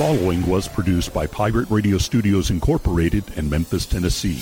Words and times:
following 0.00 0.46
was 0.46 0.66
produced 0.66 1.12
by 1.12 1.26
Pirate 1.26 1.68
Radio 1.68 1.98
Studios 1.98 2.48
Incorporated 2.48 3.22
in 3.36 3.50
Memphis, 3.50 3.84
Tennessee. 3.84 4.40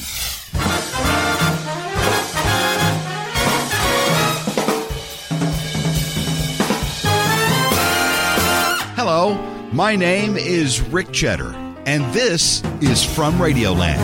Hello, 8.95 9.35
my 9.73 9.97
name 9.97 10.37
is 10.37 10.81
Rick 10.81 11.11
Cheddar, 11.11 11.53
and 11.87 12.05
this 12.15 12.63
is 12.81 13.05
From 13.05 13.35
Radioland. 13.35 13.99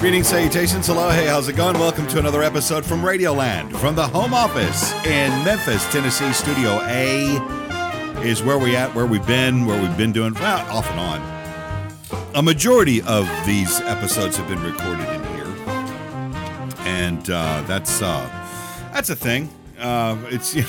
Greetings, 0.00 0.28
salutations, 0.28 0.86
hello, 0.86 1.10
hey, 1.10 1.26
how's 1.26 1.48
it 1.48 1.56
going? 1.56 1.78
Welcome 1.78 2.06
to 2.06 2.18
another 2.18 2.42
episode 2.42 2.86
from 2.86 3.02
Radioland 3.02 3.76
from 3.76 3.96
the 3.96 4.06
home 4.06 4.32
office 4.32 4.94
in 5.04 5.28
Memphis, 5.44 5.84
Tennessee. 5.92 6.32
Studio 6.32 6.80
A 6.84 7.65
is 8.24 8.42
where 8.42 8.58
we 8.58 8.76
at, 8.76 8.94
where 8.94 9.06
we've 9.06 9.26
been, 9.26 9.66
where 9.66 9.80
we've 9.80 9.96
been 9.96 10.12
doing, 10.12 10.34
well, 10.34 10.66
off 10.70 10.90
and 10.90 11.00
on. 11.00 12.34
A 12.34 12.42
majority 12.42 13.02
of 13.02 13.28
these 13.46 13.80
episodes 13.80 14.36
have 14.36 14.48
been 14.48 14.62
recorded 14.62 15.08
in 15.08 15.24
here, 15.34 15.46
and 16.80 17.30
uh, 17.30 17.62
that's 17.66 18.02
uh, 18.02 18.28
that's 18.92 19.10
a 19.10 19.16
thing. 19.16 19.48
Uh, 19.78 20.16
it's 20.28 20.54
you 20.56 20.62
know, 20.62 20.68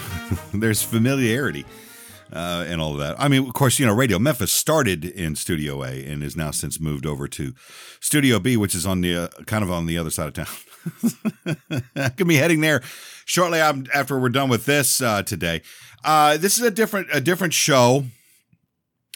there's 0.53 0.81
familiarity 0.81 1.65
uh, 2.31 2.65
and 2.67 2.81
all 2.81 2.93
of 2.93 2.99
that. 2.99 3.19
I 3.19 3.27
mean, 3.27 3.47
of 3.47 3.53
course, 3.53 3.79
you 3.79 3.85
know, 3.85 3.93
Radio 3.93 4.19
Memphis 4.19 4.51
started 4.51 5.05
in 5.05 5.35
Studio 5.35 5.83
A 5.83 6.03
and 6.05 6.23
is 6.23 6.35
now 6.35 6.51
since 6.51 6.79
moved 6.79 7.05
over 7.05 7.27
to 7.27 7.53
Studio 7.99 8.39
B, 8.39 8.57
which 8.57 8.75
is 8.75 8.85
on 8.85 9.01
the 9.01 9.15
uh, 9.15 9.27
kind 9.45 9.63
of 9.63 9.71
on 9.71 9.85
the 9.85 9.97
other 9.97 10.09
side 10.09 10.27
of 10.27 10.33
town. 10.33 11.57
I'm 11.95 12.11
gonna 12.15 12.25
be 12.25 12.35
heading 12.35 12.61
there 12.61 12.81
shortly 13.25 13.59
after 13.59 14.19
we're 14.19 14.29
done 14.29 14.49
with 14.49 14.65
this 14.65 15.01
uh, 15.01 15.23
today. 15.23 15.61
Uh, 16.07 16.37
this 16.37 16.57
is 16.57 16.63
a 16.63 16.71
different 16.71 17.09
a 17.11 17.19
different 17.19 17.53
show, 17.53 18.05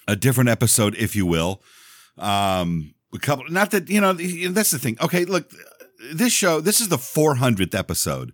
a 0.10 0.16
different 0.18 0.50
episode, 0.50 0.94
if 0.96 1.16
you 1.16 1.26
will. 1.26 1.64
Um, 2.18 2.94
a 3.14 3.18
couple, 3.18 3.46
not 3.50 3.72
that 3.72 3.90
you 3.90 4.02
know, 4.02 4.12
that's 4.12 4.72
the 4.72 4.78
thing. 4.78 4.98
Okay, 5.02 5.24
look, 5.24 5.50
this 6.14 6.34
show, 6.34 6.60
this 6.60 6.82
is 6.82 6.90
the 6.90 6.98
400th 6.98 7.74
episode 7.74 8.34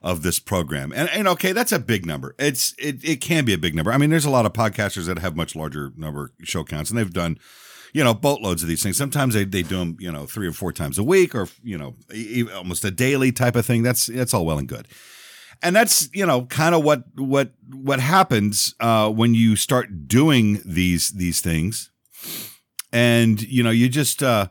of 0.00 0.22
this 0.22 0.38
program. 0.38 0.92
And, 0.94 1.10
and 1.10 1.28
okay, 1.28 1.52
that's 1.52 1.72
a 1.72 1.78
big 1.78 2.06
number. 2.06 2.34
It's 2.38 2.74
it 2.78 3.04
it 3.04 3.20
can 3.20 3.44
be 3.44 3.52
a 3.52 3.58
big 3.58 3.74
number. 3.74 3.92
I 3.92 3.98
mean, 3.98 4.08
there's 4.08 4.24
a 4.24 4.30
lot 4.30 4.46
of 4.46 4.54
podcasters 4.54 5.04
that 5.04 5.18
have 5.18 5.36
much 5.36 5.54
larger 5.54 5.92
number 5.94 6.32
show 6.42 6.64
counts, 6.64 6.88
and 6.90 6.98
they've 6.98 7.12
done 7.12 7.38
you 7.92 8.02
know 8.02 8.14
boatloads 8.14 8.62
of 8.62 8.68
these 8.70 8.82
things. 8.82 8.96
Sometimes 8.96 9.34
they, 9.34 9.44
they 9.44 9.62
do 9.62 9.76
them 9.76 9.98
you 10.00 10.10
know 10.10 10.24
three 10.24 10.46
or 10.46 10.52
four 10.52 10.72
times 10.72 10.96
a 10.96 11.04
week, 11.04 11.34
or 11.34 11.48
you 11.62 11.76
know 11.76 11.96
almost 12.54 12.82
a 12.82 12.90
daily 12.90 13.30
type 13.30 13.56
of 13.56 13.66
thing. 13.66 13.82
That's 13.82 14.06
that's 14.06 14.32
all 14.32 14.46
well 14.46 14.58
and 14.58 14.68
good. 14.68 14.88
And 15.62 15.76
that's 15.76 16.08
you 16.14 16.24
know 16.24 16.46
kind 16.46 16.74
of 16.74 16.82
what 16.84 17.04
what 17.16 17.52
what 17.72 18.00
happens 18.00 18.74
uh, 18.80 19.10
when 19.10 19.34
you 19.34 19.56
start 19.56 20.08
doing 20.08 20.62
these 20.64 21.10
these 21.10 21.40
things, 21.40 21.90
and 22.92 23.42
you 23.42 23.62
know 23.62 23.70
you 23.70 23.88
just 23.88 24.22
uh, 24.22 24.48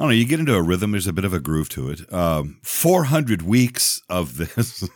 I 0.00 0.02
don't 0.02 0.12
know. 0.12 0.14
You 0.14 0.24
get 0.24 0.40
into 0.40 0.54
a 0.54 0.62
rhythm. 0.62 0.92
There's 0.92 1.06
a 1.06 1.12
bit 1.12 1.26
of 1.26 1.34
a 1.34 1.40
groove 1.40 1.68
to 1.70 1.90
it. 1.90 2.10
Um, 2.10 2.58
400 2.62 3.42
weeks 3.42 4.00
of 4.08 4.38
this 4.38 4.88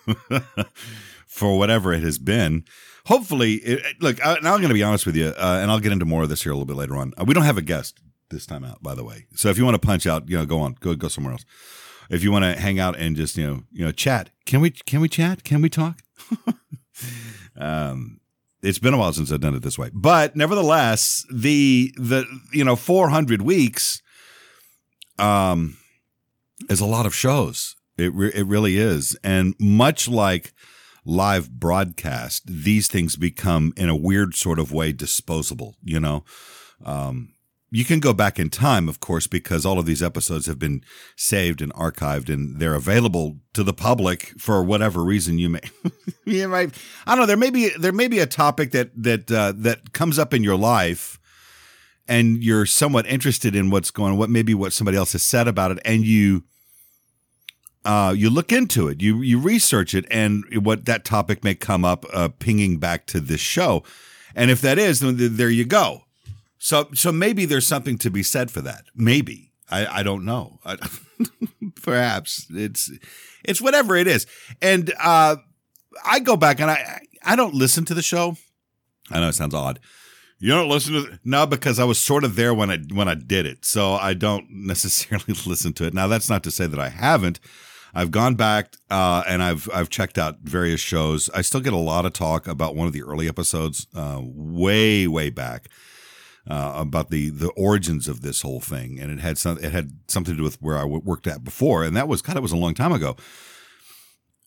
for 1.27 1.59
whatever 1.59 1.93
it 1.93 2.03
has 2.03 2.19
been. 2.19 2.65
Hopefully, 3.05 3.57
it, 3.57 4.01
look. 4.01 4.25
I, 4.25 4.39
now 4.41 4.55
I'm 4.55 4.61
going 4.61 4.69
to 4.69 4.75
be 4.75 4.83
honest 4.83 5.05
with 5.05 5.15
you, 5.15 5.27
uh, 5.27 5.59
and 5.61 5.71
I'll 5.71 5.81
get 5.81 5.93
into 5.93 6.07
more 6.07 6.23
of 6.23 6.31
this 6.31 6.43
here 6.43 6.53
a 6.53 6.55
little 6.55 6.65
bit 6.65 6.77
later 6.77 6.97
on. 6.97 7.13
Uh, 7.19 7.25
we 7.27 7.35
don't 7.35 7.45
have 7.45 7.59
a 7.59 7.63
guest 7.63 8.01
this 8.31 8.47
time 8.47 8.65
out, 8.65 8.83
by 8.83 8.95
the 8.95 9.05
way. 9.05 9.27
So 9.35 9.51
if 9.51 9.59
you 9.59 9.65
want 9.65 9.75
to 9.75 9.87
punch 9.87 10.07
out, 10.07 10.27
you 10.29 10.39
know, 10.39 10.47
go 10.47 10.61
on, 10.61 10.77
go 10.81 10.95
go 10.95 11.09
somewhere 11.09 11.33
else. 11.33 11.45
If 12.11 12.23
you 12.23 12.31
want 12.33 12.45
to 12.45 12.61
hang 12.61 12.79
out 12.79 12.97
and 12.99 13.17
just 13.17 13.37
you 13.37 13.47
know 13.47 13.63
you 13.73 13.85
know 13.85 13.93
chat, 13.93 14.31
can 14.47 14.61
we 14.61 14.71
can 14.71 15.01
we 15.01 15.09
chat? 15.09 15.45
Can 15.45 15.63
we 15.63 15.69
talk? 15.69 16.01
um, 17.57 18.21
it's 18.63 18.79
been 18.79 18.95
a 18.95 18.99
while 18.99 19.13
since 19.13 19.31
I've 19.31 19.41
done 19.41 19.55
it 19.55 19.63
this 19.63 19.79
way, 19.79 19.91
but 19.93 20.37
nevertheless, 20.37 21.25
the 21.33 21.93
the 21.97 22.25
you 22.53 22.65
know 22.65 22.77
400 22.77 23.43
weeks 23.43 24.03
um, 25.19 25.77
is 26.71 26.81
a 26.81 26.87
lot 26.87 27.07
of 27.07 27.15
shows. 27.15 27.77
It 27.97 28.13
re- 28.15 28.33
it 28.35 28.47
really 28.47 28.77
is, 28.77 29.17
and 29.23 29.55
much 29.59 30.09
like 30.09 30.53
live 31.05 31.51
broadcast, 31.51 32.43
these 32.47 32.89
things 32.89 33.17
become 33.17 33.73
in 33.77 33.89
a 33.89 33.97
weird 33.97 34.35
sort 34.35 34.59
of 34.59 34.73
way 34.73 34.93
disposable. 34.93 35.77
You 35.83 36.01
know, 36.01 36.25
um, 36.85 37.34
you 37.75 37.85
can 37.85 37.99
go 37.99 38.13
back 38.13 38.39
in 38.39 38.51
time, 38.51 38.89
of 38.89 39.01
course, 39.01 39.27
because 39.27 39.67
all 39.67 39.81
of 39.81 39.85
these 39.85 40.01
episodes 40.01 40.47
have 40.47 40.61
been 40.61 40.85
saved 41.17 41.61
and 41.61 41.75
archived, 41.75 42.33
and 42.33 42.61
they're 42.61 42.77
available 42.77 43.39
to 43.53 43.65
the 43.65 43.73
public 43.73 44.33
for 44.39 44.63
whatever 44.63 45.03
reason 45.03 45.41
you 45.41 45.49
may. 45.49 45.61
you 46.25 46.47
might, 46.47 46.73
I 47.05 47.17
don't 47.17 47.23
know. 47.23 47.27
There 47.27 47.37
may 47.37 47.51
be 47.51 47.71
there 47.71 47.91
may 47.91 48.07
be 48.07 48.21
a 48.21 48.27
topic 48.27 48.71
that 48.71 48.91
that 49.03 49.29
uh, 49.29 49.55
that 49.57 49.93
comes 49.93 50.21
up 50.21 50.33
in 50.33 50.45
your 50.45 50.57
life 50.57 51.19
and 52.07 52.45
you're 52.45 52.65
somewhat 52.65 53.09
interested 53.09 53.57
in 53.57 53.71
what's 53.71 53.91
going 53.91 54.13
on, 54.13 54.19
what 54.19 54.31
maybe 54.31 54.55
what 54.55 54.73
somebody 54.73 54.97
else 54.97 55.11
has 55.11 55.25
said 55.25 55.49
about 55.49 55.73
it, 55.73 55.81
and 55.85 56.05
you 56.05 56.45
uh, 57.85 58.15
you 58.17 58.31
look 58.31 58.53
into 58.53 58.87
it, 58.87 59.03
you 59.03 59.21
you 59.21 59.37
research 59.37 59.95
it, 59.97 60.05
and 60.13 60.45
what 60.65 60.85
that 60.85 61.05
topic 61.05 61.43
may 61.43 61.57
come 61.57 61.85
up, 61.85 62.05
uh, 62.13 62.29
pinging 62.39 62.79
back 62.79 63.07
to 63.07 63.19
this 63.19 63.41
show, 63.41 63.83
and 64.37 64.53
if 64.53 64.61
that 64.61 64.79
is, 64.79 65.01
then 65.01 65.17
there 65.19 65.51
you 65.51 65.65
go. 65.65 66.04
So 66.65 66.89
so 66.95 67.13
maybe 67.13 67.45
there's 67.45 67.67
something 67.67 67.99
to 67.99 68.11
be 68.11 68.23
said 68.23 68.51
for 68.51 68.63
that. 68.63 68.85
Maybe 68.95 69.53
I 69.71 70.01
I 70.01 70.03
don't 70.03 70.25
know. 70.25 70.61
I, 70.65 70.77
perhaps 71.83 72.47
it's 72.51 72.91
it's 73.45 73.61
whatever 73.61 73.97
it 73.97 74.07
is, 74.07 74.27
and 74.63 74.93
uh, 74.99 75.37
I 76.05 76.21
go 76.21 76.37
back 76.37 76.61
and 76.61 76.71
I 76.71 77.03
I 77.23 77.37
don't 77.37 77.55
listen 77.55 77.85
to 77.87 77.95
the 77.95 78.03
show. 78.03 78.37
I 79.11 79.21
know 79.21 79.29
it 79.29 79.35
sounds 79.35 79.55
odd 79.55 79.79
you 80.39 80.51
don't 80.51 80.69
listen 80.69 80.95
to 80.95 81.19
no 81.25 81.47
because 81.47 81.79
I 81.79 81.85
was 81.85 81.99
sort 81.99 82.25
of 82.25 82.37
there 82.37 82.53
when 82.53 82.71
I 82.71 82.79
when 82.93 83.09
I 83.09 83.15
did 83.15 83.47
it, 83.47 83.65
so 83.65 83.95
I 83.95 84.15
don't 84.15 84.47
necessarily 84.51 85.35
listen 85.47 85.73
to 85.75 85.87
it. 85.87 85.95
Now 85.95 86.07
that's 86.07 86.29
not 86.29 86.43
to 86.45 86.51
say 86.51 86.67
that 86.67 86.81
I 86.81 86.89
haven't. 86.89 87.41
I've 87.97 88.11
gone 88.11 88.35
back 88.35 88.75
uh, 88.91 89.23
and 89.27 89.43
I've 89.43 89.69
I've 89.73 89.89
checked 89.89 90.19
out 90.19 90.41
various 90.43 90.81
shows. 90.81 91.31
I 91.33 91.43
still 91.43 91.61
get 91.61 91.73
a 91.73 91.79
lot 91.79 92.05
of 92.05 92.13
talk 92.13 92.49
about 92.49 92.75
one 92.75 92.87
of 92.87 92.93
the 92.93 93.03
early 93.03 93.29
episodes, 93.29 93.87
uh, 93.95 94.21
way 94.23 95.07
way 95.07 95.31
back, 95.31 95.69
uh, 96.49 96.75
about 96.77 97.11
the 97.11 97.31
the 97.31 97.51
origins 97.51 98.09
of 98.09 98.21
this 98.21 98.43
whole 98.43 98.61
thing, 98.61 98.99
and 99.01 99.11
it 99.11 99.21
had 99.21 99.39
some 99.39 99.59
it 99.59 99.73
had 99.73 99.93
something 100.09 100.35
to 100.35 100.39
do 100.39 100.45
with 100.45 100.61
where 100.61 100.77
I 100.77 100.85
worked 100.85 101.27
at 101.27 101.45
before, 101.45 101.85
and 101.85 101.97
that 101.97 102.09
was 102.09 102.23
kind 102.23 102.37
of 102.37 102.43
was 102.43 102.53
a 102.53 102.57
long 102.57 102.75
time 102.75 102.93
ago. 102.93 103.17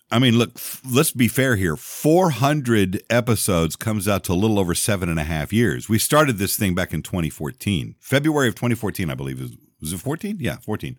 I 0.10 0.20
mean, 0.20 0.38
look, 0.38 0.58
let's 0.90 1.12
be 1.12 1.28
fair 1.28 1.58
here. 1.58 1.76
400 1.76 3.04
episodes 3.10 3.76
comes 3.76 4.08
out 4.08 4.24
to 4.26 4.32
a 4.32 4.36
little 4.36 4.58
over 4.58 4.74
seven 4.74 5.10
and 5.10 5.20
a 5.20 5.26
half 5.26 5.52
years. 5.52 5.90
We 5.90 6.00
started 6.00 6.38
this 6.38 6.56
thing 6.56 6.74
back 6.74 6.94
in 6.94 7.02
2014, 7.02 7.96
February 8.00 8.48
of 8.48 8.56
2014, 8.56 9.10
I 9.10 9.16
believe. 9.16 9.42
Was, 9.42 9.52
was 9.82 9.94
it 9.94 9.98
14? 9.98 10.38
Yeah, 10.40 10.58
14. 10.58 10.96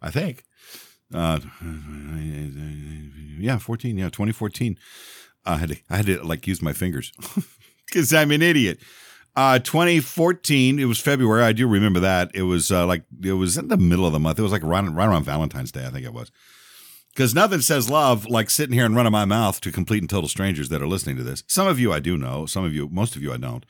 I 0.00 0.10
think. 0.10 0.44
Uh, 1.12 1.40
yeah, 3.38 3.58
14. 3.58 3.98
Yeah, 3.98 4.06
2014. 4.06 4.78
I 5.44 5.56
had 5.56 5.68
to, 5.70 5.76
I 5.90 5.96
had 5.96 6.06
to 6.06 6.22
like 6.24 6.46
use 6.46 6.62
my 6.62 6.72
fingers 6.72 7.12
because 7.86 8.14
I'm 8.14 8.30
an 8.30 8.40
idiot. 8.42 8.78
Uh, 9.38 9.60
2014, 9.60 10.80
it 10.80 10.86
was 10.86 10.98
February. 10.98 11.44
I 11.44 11.52
do 11.52 11.68
remember 11.68 12.00
that. 12.00 12.32
It 12.34 12.42
was 12.42 12.72
uh, 12.72 12.84
like, 12.86 13.04
it 13.22 13.34
was 13.34 13.56
in 13.56 13.68
the 13.68 13.76
middle 13.76 14.04
of 14.04 14.12
the 14.12 14.18
month. 14.18 14.36
It 14.36 14.42
was 14.42 14.50
like 14.50 14.64
right, 14.64 14.84
right 14.84 15.08
around 15.08 15.22
Valentine's 15.22 15.70
Day, 15.70 15.86
I 15.86 15.90
think 15.90 16.04
it 16.04 16.12
was 16.12 16.32
because 17.18 17.34
nothing 17.34 17.60
says 17.60 17.90
love 17.90 18.26
like 18.26 18.48
sitting 18.48 18.74
here 18.74 18.84
and 18.86 18.94
running 18.94 19.10
my 19.10 19.24
mouth 19.24 19.60
to 19.60 19.72
complete 19.72 20.02
and 20.02 20.08
total 20.08 20.28
strangers 20.28 20.68
that 20.68 20.80
are 20.80 20.86
listening 20.86 21.16
to 21.16 21.24
this. 21.24 21.42
Some 21.48 21.66
of 21.66 21.80
you 21.80 21.92
I 21.92 21.98
do 21.98 22.16
know, 22.16 22.46
some 22.46 22.64
of 22.64 22.72
you, 22.72 22.88
most 22.88 23.16
of 23.16 23.22
you 23.22 23.32
I 23.32 23.36
don't. 23.36 23.66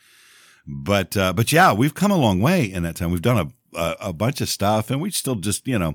But 0.66 1.16
uh, 1.16 1.32
but 1.32 1.50
yeah, 1.50 1.72
we've 1.72 1.94
come 1.94 2.10
a 2.10 2.16
long 2.16 2.40
way 2.40 2.64
in 2.64 2.82
that 2.82 2.96
time. 2.96 3.10
We've 3.10 3.22
done 3.22 3.52
a, 3.74 3.78
a, 3.78 3.96
a 4.00 4.12
bunch 4.12 4.42
of 4.42 4.50
stuff, 4.50 4.90
and 4.90 5.00
we 5.00 5.10
still 5.10 5.34
just 5.34 5.66
you 5.66 5.78
know 5.78 5.94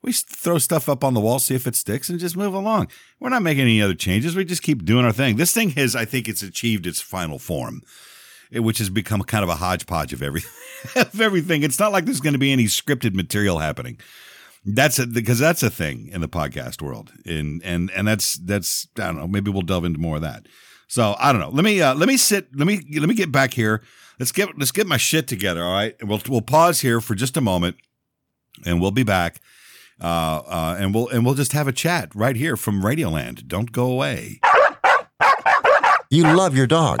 we 0.00 0.12
throw 0.12 0.58
stuff 0.58 0.88
up 0.88 1.02
on 1.02 1.14
the 1.14 1.20
wall, 1.20 1.40
see 1.40 1.56
if 1.56 1.66
it 1.66 1.74
sticks, 1.74 2.08
and 2.08 2.20
just 2.20 2.36
move 2.36 2.54
along. 2.54 2.88
We're 3.18 3.30
not 3.30 3.42
making 3.42 3.62
any 3.62 3.82
other 3.82 3.94
changes. 3.94 4.36
We 4.36 4.44
just 4.44 4.62
keep 4.62 4.84
doing 4.84 5.04
our 5.04 5.12
thing. 5.12 5.36
This 5.36 5.52
thing 5.52 5.70
has, 5.70 5.96
I 5.96 6.04
think, 6.04 6.28
it's 6.28 6.42
achieved 6.42 6.86
its 6.86 7.00
final 7.00 7.40
form, 7.40 7.82
which 8.54 8.78
has 8.78 8.90
become 8.90 9.22
kind 9.22 9.42
of 9.42 9.48
a 9.48 9.56
hodgepodge 9.56 10.12
of 10.12 10.22
everything. 10.22 10.50
of 10.96 11.20
everything. 11.20 11.62
It's 11.62 11.78
not 11.78 11.92
like 11.92 12.04
there's 12.04 12.20
going 12.20 12.32
to 12.32 12.38
be 12.38 12.52
any 12.52 12.64
scripted 12.64 13.14
material 13.14 13.58
happening. 13.58 13.98
That's 14.64 14.98
a, 14.98 15.06
because 15.06 15.38
that's 15.38 15.62
a 15.62 15.70
thing 15.70 16.08
in 16.12 16.20
the 16.20 16.28
podcast 16.28 16.80
world, 16.82 17.12
and 17.26 17.60
and 17.64 17.90
and 17.90 18.06
that's 18.06 18.36
that's 18.36 18.86
I 18.96 19.06
don't 19.06 19.16
know. 19.16 19.26
Maybe 19.26 19.50
we'll 19.50 19.62
delve 19.62 19.84
into 19.84 19.98
more 19.98 20.16
of 20.16 20.22
that. 20.22 20.46
So 20.86 21.16
I 21.18 21.32
don't 21.32 21.40
know. 21.40 21.50
Let 21.50 21.64
me 21.64 21.80
uh, 21.82 21.94
let 21.94 22.06
me 22.06 22.16
sit. 22.16 22.54
Let 22.54 22.66
me 22.66 22.80
let 22.98 23.08
me 23.08 23.14
get 23.14 23.32
back 23.32 23.54
here. 23.54 23.82
Let's 24.20 24.30
get 24.30 24.56
let's 24.56 24.70
get 24.70 24.86
my 24.86 24.98
shit 24.98 25.26
together. 25.26 25.64
All 25.64 25.72
right, 25.72 25.96
and 25.98 26.08
we'll 26.08 26.22
we'll 26.28 26.42
pause 26.42 26.80
here 26.80 27.00
for 27.00 27.16
just 27.16 27.36
a 27.36 27.40
moment, 27.40 27.76
and 28.64 28.80
we'll 28.80 28.92
be 28.92 29.02
back. 29.02 29.40
Uh, 30.00 30.42
uh, 30.46 30.76
and 30.78 30.94
we'll 30.94 31.08
and 31.08 31.24
we'll 31.24 31.34
just 31.34 31.52
have 31.52 31.66
a 31.66 31.72
chat 31.72 32.14
right 32.14 32.36
here 32.36 32.56
from 32.56 32.82
Radioland. 32.82 33.48
Don't 33.48 33.72
go 33.72 33.86
away. 33.86 34.40
You 36.10 36.24
love 36.24 36.54
your 36.54 36.66
dog. 36.66 37.00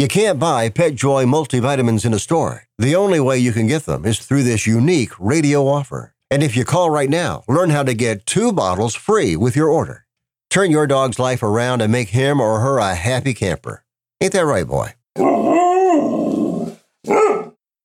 You 0.00 0.08
can't 0.08 0.38
buy 0.38 0.70
PetJoy 0.70 1.26
multivitamins 1.26 2.06
in 2.06 2.14
a 2.14 2.18
store. 2.18 2.64
The 2.78 2.96
only 2.96 3.20
way 3.20 3.36
you 3.36 3.52
can 3.52 3.66
get 3.66 3.84
them 3.84 4.06
is 4.06 4.18
through 4.18 4.44
this 4.44 4.66
unique 4.66 5.12
radio 5.20 5.68
offer. 5.68 6.14
And 6.30 6.42
if 6.42 6.56
you 6.56 6.64
call 6.64 6.88
right 6.88 7.10
now, 7.10 7.44
learn 7.46 7.68
how 7.68 7.82
to 7.82 7.92
get 7.92 8.24
two 8.24 8.50
bottles 8.50 8.94
free 8.94 9.36
with 9.36 9.54
your 9.54 9.68
order. 9.68 10.06
Turn 10.48 10.70
your 10.70 10.86
dog's 10.86 11.18
life 11.18 11.42
around 11.42 11.82
and 11.82 11.92
make 11.92 12.08
him 12.08 12.40
or 12.40 12.60
her 12.60 12.78
a 12.78 12.94
happy 12.94 13.34
camper. 13.34 13.84
Ain't 14.22 14.32
that 14.32 14.46
right, 14.46 14.66
boy? 14.66 14.94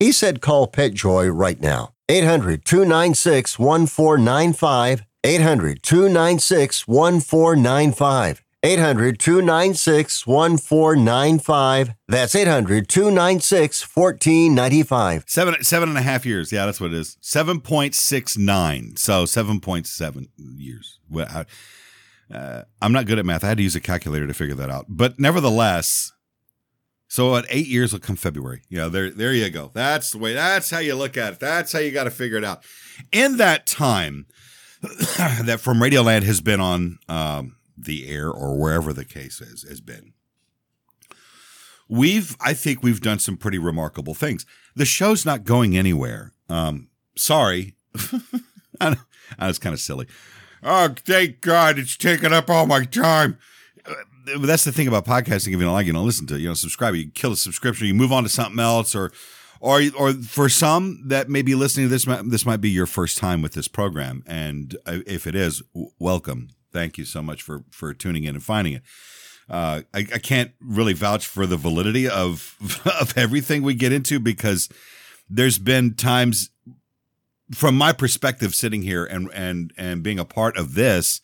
He 0.00 0.10
said 0.10 0.40
call 0.40 0.68
PetJoy 0.68 1.30
right 1.34 1.60
now. 1.60 1.92
800 2.08 2.64
296 2.64 3.58
1495. 3.58 5.04
800 5.22 5.82
296 5.82 6.88
1495. 6.88 8.45
800 8.66 9.20
296 9.20 10.26
1495. 10.26 11.94
That's 12.08 12.34
800 12.34 12.88
296 12.88 13.96
1495. 13.96 15.24
Seven 15.28 15.62
seven 15.62 15.88
and 15.88 15.96
a 15.96 16.02
half 16.02 16.26
years. 16.26 16.50
Yeah, 16.50 16.66
that's 16.66 16.80
what 16.80 16.92
it 16.92 16.96
is. 16.96 17.16
Seven 17.20 17.60
point 17.60 17.94
six 17.94 18.36
nine. 18.36 18.96
So 18.96 19.24
seven 19.24 19.60
point 19.60 19.86
seven 19.86 20.28
years. 20.36 20.98
Well, 21.08 21.28
I, 21.30 22.34
uh, 22.34 22.62
I'm 22.82 22.90
not 22.90 23.06
good 23.06 23.20
at 23.20 23.24
math. 23.24 23.44
I 23.44 23.48
had 23.48 23.58
to 23.58 23.62
use 23.62 23.76
a 23.76 23.80
calculator 23.80 24.26
to 24.26 24.34
figure 24.34 24.56
that 24.56 24.68
out. 24.68 24.86
But 24.88 25.20
nevertheless, 25.20 26.12
so 27.06 27.36
at 27.36 27.46
eight 27.48 27.68
years 27.68 27.92
will 27.92 28.00
come 28.00 28.16
February. 28.16 28.62
Yeah, 28.68 28.88
there 28.88 29.10
there 29.10 29.32
you 29.32 29.48
go. 29.48 29.70
That's 29.74 30.10
the 30.10 30.18
way. 30.18 30.34
That's 30.34 30.70
how 30.70 30.80
you 30.80 30.96
look 30.96 31.16
at 31.16 31.34
it. 31.34 31.38
That's 31.38 31.72
how 31.72 31.78
you 31.78 31.92
got 31.92 32.04
to 32.04 32.10
figure 32.10 32.36
it 32.36 32.44
out. 32.44 32.64
In 33.12 33.36
that 33.36 33.64
time 33.64 34.26
that 34.82 35.60
From 35.60 35.78
Radioland 35.78 36.24
has 36.24 36.40
been 36.40 36.60
on 36.60 36.98
um, 37.08 37.55
the 37.76 38.08
air 38.08 38.30
or 38.30 38.56
wherever 38.58 38.92
the 38.92 39.04
case 39.04 39.40
is, 39.40 39.62
has 39.68 39.80
been. 39.80 40.12
We've 41.88 42.36
i 42.40 42.52
think 42.52 42.82
we've 42.82 43.00
done 43.00 43.18
some 43.18 43.36
pretty 43.36 43.58
remarkable 43.58 44.14
things. 44.14 44.44
The 44.74 44.84
show's 44.84 45.24
not 45.24 45.44
going 45.44 45.76
anywhere. 45.76 46.32
Um 46.48 46.88
sorry. 47.16 47.76
I 48.80 48.96
was 49.40 49.58
kind 49.58 49.72
of 49.72 49.80
silly. 49.80 50.06
Oh 50.62 50.94
thank 50.96 51.40
god 51.40 51.78
it's 51.78 51.96
taken 51.96 52.32
up 52.32 52.50
all 52.50 52.66
my 52.66 52.84
time. 52.84 53.38
Uh, 53.86 53.94
that's 54.40 54.64
the 54.64 54.72
thing 54.72 54.88
about 54.88 55.04
podcasting 55.04 55.48
if 55.48 55.52
you 55.52 55.60
don't 55.60 55.72
like 55.72 55.86
you 55.86 55.92
don't 55.92 56.04
listen 56.04 56.26
to 56.26 56.34
it 56.34 56.40
you 56.40 56.48
know 56.48 56.54
subscribe 56.54 56.96
you 56.96 57.08
kill 57.10 57.30
the 57.30 57.36
subscription 57.36 57.86
you 57.86 57.94
move 57.94 58.12
on 58.12 58.24
to 58.24 58.28
something 58.28 58.58
else 58.58 58.92
or 58.92 59.12
or 59.60 59.80
or 59.96 60.12
for 60.12 60.48
some 60.48 61.00
that 61.06 61.28
may 61.28 61.42
be 61.42 61.54
listening 61.54 61.86
to 61.86 61.90
this 61.90 62.04
this 62.24 62.44
might 62.44 62.60
be 62.60 62.70
your 62.70 62.86
first 62.86 63.18
time 63.18 63.42
with 63.42 63.52
this 63.52 63.68
program 63.68 64.24
and 64.26 64.76
uh, 64.86 64.98
if 65.06 65.26
it 65.26 65.36
is 65.36 65.62
welcome 66.00 66.48
thank 66.76 66.98
you 66.98 67.06
so 67.06 67.22
much 67.22 67.40
for 67.40 67.64
for 67.70 67.94
tuning 67.94 68.24
in 68.24 68.34
and 68.34 68.44
finding 68.44 68.74
it. 68.74 68.82
Uh, 69.48 69.82
I, 69.94 70.00
I 70.00 70.18
can't 70.18 70.50
really 70.60 70.92
vouch 70.92 71.26
for 71.26 71.46
the 71.46 71.56
validity 71.56 72.06
of 72.08 72.54
of 73.00 73.16
everything 73.16 73.62
we 73.62 73.74
get 73.74 73.92
into 73.92 74.20
because 74.20 74.68
there's 75.30 75.58
been 75.58 75.94
times 75.94 76.50
from 77.54 77.76
my 77.76 77.92
perspective 77.92 78.54
sitting 78.54 78.82
here 78.82 79.04
and 79.04 79.30
and 79.32 79.72
and 79.78 80.02
being 80.02 80.18
a 80.18 80.24
part 80.24 80.56
of 80.58 80.74
this 80.74 81.20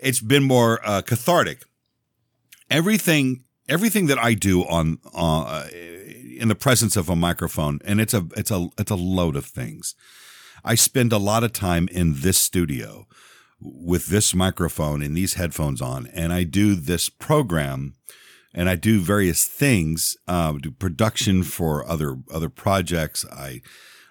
it's 0.00 0.20
been 0.20 0.42
more 0.42 0.80
uh, 0.84 1.00
cathartic. 1.02 1.62
Everything 2.68 3.44
everything 3.68 4.06
that 4.06 4.18
I 4.18 4.34
do 4.34 4.62
on 4.64 4.98
uh, 5.14 5.68
in 5.72 6.48
the 6.48 6.56
presence 6.56 6.96
of 6.96 7.08
a 7.08 7.14
microphone 7.14 7.78
and 7.84 8.00
it's 8.00 8.14
a 8.14 8.26
it's 8.36 8.50
a 8.50 8.68
it's 8.78 8.90
a 8.90 8.96
load 8.96 9.36
of 9.36 9.46
things. 9.46 9.94
I 10.64 10.74
spend 10.74 11.12
a 11.12 11.18
lot 11.18 11.44
of 11.44 11.52
time 11.52 11.88
in 11.92 12.14
this 12.16 12.38
studio 12.38 13.06
with 13.62 14.06
this 14.06 14.34
microphone 14.34 15.02
and 15.02 15.16
these 15.16 15.34
headphones 15.34 15.80
on, 15.80 16.06
and 16.08 16.32
I 16.32 16.44
do 16.44 16.74
this 16.74 17.08
program, 17.08 17.94
and 18.54 18.68
I 18.68 18.74
do 18.74 19.00
various 19.00 19.46
things, 19.46 20.16
uh, 20.28 20.52
do 20.52 20.70
production 20.70 21.42
for 21.42 21.86
other 21.88 22.16
other 22.32 22.48
projects. 22.48 23.24
I 23.30 23.62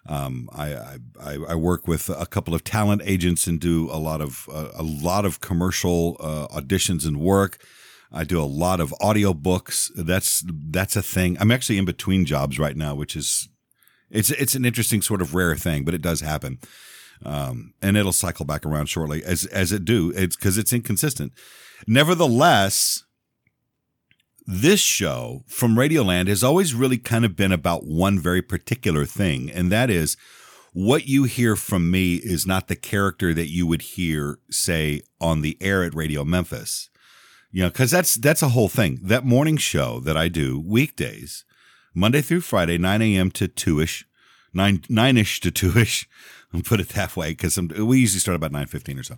um, 0.07 0.49
I, 0.53 0.97
I 1.19 1.37
I 1.49 1.55
work 1.55 1.87
with 1.87 2.09
a 2.09 2.25
couple 2.25 2.55
of 2.55 2.63
talent 2.63 3.01
agents 3.05 3.45
and 3.47 3.59
do 3.59 3.89
a 3.91 3.99
lot 3.99 4.21
of 4.21 4.47
uh, 4.51 4.69
a 4.73 4.83
lot 4.83 5.25
of 5.25 5.41
commercial 5.41 6.17
uh, 6.19 6.47
auditions 6.47 7.05
and 7.05 7.19
work. 7.19 7.63
I 8.11 8.23
do 8.23 8.41
a 8.41 8.43
lot 8.43 8.79
of 8.79 8.93
audio 8.99 9.33
books. 9.33 9.91
That's 9.95 10.43
that's 10.47 10.95
a 10.95 11.03
thing. 11.03 11.37
I'm 11.39 11.51
actually 11.51 11.77
in 11.77 11.85
between 11.85 12.25
jobs 12.25 12.59
right 12.59 12.75
now, 12.75 12.95
which 12.95 13.15
is 13.15 13.47
it's 14.09 14.31
it's 14.31 14.55
an 14.55 14.65
interesting 14.65 15.01
sort 15.01 15.21
of 15.21 15.35
rare 15.35 15.55
thing, 15.55 15.85
but 15.85 15.93
it 15.93 16.01
does 16.01 16.21
happen 16.21 16.59
um, 17.23 17.73
and 17.81 17.97
it'll 17.97 18.11
cycle 18.11 18.45
back 18.45 18.65
around 18.65 18.87
shortly 18.87 19.23
as 19.23 19.45
as 19.47 19.71
it 19.71 19.85
do. 19.85 20.11
It's 20.15 20.35
because 20.35 20.57
it's 20.57 20.73
inconsistent. 20.73 21.33
Nevertheless, 21.87 23.03
this 24.45 24.79
show 24.79 25.43
from 25.47 25.75
Radioland 25.75 26.27
has 26.27 26.43
always 26.43 26.73
really 26.73 26.97
kind 26.97 27.25
of 27.25 27.35
been 27.35 27.51
about 27.51 27.85
one 27.85 28.19
very 28.19 28.41
particular 28.41 29.05
thing, 29.05 29.49
and 29.51 29.71
that 29.71 29.89
is 29.89 30.17
what 30.73 31.07
you 31.07 31.25
hear 31.25 31.55
from 31.55 31.91
me 31.91 32.15
is 32.15 32.47
not 32.47 32.67
the 32.67 32.75
character 32.75 33.33
that 33.33 33.49
you 33.49 33.67
would 33.67 33.81
hear, 33.81 34.39
say, 34.49 35.01
on 35.19 35.41
the 35.41 35.57
air 35.59 35.83
at 35.83 35.93
Radio 35.93 36.23
Memphis. 36.23 36.89
You 37.51 37.63
know, 37.63 37.69
because 37.69 37.91
that's 37.91 38.15
that's 38.15 38.41
a 38.41 38.49
whole 38.49 38.69
thing. 38.69 38.99
That 39.03 39.25
morning 39.25 39.57
show 39.57 39.99
that 40.01 40.15
I 40.15 40.29
do 40.29 40.63
weekdays, 40.65 41.43
Monday 41.93 42.21
through 42.21 42.41
Friday, 42.41 42.77
nine 42.77 43.01
a.m. 43.01 43.29
to 43.31 43.49
two 43.49 43.81
ish, 43.81 44.05
nine 44.53 44.83
nine 44.87 45.17
ish 45.17 45.41
to 45.41 45.51
two 45.51 45.77
ish. 45.77 46.07
I'll 46.53 46.61
put 46.61 46.79
it 46.79 46.89
that 46.89 47.15
way 47.15 47.31
because 47.31 47.57
we 47.57 47.99
usually 47.99 48.19
start 48.19 48.35
about 48.35 48.51
nine 48.51 48.67
fifteen 48.67 48.99
or 48.99 49.03
so. 49.03 49.15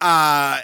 Uh 0.00 0.60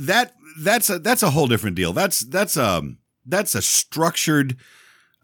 that 0.00 0.34
that's 0.60 0.90
a 0.90 0.98
that's 0.98 1.22
a 1.22 1.30
whole 1.30 1.46
different 1.46 1.76
deal. 1.76 1.92
That's 1.92 2.20
that's 2.20 2.56
um 2.56 2.98
that's 3.26 3.54
a 3.54 3.62
structured, 3.62 4.56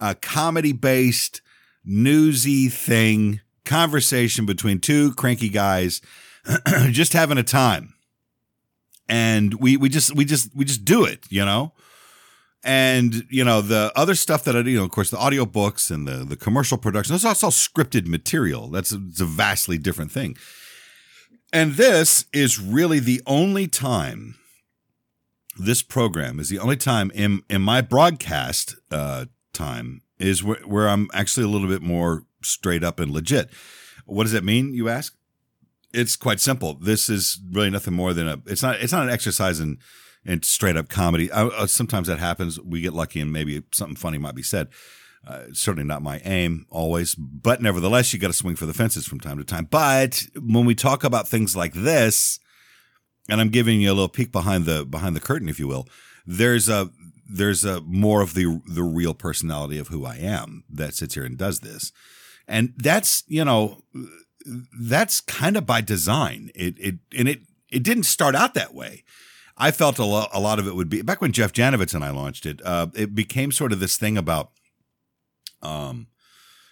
uh, 0.01 0.15
comedy 0.21 0.73
based, 0.73 1.41
newsy 1.85 2.69
thing 2.69 3.41
conversation 3.65 4.47
between 4.47 4.79
two 4.79 5.13
cranky 5.15 5.49
guys 5.49 6.01
just 6.91 7.13
having 7.13 7.39
a 7.39 7.43
time, 7.43 7.95
and 9.09 9.55
we 9.55 9.77
we 9.77 9.89
just 9.89 10.15
we 10.15 10.25
just 10.25 10.55
we 10.55 10.65
just 10.65 10.85
do 10.85 11.05
it, 11.05 11.25
you 11.29 11.45
know 11.45 11.73
and 12.67 13.25
you 13.31 13.45
know 13.45 13.63
the 13.63 13.93
other 13.95 14.17
stuff 14.17 14.43
that 14.45 14.57
I 14.57 14.63
do, 14.63 14.71
you 14.71 14.79
know, 14.79 14.85
of 14.85 14.91
course, 14.91 15.11
the 15.11 15.19
audio 15.19 15.47
books 15.47 15.89
and 15.89 16.07
the 16.07 16.25
the 16.25 16.37
commercial 16.37 16.77
production. 16.77 17.15
That's 17.15 17.25
all, 17.25 17.31
all 17.31 17.53
scripted 17.53 18.07
material. 18.07 18.69
That's 18.69 18.93
a, 18.93 19.01
it's 19.09 19.21
a 19.21 19.25
vastly 19.25 19.79
different 19.79 20.11
thing. 20.11 20.37
And 21.53 21.75
this 21.75 22.27
is 22.33 22.61
really 22.61 22.99
the 22.99 23.23
only 23.25 23.69
time. 23.69 24.35
This 25.59 25.83
program 25.83 26.41
is 26.41 26.49
the 26.49 26.59
only 26.59 26.77
time 26.77 27.13
in 27.15 27.43
in 27.49 27.63
my 27.63 27.81
broadcast 27.81 28.75
uh, 28.91 29.27
time 29.53 30.03
is 30.19 30.43
where, 30.43 30.61
where 30.67 30.89
I'm 30.89 31.09
actually 31.15 31.45
a 31.45 31.49
little 31.49 31.69
bit 31.69 31.83
more 31.83 32.25
straight 32.43 32.83
up 32.83 32.99
and 32.99 33.13
legit. 33.13 33.49
What 34.07 34.25
does 34.25 34.33
that 34.33 34.45
mean? 34.45 34.75
You 34.75 34.89
ask. 34.89 35.17
It's 35.95 36.17
quite 36.17 36.41
simple. 36.41 36.75
This 36.75 37.09
is 37.09 37.39
really 37.53 37.71
nothing 37.71 37.95
more 37.95 38.13
than 38.13 38.27
a. 38.27 38.43
It's 38.47 38.63
not. 38.63 38.81
It's 38.81 38.93
not 38.93 39.05
an 39.05 39.11
exercise 39.13 39.61
in 39.61 39.79
and 40.27 40.45
straight 40.45 40.77
up 40.77 40.89
comedy. 40.89 41.31
I, 41.31 41.45
uh, 41.45 41.67
sometimes 41.67 42.09
that 42.09 42.19
happens. 42.19 42.61
We 42.61 42.81
get 42.81 42.93
lucky 42.93 43.21
and 43.21 43.33
maybe 43.33 43.63
something 43.73 43.97
funny 43.97 44.19
might 44.19 44.35
be 44.35 44.43
said. 44.43 44.69
Uh, 45.27 45.47
certainly 45.53 45.87
not 45.87 46.03
my 46.03 46.21
aim 46.25 46.67
always, 46.71 47.15
but 47.17 47.61
nevertheless, 47.61 48.13
you 48.13 48.19
got 48.19 48.29
to 48.29 48.33
swing 48.33 48.55
for 48.55 48.67
the 48.67 48.75
fences 48.75 49.07
from 49.07 49.19
time 49.19 49.39
to 49.39 49.45
time. 49.45 49.67
But 49.69 50.25
when 50.41 50.65
we 50.65 50.75
talk 50.75 51.03
about 51.03 51.27
things 51.27 51.57
like 51.57 51.73
this, 51.73 52.39
and 53.29 53.41
I'm 53.41 53.49
giving 53.49 53.81
you 53.81 53.91
a 53.91 53.95
little 53.95 54.09
peek 54.09 54.31
behind 54.31 54.67
the 54.67 54.85
behind 54.85 55.17
the 55.17 55.21
curtain, 55.21 55.49
if 55.49 55.59
you 55.59 55.67
will, 55.67 55.89
there's 56.27 56.69
a 56.69 56.91
there's 57.29 57.65
a 57.65 57.81
more 57.81 58.23
of 58.23 58.35
the 58.35 58.61
the 58.67 58.85
real 58.85 59.15
personality 59.15 59.79
of 59.79 59.89
who 59.89 60.05
I 60.05 60.17
am 60.17 60.63
that 60.71 60.95
sits 60.95 61.15
here 61.15 61.25
and 61.25 61.37
does 61.37 61.59
this, 61.59 61.91
and 62.47 62.73
that's 62.77 63.25
you 63.27 63.45
know 63.45 63.83
that's 64.81 65.21
kind 65.21 65.57
of 65.57 65.67
by 65.67 65.81
design. 65.81 66.51
It 66.55 66.75
it 66.79 66.95
and 67.17 67.29
it 67.29 67.41
it 67.69 67.83
didn't 67.83 68.05
start 68.05 68.37
out 68.37 68.55
that 68.55 68.75
way. 68.75 69.03
I 69.57 69.71
felt 69.71 69.99
a, 69.99 70.05
lo- 70.05 70.29
a 70.33 70.41
lot 70.41 70.59
of 70.59 70.67
it 70.67 70.75
would 70.75 70.89
be 70.89 71.03
back 71.03 71.21
when 71.21 71.33
Jeff 71.33 71.53
Janovitz 71.53 71.95
and 71.95 72.05
I 72.05 72.11
launched 72.11 72.47
it. 72.47 72.61
Uh, 72.65 72.89
it 72.95 73.15
became 73.15 73.51
sort 73.53 73.73
of 73.73 73.81
this 73.81 73.97
thing 73.97 74.19
about, 74.19 74.51
um, 75.63 76.09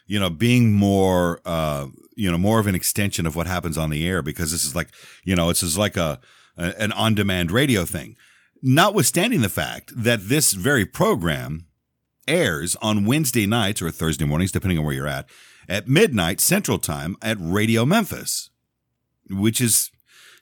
you 0.07 0.21
know, 0.21 0.31
being 0.31 0.73
more, 0.73 1.41
uh, 1.47 1.87
you 2.15 2.31
know, 2.31 2.39
more 2.39 2.61
of 2.61 2.67
an 2.67 2.75
extension 2.75 3.27
of 3.27 3.37
what 3.37 3.47
happens 3.47 3.79
on 3.79 3.91
the 3.91 4.07
air 4.07 4.23
because 4.23 4.53
this 4.53 4.65
is 4.65 4.77
like, 4.77 4.89
you 5.25 5.35
know, 5.35 5.49
it's 5.49 5.61
just 5.61 5.79
like 5.79 5.97
a, 5.97 6.21
a 6.59 6.81
an 6.81 6.93
on 6.93 7.15
demand 7.15 7.51
radio 7.51 7.85
thing. 7.85 8.17
Notwithstanding 8.63 9.41
the 9.41 9.49
fact 9.49 9.93
that 9.97 10.29
this 10.29 10.53
very 10.53 10.87
program 10.87 11.67
airs 12.29 12.77
on 12.77 13.05
Wednesday 13.05 13.47
nights 13.47 13.83
or 13.83 13.91
Thursday 13.91 14.25
mornings, 14.25 14.53
depending 14.53 14.79
on 14.79 14.85
where 14.85 14.95
you're 14.95 15.07
at, 15.07 15.27
at 15.69 15.89
midnight 15.89 16.41
Central 16.41 16.79
Time 16.79 17.17
at 17.23 17.37
Radio 17.41 17.85
Memphis, 17.85 18.51
which 19.31 19.61
is 19.61 19.91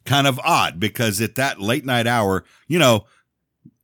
kind 0.05 0.27
of 0.27 0.41
odd 0.41 0.81
because 0.81 1.21
at 1.21 1.35
that 1.37 1.61
late 1.61 1.85
night 1.85 2.07
hour, 2.07 2.45
you 2.67 2.79
know, 2.79 3.07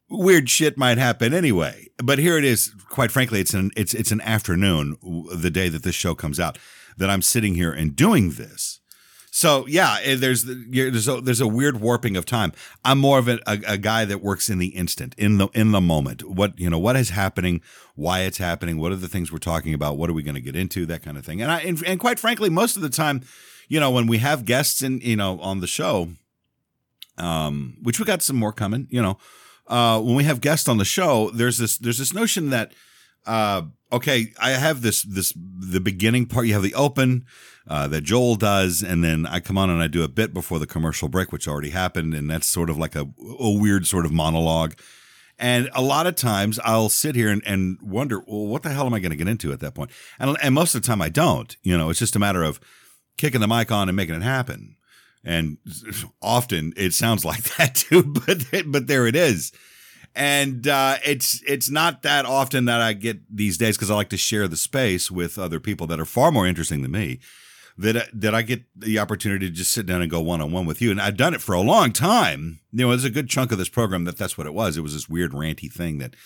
weird 0.08 0.48
shit 0.48 0.78
might 0.78 0.98
happen 0.98 1.34
anyway. 1.34 1.88
But 1.98 2.18
here 2.18 2.38
it 2.38 2.44
is. 2.44 2.74
Quite 2.88 3.10
frankly, 3.10 3.40
it's 3.40 3.54
an 3.54 3.70
it's 3.76 3.94
it's 3.94 4.12
an 4.12 4.20
afternoon, 4.22 4.96
the 5.34 5.50
day 5.50 5.68
that 5.68 5.82
this 5.82 5.94
show 5.94 6.14
comes 6.14 6.38
out, 6.40 6.58
that 6.96 7.10
I'm 7.10 7.22
sitting 7.22 7.54
here 7.54 7.72
and 7.72 7.94
doing 7.94 8.32
this. 8.32 8.80
So 9.30 9.66
yeah, 9.66 9.98
eh, 10.02 10.16
there's 10.16 10.44
there's 10.44 11.06
a, 11.06 11.20
there's 11.20 11.40
a 11.40 11.46
weird 11.46 11.80
warping 11.80 12.16
of 12.16 12.24
time. 12.24 12.52
I'm 12.84 12.98
more 12.98 13.18
of 13.18 13.28
a, 13.28 13.38
a, 13.46 13.60
a, 13.68 13.78
guy 13.78 14.04
that 14.04 14.22
works 14.22 14.48
in 14.48 14.58
the 14.58 14.68
instant, 14.68 15.14
in 15.18 15.38
the 15.38 15.48
in 15.54 15.70
the 15.70 15.80
moment. 15.80 16.28
What 16.28 16.58
you 16.58 16.68
know, 16.70 16.78
what 16.78 16.96
is 16.96 17.10
happening, 17.10 17.60
why 17.94 18.20
it's 18.20 18.38
happening, 18.38 18.78
what 18.78 18.90
are 18.90 18.96
the 18.96 19.08
things 19.08 19.30
we're 19.30 19.38
talking 19.38 19.74
about, 19.74 19.96
what 19.96 20.08
are 20.10 20.14
we 20.14 20.22
going 20.22 20.34
to 20.34 20.40
get 20.40 20.56
into, 20.56 20.86
that 20.86 21.02
kind 21.02 21.16
of 21.16 21.24
thing. 21.24 21.42
And 21.42 21.50
I 21.52 21.60
and, 21.60 21.80
and 21.86 22.00
quite 22.00 22.18
frankly, 22.18 22.48
most 22.50 22.74
of 22.76 22.82
the 22.82 22.88
time, 22.88 23.22
you 23.68 23.78
know, 23.78 23.90
when 23.90 24.06
we 24.06 24.18
have 24.18 24.44
guests 24.44 24.82
in 24.82 25.00
you 25.00 25.16
know 25.16 25.38
on 25.40 25.60
the 25.60 25.66
show, 25.66 26.10
um, 27.16 27.76
which 27.82 27.98
we 27.98 28.04
got 28.04 28.22
some 28.22 28.36
more 28.36 28.52
coming, 28.52 28.86
you 28.90 29.02
know, 29.02 29.18
uh, 29.66 30.00
when 30.00 30.14
we 30.16 30.24
have 30.24 30.40
guests 30.40 30.68
on 30.68 30.78
the 30.78 30.84
show, 30.84 31.30
there's 31.30 31.58
this 31.58 31.78
there's 31.78 31.98
this 31.98 32.14
notion 32.14 32.50
that 32.50 32.72
uh, 33.26 33.62
okay, 33.92 34.32
I 34.40 34.50
have 34.50 34.82
this 34.82 35.02
this 35.02 35.32
the 35.36 35.80
beginning 35.80 36.26
part. 36.26 36.46
You 36.46 36.54
have 36.54 36.62
the 36.62 36.74
open 36.74 37.26
uh, 37.66 37.86
that 37.88 38.02
Joel 38.02 38.36
does, 38.36 38.82
and 38.82 39.04
then 39.04 39.26
I 39.26 39.40
come 39.40 39.58
on 39.58 39.70
and 39.70 39.82
I 39.82 39.86
do 39.86 40.02
a 40.02 40.08
bit 40.08 40.32
before 40.32 40.58
the 40.58 40.66
commercial 40.66 41.08
break, 41.08 41.32
which 41.32 41.46
already 41.46 41.70
happened, 41.70 42.14
and 42.14 42.30
that's 42.30 42.46
sort 42.46 42.70
of 42.70 42.78
like 42.78 42.96
a, 42.96 43.06
a 43.38 43.50
weird 43.50 43.86
sort 43.86 44.06
of 44.06 44.12
monologue. 44.12 44.74
And 45.38 45.70
a 45.72 45.82
lot 45.82 46.08
of 46.08 46.16
times 46.16 46.58
I'll 46.64 46.88
sit 46.88 47.14
here 47.14 47.28
and, 47.28 47.42
and 47.46 47.78
wonder, 47.80 48.18
well, 48.26 48.46
what 48.46 48.64
the 48.64 48.70
hell 48.70 48.86
am 48.86 48.94
I 48.94 48.98
going 48.98 49.12
to 49.12 49.16
get 49.16 49.28
into 49.28 49.52
at 49.52 49.60
that 49.60 49.72
point? 49.72 49.92
And, 50.18 50.36
and 50.42 50.52
most 50.52 50.74
of 50.74 50.82
the 50.82 50.86
time 50.86 51.00
I 51.00 51.10
don't. 51.10 51.56
You 51.62 51.78
know, 51.78 51.90
it's 51.90 52.00
just 52.00 52.16
a 52.16 52.18
matter 52.18 52.42
of 52.42 52.58
kicking 53.18 53.40
the 53.40 53.48
mic 53.48 53.70
on 53.70 53.88
and 53.88 53.96
making 53.96 54.14
it 54.14 54.22
happen. 54.22 54.76
And 55.24 55.58
often 56.22 56.72
it 56.76 56.94
sounds 56.94 57.24
like 57.24 57.42
that 57.56 57.74
too, 57.74 58.02
but 58.02 58.46
but 58.66 58.86
there 58.86 59.06
it 59.06 59.16
is 59.16 59.52
and 60.18 60.66
uh, 60.66 60.96
it's 61.04 61.42
it's 61.46 61.70
not 61.70 62.02
that 62.02 62.26
often 62.26 62.64
that 62.64 62.80
I 62.80 62.92
get 62.92 63.20
these 63.34 63.56
days 63.56 63.76
because 63.76 63.90
I 63.90 63.94
like 63.94 64.08
to 64.10 64.16
share 64.16 64.48
the 64.48 64.56
space 64.56 65.12
with 65.12 65.38
other 65.38 65.60
people 65.60 65.86
that 65.86 66.00
are 66.00 66.04
far 66.04 66.32
more 66.32 66.46
interesting 66.46 66.82
than 66.82 66.90
me. 66.90 67.20
That 67.76 68.08
that 68.12 68.34
I 68.34 68.42
get 68.42 68.64
the 68.74 68.98
opportunity 68.98 69.46
to 69.48 69.54
just 69.54 69.70
sit 69.70 69.86
down 69.86 70.02
and 70.02 70.10
go 70.10 70.20
one 70.20 70.40
on 70.40 70.50
one 70.50 70.66
with 70.66 70.82
you, 70.82 70.90
and 70.90 71.00
I've 71.00 71.16
done 71.16 71.34
it 71.34 71.40
for 71.40 71.54
a 71.54 71.60
long 71.60 71.92
time. 71.92 72.58
You 72.72 72.84
know, 72.84 72.88
there's 72.88 73.04
a 73.04 73.10
good 73.10 73.28
chunk 73.28 73.52
of 73.52 73.58
this 73.58 73.68
program 73.68 74.04
that 74.04 74.18
that's 74.18 74.36
what 74.36 74.48
it 74.48 74.54
was. 74.54 74.76
It 74.76 74.80
was 74.80 74.94
this 74.94 75.08
weird 75.08 75.30
ranty 75.30 75.72
thing 75.72 75.98
that, 75.98 76.16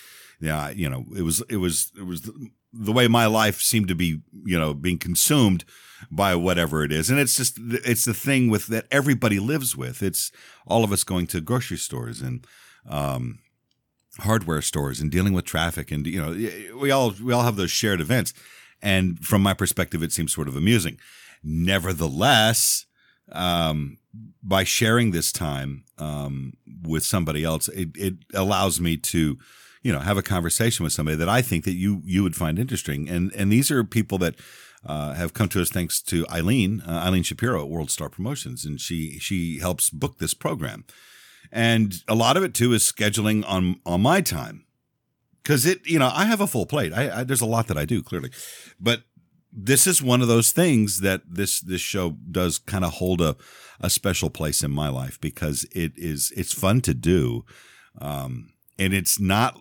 yeah, 0.40 0.70
you 0.70 0.88
know, 0.88 1.04
it 1.14 1.22
was 1.22 1.42
it 1.50 1.58
was 1.58 1.92
it 1.98 2.06
was 2.06 2.22
the, 2.22 2.50
the 2.72 2.92
way 2.92 3.06
my 3.08 3.26
life 3.26 3.60
seemed 3.60 3.88
to 3.88 3.94
be, 3.94 4.22
you 4.46 4.58
know, 4.58 4.72
being 4.72 4.98
consumed 4.98 5.66
by 6.10 6.34
whatever 6.34 6.84
it 6.84 6.92
is. 6.92 7.10
And 7.10 7.18
it's 7.18 7.36
just, 7.36 7.58
it's 7.58 8.04
the 8.04 8.14
thing 8.14 8.50
with 8.50 8.66
that 8.68 8.86
everybody 8.90 9.38
lives 9.38 9.76
with. 9.76 10.02
It's 10.02 10.30
all 10.66 10.84
of 10.84 10.92
us 10.92 11.04
going 11.04 11.26
to 11.28 11.40
grocery 11.40 11.78
stores 11.78 12.20
and, 12.20 12.46
um, 12.88 13.38
hardware 14.18 14.60
stores 14.60 15.00
and 15.00 15.10
dealing 15.10 15.32
with 15.32 15.44
traffic 15.44 15.90
and 15.90 16.06
you 16.06 16.20
know 16.20 16.76
we 16.78 16.90
all 16.90 17.14
we 17.22 17.32
all 17.32 17.44
have 17.44 17.56
those 17.56 17.70
shared 17.70 18.00
events 18.00 18.34
and 18.82 19.18
from 19.20 19.42
my 19.42 19.54
perspective 19.54 20.02
it 20.02 20.12
seems 20.12 20.34
sort 20.34 20.48
of 20.48 20.56
amusing 20.56 20.98
nevertheless 21.42 22.84
um, 23.32 23.96
by 24.42 24.64
sharing 24.64 25.12
this 25.12 25.32
time 25.32 25.84
um, 25.96 26.52
with 26.82 27.02
somebody 27.04 27.42
else 27.42 27.68
it, 27.68 27.88
it 27.94 28.14
allows 28.34 28.80
me 28.80 28.98
to 28.98 29.38
you 29.82 29.92
know 29.92 30.00
have 30.00 30.18
a 30.18 30.22
conversation 30.22 30.84
with 30.84 30.92
somebody 30.92 31.16
that 31.16 31.28
I 31.28 31.40
think 31.40 31.64
that 31.64 31.72
you 31.72 32.02
you 32.04 32.22
would 32.22 32.36
find 32.36 32.58
interesting 32.58 33.08
and 33.08 33.32
and 33.34 33.50
these 33.50 33.70
are 33.70 33.82
people 33.82 34.18
that 34.18 34.34
uh, 34.84 35.14
have 35.14 35.32
come 35.32 35.48
to 35.50 35.62
us 35.62 35.70
thanks 35.70 36.02
to 36.02 36.26
Eileen 36.28 36.82
uh, 36.82 37.02
Eileen 37.04 37.22
Shapiro 37.22 37.62
at 37.62 37.68
World 37.68 37.90
Star 37.90 38.08
Promotions 38.08 38.64
and 38.64 38.80
she 38.80 39.18
she 39.18 39.58
helps 39.58 39.90
book 39.90 40.18
this 40.18 40.34
program. 40.34 40.84
And 41.50 41.94
a 42.08 42.14
lot 42.14 42.36
of 42.36 42.42
it 42.42 42.54
too 42.54 42.72
is 42.72 42.82
scheduling 42.82 43.44
on 43.46 43.76
on 43.86 44.02
my 44.02 44.20
time. 44.20 44.64
Because 45.42 45.66
it 45.66 45.86
you 45.86 45.98
know 45.98 46.10
i 46.12 46.24
have 46.24 46.40
a 46.40 46.46
full 46.46 46.66
plate. 46.66 46.92
I, 46.92 47.20
I, 47.20 47.24
there's 47.24 47.40
a 47.40 47.46
lot 47.46 47.66
that 47.68 47.78
i 47.78 47.84
do 47.84 48.02
clearly. 48.02 48.30
But 48.80 49.02
this 49.52 49.86
is 49.86 50.02
one 50.02 50.22
of 50.22 50.28
those 50.28 50.50
things 50.50 51.00
that 51.00 51.22
this 51.28 51.60
this 51.60 51.80
show 51.80 52.16
does 52.30 52.58
kind 52.58 52.84
of 52.84 52.94
hold 52.94 53.20
a 53.20 53.36
a 53.80 53.90
special 53.90 54.30
place 54.30 54.62
in 54.62 54.70
my 54.70 54.88
life 54.88 55.20
because 55.20 55.66
it 55.72 55.92
is 55.96 56.32
it's 56.36 56.54
fun 56.54 56.80
to 56.80 56.94
do 56.94 57.44
um 58.00 58.52
and 58.78 58.94
it's 58.94 59.20
not 59.20 59.58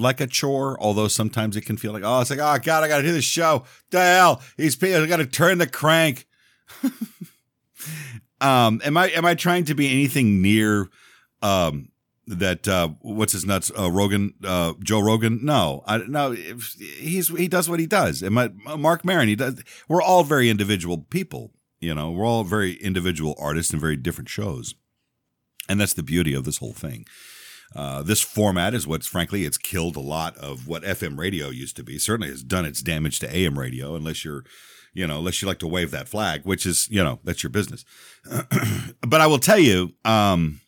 like 0.00 0.20
a 0.20 0.26
chore 0.26 0.76
although 0.80 1.08
sometimes 1.08 1.56
it 1.56 1.62
can 1.62 1.76
feel 1.76 1.92
like 1.92 2.02
oh 2.04 2.20
it's 2.20 2.30
like 2.30 2.38
oh 2.38 2.58
god 2.62 2.84
i 2.84 2.88
gotta 2.88 3.02
do 3.02 3.12
this 3.12 3.24
show. 3.24 3.64
The 3.90 4.00
hell? 4.00 4.42
He's 4.56 4.82
i 4.82 5.06
gotta 5.06 5.26
turn 5.26 5.58
the 5.58 5.66
crank. 5.66 6.26
Um 8.42 8.80
am 8.84 8.96
i 8.96 9.08
am 9.10 9.26
i 9.26 9.34
trying 9.34 9.64
to 9.64 9.74
be 9.74 9.90
anything 9.90 10.40
near 10.40 10.88
um, 11.42 11.90
that 12.26 12.68
uh, 12.68 12.90
what's 13.00 13.32
his 13.32 13.44
nuts 13.44 13.70
uh, 13.76 13.90
Rogan 13.90 14.34
uh, 14.44 14.74
Joe 14.82 15.00
Rogan? 15.00 15.40
No 15.42 15.82
I 15.86 15.98
no 15.98 16.32
he's 16.32 17.28
he 17.28 17.48
does 17.48 17.68
what 17.68 17.80
he 17.80 17.86
does. 17.86 18.22
And 18.22 18.34
my 18.34 18.50
Marc 18.76 19.04
Maron 19.04 19.28
he 19.28 19.36
does 19.36 19.62
we're 19.88 20.02
all 20.02 20.24
very 20.24 20.48
individual 20.48 20.98
people 20.98 21.52
you 21.80 21.94
know 21.94 22.10
we're 22.10 22.26
all 22.26 22.44
very 22.44 22.74
individual 22.74 23.34
artists 23.38 23.72
and 23.72 23.80
very 23.80 23.96
different 23.96 24.28
shows. 24.28 24.74
And 25.68 25.80
that's 25.80 25.94
the 25.94 26.02
beauty 26.02 26.34
of 26.34 26.44
this 26.44 26.58
whole 26.58 26.72
thing 26.72 27.06
uh, 27.74 28.02
this 28.02 28.20
format 28.20 28.74
is 28.74 28.86
what's 28.86 29.06
frankly 29.06 29.44
it's 29.44 29.58
killed 29.58 29.96
a 29.96 30.00
lot 30.00 30.36
of 30.38 30.66
what 30.66 30.82
FM 30.82 31.18
radio 31.18 31.48
used 31.48 31.76
to 31.76 31.84
be. 31.84 31.98
Certainly 31.98 32.30
has 32.30 32.42
done 32.42 32.64
its 32.64 32.82
damage 32.82 33.18
to 33.20 33.36
AM 33.36 33.58
radio 33.58 33.94
unless 33.94 34.24
you're 34.24 34.44
you 34.92 35.06
know 35.06 35.18
unless 35.18 35.40
you 35.40 35.48
like 35.48 35.60
to 35.60 35.68
wave 35.68 35.92
that 35.92 36.08
flag 36.08 36.42
which 36.44 36.66
is 36.66 36.88
you 36.90 37.02
know 37.02 37.20
that's 37.24 37.42
your 37.42 37.50
business. 37.50 37.84
But 39.06 39.20
I 39.20 39.26
will 39.26 39.38
tell 39.38 39.58
you 39.58 39.94
um, 40.04 40.60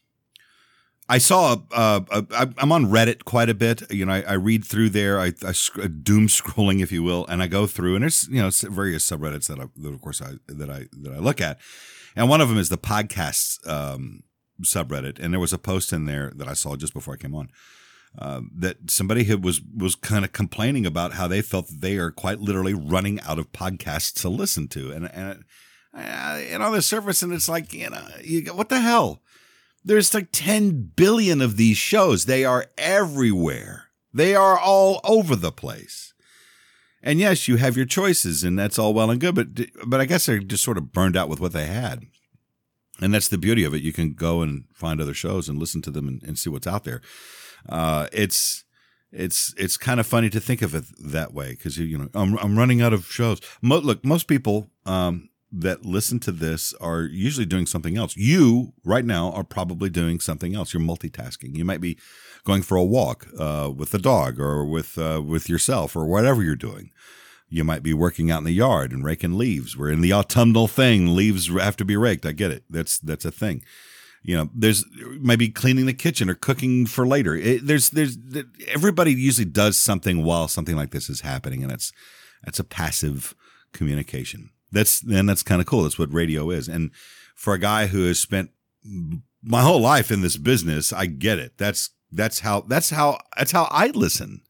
I 1.12 1.18
saw, 1.18 1.56
uh, 1.72 2.00
a, 2.10 2.48
I'm 2.56 2.72
on 2.72 2.86
Reddit 2.86 3.24
quite 3.24 3.50
a 3.50 3.54
bit. 3.54 3.82
You 3.92 4.06
know, 4.06 4.12
I, 4.14 4.22
I 4.22 4.32
read 4.32 4.64
through 4.64 4.88
there, 4.88 5.20
I, 5.20 5.26
I 5.44 5.52
doom 6.02 6.26
scrolling, 6.28 6.82
if 6.82 6.90
you 6.90 7.02
will, 7.02 7.26
and 7.26 7.42
I 7.42 7.48
go 7.48 7.66
through, 7.66 7.96
and 7.96 8.02
there's 8.02 8.26
you 8.28 8.40
know 8.40 8.50
various 8.70 9.08
subreddits 9.08 9.48
that, 9.48 9.60
I, 9.60 9.66
that 9.76 9.92
of 9.92 10.00
course 10.00 10.22
I 10.22 10.32
that 10.48 10.70
I 10.70 10.86
that 11.02 11.12
I 11.12 11.18
look 11.18 11.40
at, 11.40 11.58
and 12.16 12.30
one 12.30 12.40
of 12.40 12.48
them 12.48 12.56
is 12.56 12.70
the 12.70 12.78
podcasts 12.78 13.66
um, 13.68 14.22
subreddit, 14.62 15.18
and 15.18 15.32
there 15.32 15.40
was 15.40 15.52
a 15.52 15.58
post 15.58 15.92
in 15.92 16.06
there 16.06 16.32
that 16.36 16.48
I 16.48 16.54
saw 16.54 16.76
just 16.76 16.94
before 16.94 17.14
I 17.14 17.18
came 17.18 17.34
on. 17.34 17.50
Uh, 18.18 18.42
that 18.54 18.90
somebody 18.90 19.24
had 19.24 19.42
was 19.42 19.60
was 19.62 19.94
kind 19.94 20.24
of 20.24 20.32
complaining 20.32 20.84
about 20.84 21.14
how 21.14 21.26
they 21.26 21.40
felt 21.40 21.68
they 21.68 21.96
are 21.96 22.10
quite 22.10 22.40
literally 22.40 22.74
running 22.74 23.18
out 23.22 23.38
of 23.38 23.52
podcasts 23.52 24.12
to 24.20 24.28
listen 24.28 24.68
to, 24.68 24.90
and 24.90 25.10
and 25.12 25.44
and 25.94 26.62
on 26.62 26.72
the 26.72 26.82
surface, 26.82 27.22
and 27.22 27.32
it's 27.32 27.48
like 27.48 27.72
you 27.72 27.90
know, 27.90 28.06
you, 28.22 28.42
what 28.54 28.68
the 28.68 28.80
hell? 28.80 29.22
There's 29.84 30.14
like 30.14 30.28
10 30.30 30.92
billion 30.94 31.40
of 31.40 31.56
these 31.56 31.76
shows. 31.76 32.24
They 32.24 32.44
are 32.44 32.66
everywhere. 32.78 33.88
They 34.14 34.34
are 34.34 34.58
all 34.58 35.00
over 35.04 35.34
the 35.34 35.50
place. 35.50 36.14
And 37.02 37.18
yes, 37.18 37.48
you 37.48 37.56
have 37.56 37.76
your 37.76 37.86
choices 37.86 38.44
and 38.44 38.56
that's 38.56 38.78
all 38.78 38.94
well 38.94 39.10
and 39.10 39.20
good, 39.20 39.34
but 39.34 39.48
but 39.84 40.00
I 40.00 40.04
guess 40.04 40.26
they're 40.26 40.38
just 40.38 40.62
sort 40.62 40.78
of 40.78 40.92
burned 40.92 41.16
out 41.16 41.28
with 41.28 41.40
what 41.40 41.52
they 41.52 41.66
had. 41.66 42.06
And 43.00 43.12
that's 43.12 43.28
the 43.28 43.38
beauty 43.38 43.64
of 43.64 43.74
it. 43.74 43.82
You 43.82 43.92
can 43.92 44.12
go 44.12 44.42
and 44.42 44.64
find 44.74 45.00
other 45.00 45.14
shows 45.14 45.48
and 45.48 45.58
listen 45.58 45.82
to 45.82 45.90
them 45.90 46.06
and, 46.06 46.22
and 46.22 46.38
see 46.38 46.50
what's 46.50 46.66
out 46.66 46.84
there. 46.84 47.00
Uh, 47.68 48.08
it's 48.12 48.64
it's 49.12 49.54
it's 49.56 49.76
kind 49.76 50.00
of 50.00 50.06
funny 50.06 50.30
to 50.30 50.40
think 50.40 50.62
of 50.62 50.74
it 50.74 50.84
that 50.98 51.32
way 51.32 51.50
because 51.50 51.78
you 51.78 51.98
know 51.98 52.08
I'm 52.14 52.38
I'm 52.38 52.58
running 52.58 52.80
out 52.80 52.92
of 52.92 53.06
shows. 53.06 53.40
Mo- 53.60 53.78
look, 53.78 54.04
most 54.04 54.26
people 54.26 54.70
um, 54.86 55.28
that 55.52 55.84
listen 55.84 56.18
to 56.20 56.32
this 56.32 56.72
are 56.80 57.02
usually 57.02 57.46
doing 57.46 57.66
something 57.66 57.96
else. 57.96 58.16
You, 58.16 58.72
right 58.84 59.04
now, 59.04 59.30
are 59.32 59.44
probably 59.44 59.90
doing 59.90 60.18
something 60.18 60.54
else. 60.54 60.72
You're 60.72 60.82
multitasking. 60.82 61.56
You 61.56 61.64
might 61.64 61.80
be 61.80 61.98
going 62.44 62.62
for 62.62 62.76
a 62.76 62.84
walk 62.84 63.26
uh, 63.38 63.70
with 63.74 63.90
the 63.90 63.98
dog 63.98 64.40
or 64.40 64.64
with 64.64 64.96
uh, 64.96 65.22
with 65.24 65.48
yourself 65.48 65.94
or 65.94 66.06
whatever 66.06 66.42
you're 66.42 66.56
doing. 66.56 66.90
You 67.52 67.64
might 67.64 67.82
be 67.82 67.92
working 67.92 68.30
out 68.30 68.38
in 68.38 68.44
the 68.44 68.50
yard 68.50 68.92
and 68.92 69.04
raking 69.04 69.36
leaves. 69.36 69.76
We're 69.76 69.92
in 69.92 70.00
the 70.00 70.14
autumnal 70.14 70.66
thing. 70.66 71.14
Leaves 71.14 71.48
have 71.48 71.76
to 71.76 71.84
be 71.84 71.98
raked. 71.98 72.24
I 72.24 72.32
get 72.32 72.50
it. 72.50 72.64
That's 72.70 72.98
that's 72.98 73.26
a 73.26 73.30
thing. 73.30 73.62
You 74.22 74.38
know, 74.38 74.50
there's 74.54 74.86
maybe 75.20 75.50
cleaning 75.50 75.84
the 75.84 75.92
kitchen 75.92 76.30
or 76.30 76.34
cooking 76.34 76.86
for 76.86 77.06
later. 77.06 77.34
It, 77.34 77.66
there's 77.66 77.90
there's 77.90 78.16
everybody 78.68 79.12
usually 79.12 79.44
does 79.44 79.76
something 79.76 80.24
while 80.24 80.48
something 80.48 80.76
like 80.76 80.92
this 80.92 81.10
is 81.10 81.20
happening, 81.20 81.60
and 81.62 81.70
that's 81.70 81.92
that's 82.42 82.58
a 82.58 82.64
passive 82.64 83.34
communication. 83.74 84.48
That's 84.70 85.02
and 85.02 85.28
that's 85.28 85.42
kind 85.42 85.60
of 85.60 85.66
cool. 85.66 85.82
That's 85.82 85.98
what 85.98 86.10
radio 86.10 86.48
is. 86.48 86.68
And 86.68 86.90
for 87.34 87.52
a 87.52 87.58
guy 87.58 87.86
who 87.88 88.06
has 88.06 88.18
spent 88.18 88.50
my 89.42 89.60
whole 89.60 89.80
life 89.80 90.10
in 90.10 90.22
this 90.22 90.38
business, 90.38 90.90
I 90.90 91.04
get 91.04 91.38
it. 91.38 91.58
That's 91.58 91.90
that's 92.10 92.40
how 92.40 92.62
that's 92.62 92.88
how 92.88 93.18
that's 93.36 93.52
how 93.52 93.68
I 93.70 93.88
listen. 93.88 94.40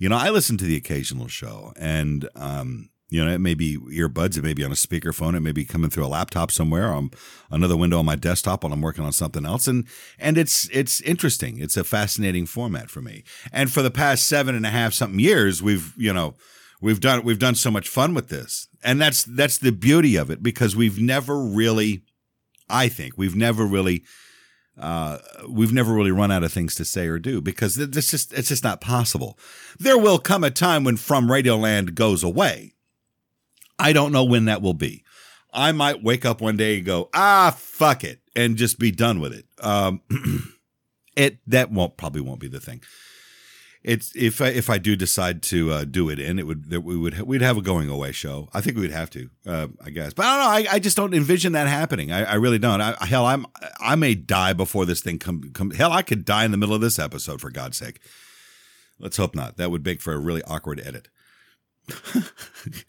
You 0.00 0.08
know, 0.08 0.16
I 0.16 0.30
listen 0.30 0.56
to 0.56 0.64
the 0.64 0.76
occasional 0.76 1.28
show, 1.28 1.74
and 1.78 2.26
um, 2.34 2.88
you 3.10 3.22
know, 3.22 3.30
it 3.30 3.38
may 3.38 3.52
be 3.52 3.76
earbuds, 3.76 4.38
it 4.38 4.42
may 4.42 4.54
be 4.54 4.64
on 4.64 4.72
a 4.72 4.74
speakerphone, 4.74 5.36
it 5.36 5.40
may 5.40 5.52
be 5.52 5.66
coming 5.66 5.90
through 5.90 6.06
a 6.06 6.08
laptop 6.08 6.50
somewhere, 6.50 6.86
on 6.86 7.10
another 7.50 7.76
window 7.76 7.98
on 7.98 8.06
my 8.06 8.16
desktop 8.16 8.64
while 8.64 8.72
I'm 8.72 8.80
working 8.80 9.04
on 9.04 9.12
something 9.12 9.44
else, 9.44 9.68
and 9.68 9.86
and 10.18 10.38
it's 10.38 10.70
it's 10.72 11.02
interesting. 11.02 11.58
It's 11.58 11.76
a 11.76 11.84
fascinating 11.84 12.46
format 12.46 12.88
for 12.88 13.02
me. 13.02 13.24
And 13.52 13.70
for 13.70 13.82
the 13.82 13.90
past 13.90 14.26
seven 14.26 14.54
and 14.54 14.64
a 14.64 14.70
half 14.70 14.94
something 14.94 15.20
years, 15.20 15.62
we've 15.62 15.92
you 15.98 16.14
know 16.14 16.34
we've 16.80 17.00
done 17.00 17.22
we've 17.22 17.38
done 17.38 17.54
so 17.54 17.70
much 17.70 17.86
fun 17.86 18.14
with 18.14 18.28
this 18.28 18.68
and 18.82 19.00
that's 19.00 19.24
that's 19.24 19.58
the 19.58 19.72
beauty 19.72 20.16
of 20.16 20.30
it 20.30 20.42
because 20.42 20.74
we've 20.74 20.98
never 20.98 21.38
really 21.44 22.02
i 22.68 22.88
think 22.88 23.16
we've 23.18 23.36
never 23.36 23.66
really 23.66 24.02
uh, 24.80 25.18
we've 25.46 25.72
never 25.72 25.92
really 25.92 26.10
run 26.10 26.30
out 26.30 26.42
of 26.42 26.52
things 26.52 26.74
to 26.76 26.84
say 26.84 27.06
or 27.06 27.18
do 27.18 27.40
because 27.40 27.76
it's 27.76 28.10
just 28.10 28.32
it's 28.32 28.48
just 28.48 28.64
not 28.64 28.80
possible. 28.80 29.38
There 29.78 29.98
will 29.98 30.18
come 30.18 30.42
a 30.42 30.50
time 30.50 30.84
when 30.84 30.96
From 30.96 31.28
Radioland 31.28 31.94
goes 31.94 32.24
away. 32.24 32.72
I 33.78 33.92
don't 33.92 34.12
know 34.12 34.24
when 34.24 34.46
that 34.46 34.62
will 34.62 34.74
be. 34.74 35.04
I 35.52 35.72
might 35.72 36.02
wake 36.02 36.24
up 36.24 36.40
one 36.40 36.56
day 36.56 36.76
and 36.76 36.86
go, 36.86 37.10
ah, 37.12 37.54
fuck 37.56 38.04
it, 38.04 38.20
and 38.34 38.56
just 38.56 38.78
be 38.78 38.90
done 38.90 39.20
with 39.20 39.32
it. 39.32 39.46
Um, 39.60 40.00
it 41.16 41.38
that 41.46 41.70
won't 41.70 41.96
probably 41.96 42.22
won't 42.22 42.40
be 42.40 42.48
the 42.48 42.60
thing. 42.60 42.82
It's 43.82 44.14
if 44.14 44.42
I, 44.42 44.48
if 44.48 44.68
I 44.68 44.76
do 44.76 44.94
decide 44.94 45.42
to 45.44 45.72
uh, 45.72 45.84
do 45.84 46.10
it 46.10 46.18
in 46.18 46.38
it 46.38 46.46
would 46.46 46.68
that 46.68 46.82
we 46.82 46.98
would 46.98 47.18
we'd 47.22 47.40
have 47.40 47.56
a 47.56 47.62
going 47.62 47.88
away 47.88 48.12
show. 48.12 48.50
I 48.52 48.60
think 48.60 48.76
we'd 48.76 48.90
have 48.90 49.08
to, 49.10 49.30
uh, 49.46 49.68
I 49.82 49.88
guess. 49.88 50.12
But 50.12 50.26
I 50.26 50.36
don't 50.36 50.44
know. 50.44 50.70
I, 50.70 50.74
I 50.74 50.78
just 50.78 50.98
don't 50.98 51.14
envision 51.14 51.52
that 51.52 51.66
happening. 51.66 52.12
I, 52.12 52.24
I 52.24 52.34
really 52.34 52.58
don't. 52.58 52.82
I, 52.82 52.94
hell, 53.06 53.24
I'm 53.24 53.46
I 53.80 53.94
may 53.94 54.14
die 54.14 54.52
before 54.52 54.84
this 54.84 55.00
thing 55.00 55.18
come 55.18 55.50
come. 55.54 55.70
Hell, 55.70 55.92
I 55.92 56.02
could 56.02 56.26
die 56.26 56.44
in 56.44 56.50
the 56.50 56.58
middle 56.58 56.74
of 56.74 56.82
this 56.82 56.98
episode 56.98 57.40
for 57.40 57.50
God's 57.50 57.78
sake. 57.78 58.00
Let's 58.98 59.16
hope 59.16 59.34
not. 59.34 59.56
That 59.56 59.70
would 59.70 59.84
make 59.84 60.02
for 60.02 60.12
a 60.12 60.18
really 60.18 60.42
awkward 60.42 60.80
edit. 60.84 61.08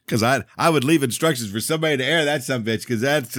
Because 0.06 0.22
I 0.22 0.44
I 0.58 0.70
would 0.70 0.84
leave 0.84 1.02
instructions 1.02 1.50
for 1.50 1.62
somebody 1.62 1.96
to 1.96 2.04
air 2.04 2.26
that 2.26 2.44
some 2.44 2.66
bitch 2.66 2.86
because 2.86 3.00
that's 3.00 3.38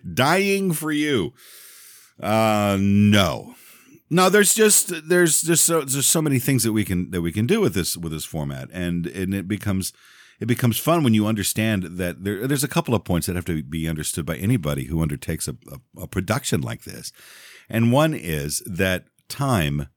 dying 0.14 0.72
for 0.72 0.90
you. 0.90 1.34
Uh, 2.18 2.78
no, 2.80 3.54
no. 4.10 4.30
There's 4.30 4.54
just 4.54 5.08
there's 5.08 5.42
just 5.42 5.64
so 5.64 5.80
there's 5.80 6.06
so 6.06 6.22
many 6.22 6.38
things 6.38 6.62
that 6.64 6.72
we 6.72 6.84
can 6.84 7.10
that 7.10 7.22
we 7.22 7.32
can 7.32 7.46
do 7.46 7.60
with 7.60 7.74
this 7.74 7.96
with 7.96 8.12
this 8.12 8.24
format, 8.24 8.68
and 8.72 9.06
and 9.06 9.34
it 9.34 9.48
becomes 9.48 9.92
it 10.40 10.46
becomes 10.46 10.78
fun 10.78 11.02
when 11.02 11.14
you 11.14 11.26
understand 11.26 11.84
that 11.84 12.24
there, 12.24 12.46
there's 12.46 12.64
a 12.64 12.68
couple 12.68 12.94
of 12.94 13.04
points 13.04 13.26
that 13.26 13.36
have 13.36 13.44
to 13.46 13.62
be 13.62 13.88
understood 13.88 14.26
by 14.26 14.36
anybody 14.36 14.84
who 14.84 15.00
undertakes 15.00 15.48
a, 15.48 15.56
a, 15.70 16.02
a 16.02 16.06
production 16.06 16.60
like 16.60 16.84
this, 16.84 17.12
and 17.68 17.92
one 17.92 18.14
is 18.14 18.62
that 18.66 19.04
time 19.28 19.88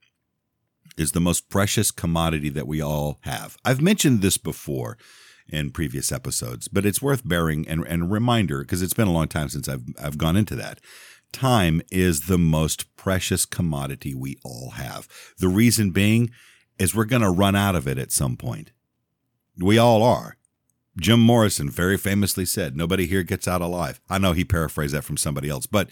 is 0.98 1.12
the 1.13 1.20
most 1.22 1.50
precious 1.50 1.92
commodity 1.92 2.50
that 2.50 2.68
we 2.68 2.82
all 2.82 3.20
have. 3.22 3.58
I've 3.63 3.82
mentioned 3.82 4.22
this 4.22 4.38
before 4.38 4.98
in 5.48 5.72
previous 5.72 6.12
episodes, 6.12 6.68
but 6.68 6.86
it's 6.86 7.01
worth 7.01 7.28
bearing 7.28 7.68
and, 7.68 7.86
and 7.88 8.04
a 8.04 8.06
reminder 8.06 8.60
because 8.62 8.82
it's 8.82 8.94
been 8.94 9.08
a 9.08 9.13
long 9.13 9.28
time 9.28 9.50
since 9.50 9.68
I've 9.68 9.84
I've 10.01 10.18
gone 10.18 10.36
into 10.36 10.56
that. 10.56 10.80
Time 11.32 11.82
is 11.92 12.28
the 12.28 12.38
most 12.38 12.96
precious 12.96 13.46
commodity 13.46 14.14
we 14.14 14.38
all 14.44 14.72
have. 14.72 15.08
The 15.38 15.48
reason 15.48 15.92
being 15.92 16.32
is 16.78 16.96
we're 16.96 17.06
going 17.06 17.22
to 17.22 17.30
run 17.30 17.56
out 17.56 17.76
of 17.76 17.88
it 17.88 17.98
at 17.98 18.12
some 18.12 18.36
point. 18.36 18.72
We 19.58 19.78
all 19.78 20.02
are. 20.02 20.38
Jim 21.00 21.20
Morrison 21.20 21.70
very 21.70 21.98
famously 21.98 22.46
said, 22.46 22.76
"Nobody 22.76 23.06
here 23.06 23.24
gets 23.24 23.48
out 23.48 23.62
alive." 23.62 24.02
I 24.10 24.18
know 24.18 24.34
he 24.34 24.44
paraphrased 24.44 24.94
that 24.94 25.04
from 25.04 25.18
somebody 25.18 25.50
else, 25.50 25.66
but 25.66 25.90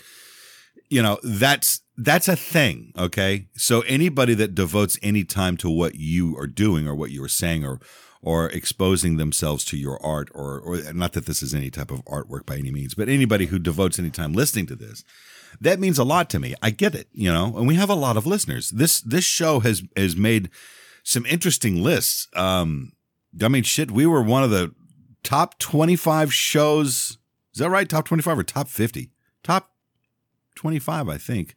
you 0.90 1.02
know, 1.02 1.20
that's 1.24 1.82
that's 1.98 2.28
a 2.28 2.36
thing, 2.36 2.92
okay? 2.98 3.48
So 3.56 3.82
anybody 3.82 4.34
that 4.36 4.56
devotes 4.56 5.00
any 5.02 5.24
time 5.24 5.58
to 5.58 5.70
what 5.70 5.96
you 5.96 6.38
are 6.38 6.48
doing 6.48 6.88
or 6.88 6.96
what 6.96 7.12
you 7.12 7.24
are 7.24 7.30
saying 7.30 7.66
or 7.66 7.80
or 8.22 8.50
exposing 8.50 9.18
themselves 9.18 9.64
to 9.66 9.78
your 9.78 10.04
art 10.04 10.30
or 10.34 10.60
or 10.60 10.94
not 10.94 11.14
that 11.14 11.26
this 11.26 11.44
is 11.44 11.54
any 11.54 11.70
type 11.70 11.92
of 11.92 12.04
artwork 12.06 12.46
by 12.46 12.58
any 12.58 12.72
means, 12.72 12.94
but 12.94 13.10
anybody 13.10 13.48
who 13.48 13.60
devotes 13.60 14.00
any 14.00 14.10
time 14.10 14.34
listening 14.34 14.66
to 14.68 14.76
this, 14.76 15.04
that 15.62 15.80
means 15.80 16.00
a 16.00 16.04
lot 16.04 16.30
to 16.32 16.40
me. 16.40 16.56
I 16.62 16.70
get 16.70 16.96
it, 16.96 17.08
you 17.12 17.32
know, 17.32 17.56
and 17.58 17.68
we 17.68 17.76
have 17.76 17.90
a 17.90 17.96
lot 17.96 18.18
of 18.18 18.26
listeners. 18.26 18.72
This 18.72 19.02
this 19.02 19.26
show 19.26 19.60
has 19.60 19.84
has 19.96 20.16
made 20.16 20.50
some 21.04 21.26
interesting 21.26 21.84
lists. 21.84 22.28
Um 22.36 22.94
I 23.42 23.48
mean 23.48 23.64
shit, 23.64 23.92
we 23.92 24.06
were 24.06 24.22
one 24.22 24.44
of 24.44 24.50
the 24.50 24.74
top 25.24 25.60
25 25.60 26.34
shows. 26.34 27.18
Is 27.54 27.60
that 27.60 27.70
right? 27.70 27.90
Top 27.90 28.06
25 28.06 28.40
or 28.40 28.44
top 28.44 28.68
50? 28.70 29.12
Top 29.44 29.72
25, 30.56 31.10
I 31.10 31.18
think. 31.18 31.57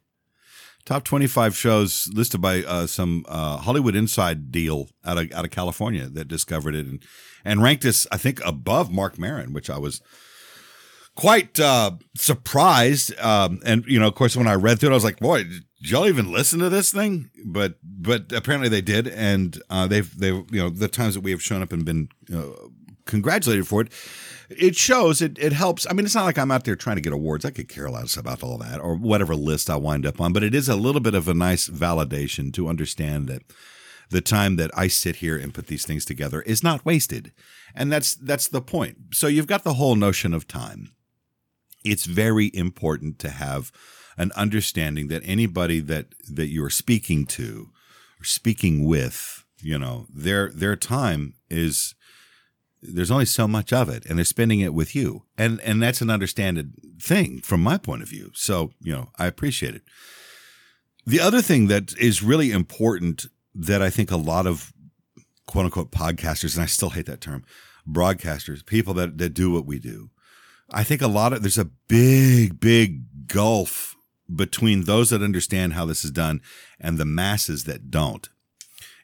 Top 0.85 1.03
25 1.03 1.55
shows 1.55 2.09
listed 2.13 2.41
by 2.41 2.63
uh, 2.63 2.87
some 2.87 3.25
uh, 3.27 3.57
Hollywood 3.57 3.95
Inside 3.95 4.51
deal 4.51 4.89
out 5.05 5.17
of 5.17 5.31
out 5.31 5.45
of 5.45 5.51
California 5.51 6.07
that 6.07 6.27
discovered 6.27 6.75
it 6.75 6.85
and 6.85 7.03
and 7.43 7.61
ranked 7.61 7.85
us, 7.85 8.07
I 8.11 8.17
think, 8.17 8.39
above 8.45 8.91
Marc 8.91 9.17
Maron, 9.17 9.53
which 9.53 9.69
I 9.69 9.77
was 9.77 10.01
quite 11.15 11.59
uh, 11.59 11.91
surprised. 12.15 13.17
Um, 13.19 13.59
and 13.65 13.85
you 13.85 13.99
know, 13.99 14.07
of 14.07 14.15
course, 14.15 14.35
when 14.35 14.47
I 14.47 14.55
read 14.55 14.79
through 14.79 14.89
it, 14.89 14.93
I 14.93 14.95
was 14.95 15.03
like, 15.03 15.19
"Boy, 15.19 15.43
did 15.43 15.63
y'all 15.79 16.07
even 16.07 16.31
listen 16.31 16.59
to 16.59 16.69
this 16.69 16.91
thing?" 16.91 17.29
But 17.45 17.75
but 17.83 18.31
apparently 18.31 18.69
they 18.69 18.81
did, 18.81 19.07
and 19.07 19.61
uh, 19.69 19.87
they've 19.87 20.17
they 20.17 20.29
you 20.29 20.45
know 20.51 20.69
the 20.69 20.87
times 20.87 21.15
that 21.15 21.21
we 21.21 21.31
have 21.31 21.41
shown 21.41 21.61
up 21.61 21.73
and 21.73 21.85
been 21.85 22.09
congratulated 23.05 23.67
for 23.67 23.81
it 23.81 23.91
it 24.57 24.75
shows 24.75 25.21
it 25.21 25.37
it 25.39 25.53
helps. 25.53 25.87
I 25.89 25.93
mean, 25.93 26.05
it's 26.05 26.15
not 26.15 26.25
like 26.25 26.37
I'm 26.37 26.51
out 26.51 26.63
there 26.65 26.75
trying 26.75 26.97
to 26.97 27.01
get 27.01 27.13
awards. 27.13 27.45
I 27.45 27.51
could 27.51 27.69
care 27.69 27.89
less 27.89 28.17
about 28.17 28.43
all 28.43 28.57
that 28.57 28.79
or 28.79 28.95
whatever 28.95 29.35
list 29.35 29.69
I 29.69 29.75
wind 29.75 30.05
up 30.05 30.19
on, 30.19 30.33
but 30.33 30.43
it 30.43 30.53
is 30.53 30.69
a 30.69 30.75
little 30.75 31.01
bit 31.01 31.15
of 31.15 31.27
a 31.27 31.33
nice 31.33 31.69
validation 31.69 32.53
to 32.53 32.67
understand 32.67 33.27
that 33.27 33.43
the 34.09 34.21
time 34.21 34.57
that 34.57 34.71
I 34.75 34.87
sit 34.87 35.17
here 35.17 35.37
and 35.37 35.53
put 35.53 35.67
these 35.67 35.85
things 35.85 36.03
together 36.03 36.41
is 36.41 36.63
not 36.63 36.85
wasted. 36.85 37.31
And 37.73 37.91
that's 37.91 38.15
that's 38.15 38.47
the 38.47 38.61
point. 38.61 38.97
So 39.13 39.27
you've 39.27 39.47
got 39.47 39.63
the 39.63 39.75
whole 39.75 39.95
notion 39.95 40.33
of 40.33 40.47
time. 40.47 40.91
It's 41.83 42.05
very 42.05 42.51
important 42.53 43.19
to 43.19 43.29
have 43.29 43.71
an 44.17 44.31
understanding 44.35 45.07
that 45.07 45.23
anybody 45.25 45.79
that 45.79 46.07
that 46.29 46.47
you're 46.47 46.69
speaking 46.69 47.25
to 47.25 47.69
or 48.19 48.25
speaking 48.25 48.85
with, 48.85 49.45
you 49.61 49.79
know, 49.79 50.07
their 50.13 50.49
their 50.49 50.75
time 50.75 51.35
is 51.49 51.95
there's 52.81 53.11
only 53.11 53.25
so 53.25 53.47
much 53.47 53.71
of 53.71 53.89
it 53.89 54.05
and 54.05 54.17
they're 54.17 54.25
spending 54.25 54.59
it 54.59 54.73
with 54.73 54.95
you. 54.95 55.23
And 55.37 55.59
and 55.61 55.81
that's 55.81 56.01
an 56.01 56.09
understanded 56.09 56.73
thing 57.01 57.41
from 57.41 57.61
my 57.61 57.77
point 57.77 58.01
of 58.01 58.09
view. 58.09 58.31
So 58.33 58.71
you 58.81 58.91
know 58.91 59.09
i 59.17 59.25
appreciate 59.25 59.75
it. 59.75 59.83
The 61.05 61.19
other 61.19 61.41
thing 61.41 61.67
that 61.67 61.93
is 61.97 62.23
really 62.23 62.51
important 62.51 63.27
that 63.53 63.81
i 63.81 63.89
think 63.89 64.11
a 64.11 64.17
lot 64.17 64.47
of 64.47 64.71
quote 65.47 65.65
unquote 65.65 65.91
podcasters 65.91 66.55
and 66.55 66.63
i 66.63 66.67
still 66.67 66.91
hate 66.91 67.05
that 67.05 67.21
term 67.21 67.43
broadcasters 67.87 68.65
people 68.65 68.93
that, 68.93 69.17
that 69.17 69.33
do 69.33 69.51
what 69.51 69.65
we 69.65 69.79
do 69.79 70.09
i 70.71 70.83
think 70.83 71.01
a 71.01 71.07
lot 71.07 71.33
of 71.33 71.41
there's 71.41 71.57
a 71.57 71.65
big 71.65 72.59
big 72.59 73.27
gulf 73.27 73.95
between 74.33 74.85
those 74.85 75.09
that 75.09 75.21
understand 75.21 75.73
how 75.73 75.85
this 75.85 76.05
is 76.05 76.11
done 76.11 76.41
and 76.79 76.97
the 76.97 77.05
masses 77.05 77.65
that 77.65 77.91
don't 77.91 78.29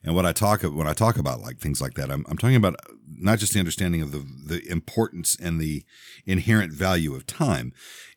and 0.04 0.16
what 0.16 0.26
I 0.26 0.32
talk 0.32 0.62
when 0.64 0.88
I 0.88 0.94
talk 0.94 1.18
about 1.18 1.42
like 1.42 1.60
things 1.60 1.82
like 1.82 1.96
that, 1.96 2.12
I'm, 2.12 2.26
I'm 2.30 2.38
talking 2.38 2.56
about 2.56 2.76
not 3.18 3.40
just 3.40 3.54
the 3.54 3.60
understanding 3.60 4.02
of 4.02 4.12
the 4.12 4.26
the 4.46 4.70
importance 4.70 5.38
and 5.40 5.60
the 5.60 5.84
inherent 6.26 6.74
value 6.74 7.16
of 7.16 7.26
time. 7.26 7.74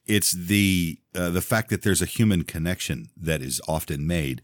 It's 0.07 0.33
the 0.33 0.99
uh, 1.15 1.31
the 1.31 1.41
fact 1.41 1.71
that 1.71 1.83
there's 1.83 2.03
a 2.03 2.07
human 2.07 2.45
connection 2.45 3.11
that 3.17 3.43
is 3.43 3.61
often 3.67 4.07
made 4.07 4.43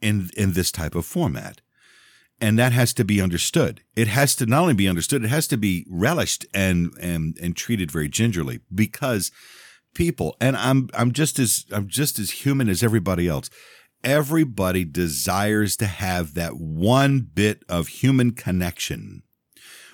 in 0.00 0.30
in 0.36 0.52
this 0.52 0.70
type 0.70 0.94
of 0.94 1.06
format, 1.06 1.60
and 2.40 2.58
that 2.58 2.72
has 2.72 2.94
to 2.94 3.04
be 3.04 3.20
understood. 3.20 3.82
It 3.96 4.08
has 4.08 4.36
to 4.36 4.46
not 4.46 4.62
only 4.62 4.74
be 4.74 4.88
understood, 4.88 5.24
it 5.24 5.30
has 5.30 5.48
to 5.48 5.56
be 5.56 5.86
relished 5.90 6.46
and 6.54 6.92
and 7.00 7.36
and 7.42 7.56
treated 7.56 7.90
very 7.90 8.08
gingerly 8.08 8.60
because 8.74 9.30
people 9.94 10.36
and 10.40 10.56
I'm 10.56 10.88
I'm 10.94 11.12
just 11.12 11.38
as 11.38 11.64
I'm 11.72 11.88
just 11.88 12.18
as 12.18 12.30
human 12.30 12.68
as 12.68 12.82
everybody 12.82 13.26
else 13.26 13.50
everybody 14.04 14.84
desires 14.84 15.76
to 15.76 15.86
have 15.86 16.34
that 16.34 16.56
one 16.56 17.20
bit 17.20 17.62
of 17.68 17.88
human 17.88 18.32
connection. 18.32 19.22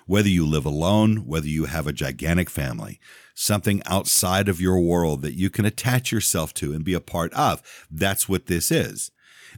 Whether 0.06 0.28
you 0.28 0.46
live 0.46 0.66
alone, 0.66 1.26
whether 1.26 1.46
you 1.46 1.64
have 1.64 1.86
a 1.86 1.92
gigantic 1.92 2.50
family, 2.50 3.00
something 3.34 3.82
outside 3.86 4.48
of 4.48 4.60
your 4.60 4.80
world 4.80 5.22
that 5.22 5.34
you 5.34 5.50
can 5.50 5.64
attach 5.64 6.12
yourself 6.12 6.54
to 6.54 6.72
and 6.72 6.84
be 6.84 6.94
a 6.94 7.00
part 7.00 7.32
of. 7.34 7.62
That's 7.90 8.28
what 8.28 8.46
this 8.46 8.70
is. 8.70 9.10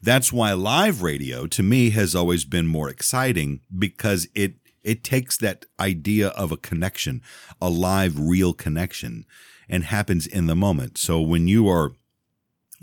That's 0.02 0.32
why 0.32 0.52
live 0.52 1.02
radio 1.02 1.46
to 1.48 1.62
me 1.62 1.90
has 1.90 2.14
always 2.14 2.44
been 2.44 2.66
more 2.66 2.88
exciting 2.88 3.60
because 3.76 4.28
it 4.34 4.54
it 4.84 5.02
takes 5.02 5.36
that 5.38 5.66
idea 5.80 6.28
of 6.28 6.52
a 6.52 6.56
connection, 6.56 7.20
a 7.60 7.68
live 7.68 8.20
real 8.20 8.52
connection 8.52 9.26
and 9.68 9.82
happens 9.82 10.28
in 10.28 10.46
the 10.46 10.54
moment. 10.54 10.96
So 10.96 11.20
when 11.20 11.48
you 11.48 11.68
are 11.68 11.94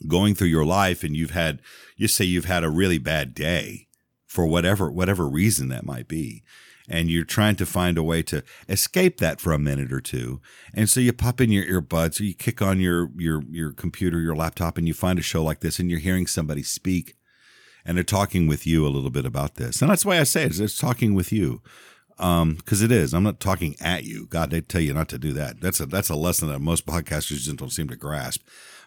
going 0.08 0.36
through 0.36 0.48
your 0.48 0.66
life 0.66 1.04
and 1.04 1.16
you've 1.16 1.32
had 1.32 1.62
you 1.96 2.08
say 2.08 2.26
you've 2.26 2.46
had 2.46 2.64
a 2.64 2.70
really 2.70 2.98
bad 2.98 3.34
day 3.34 3.88
for 4.26 4.46
whatever 4.46 4.92
whatever 4.92 5.28
reason 5.28 5.70
that 5.70 5.86
might 5.86 6.08
be 6.08 6.44
and 6.90 7.10
you're 7.10 7.24
trying 7.24 7.56
to 7.56 7.66
find 7.66 7.98
a 7.98 8.04
way 8.04 8.22
to 8.22 8.44
escape 8.68 9.18
that 9.18 9.40
for 9.40 9.54
a 9.54 9.60
minute 9.60 9.94
or 9.94 10.02
two 10.02 10.42
and 10.74 10.90
so 10.90 11.00
you 11.00 11.14
pop 11.14 11.40
in 11.40 11.52
your 11.52 11.66
earbuds 11.66 12.20
or 12.20 12.24
you 12.24 12.34
kick 12.34 12.62
on 12.62 12.80
your 12.80 13.10
your 13.16 13.44
your 13.50 13.72
computer 13.72 14.20
your 14.20 14.36
laptop 14.36 14.78
and 14.78 14.88
you 14.88 14.94
find 14.94 15.20
a 15.20 15.22
show 15.24 15.44
like 15.44 15.62
this 15.62 15.80
and 15.80 15.90
you're 15.90 16.00
hearing 16.00 16.28
somebody 16.28 16.64
speak 16.64 17.16
and 17.86 17.98
they're 17.98 18.04
talking 18.04 18.48
with 18.48 18.66
you 18.66 18.86
a 18.86 18.90
little 18.90 19.10
bit 19.10 19.26
about 19.26 19.56
this. 19.56 19.82
And 19.82 19.92
that's 19.92 20.06
why 20.06 20.20
i 20.20 20.24
say 20.24 20.44
it 20.44 20.60
it's 20.60 20.78
talking 20.78 21.14
with 21.14 21.32
you 21.32 21.62
um 22.20 22.56
because 22.56 22.82
it 22.82 22.92
is. 22.92 23.14
I'm 23.14 23.24
not 23.24 23.40
talking 23.40 23.76
at 23.82 24.04
you. 24.04 24.28
God 24.28 24.52
they 24.52 24.62
tell 24.62 24.82
you 24.82 24.94
not 24.94 25.10
to 25.10 25.18
do 25.18 25.34
that. 25.34 25.62
That's 25.62 25.80
a 25.80 25.86
that's 25.86 26.10
a 26.10 26.16
lesson 26.16 26.50
that 26.50 26.60
most 26.60 26.86
podcasters 26.86 27.44
just 27.44 27.58
don't 27.58 27.70
seem 27.70 27.90
to 27.90 27.96
grasp 27.96 28.42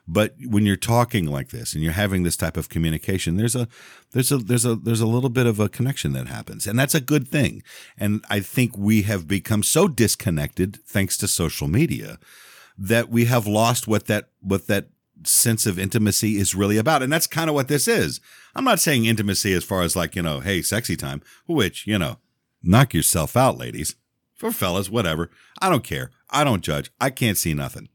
but 0.09 0.35
when 0.45 0.64
you're 0.64 0.77
talking 0.77 1.27
like 1.27 1.49
this 1.51 1.75
and 1.75 1.83
you're 1.83 1.92
having 1.92 2.23
this 2.23 2.37
type 2.37 2.57
of 2.57 2.69
communication, 2.69 3.37
there's 3.37 3.57
a 3.57 3.66
there's 4.12 4.31
a 4.31 4.38
there's 4.38 4.64
a 4.64 4.77
there's 4.77 5.01
a 5.01 5.07
little 5.07 5.31
bit 5.31 5.47
of 5.47 5.59
a 5.59 5.69
connection 5.69 6.12
that 6.12 6.29
happens, 6.29 6.66
and 6.66 6.79
that's 6.79 6.95
a 6.95 7.01
good 7.01 7.27
thing. 7.29 7.62
And 7.99 8.25
I 8.31 8.40
think 8.40 8.77
we 8.77 9.03
have 9.03 9.27
become 9.27 9.62
so 9.62 9.88
disconnected 9.88 10.79
thanks 10.87 11.16
to 11.19 11.29
social 11.29 11.66
media 11.66 12.19
that 12.79 13.09
we 13.09 13.25
have 13.25 13.47
lost 13.47 13.88
what 13.88 14.07
that 14.07 14.29
what 14.40 14.69
that 14.69 14.88
sense 15.25 15.66
of 15.66 15.79
intimacy 15.79 16.37
is 16.37 16.55
really 16.55 16.77
about. 16.77 17.03
And 17.03 17.12
that's 17.12 17.27
kind 17.27 17.49
of 17.49 17.55
what 17.55 17.69
this 17.69 17.88
is. 17.88 18.21
I'm 18.55 18.64
not 18.64 18.81
saying 18.81 19.07
intimacy 19.07 19.53
as 19.55 19.64
far 19.64 19.83
as 19.83 19.97
like, 19.97 20.14
you 20.14 20.23
know, 20.23 20.40
hey, 20.40 20.62
sexy 20.62 20.97
time, 20.97 21.23
which, 21.47 21.87
you 21.87 21.99
know, 21.99 22.19
knock 22.62 22.95
yourself 22.95 23.37
out, 23.37 23.59
ladies. 23.59 23.97
For 24.35 24.53
fellas, 24.53 24.90
whatever. 24.90 25.31
I 25.61 25.71
don't 25.71 25.85
care. 25.85 26.11
I 26.29 26.45
don't 26.45 26.62
judge. 26.62 26.90
I 27.01 27.11
can't 27.11 27.38
see 27.38 27.55
nothing. 27.55 27.88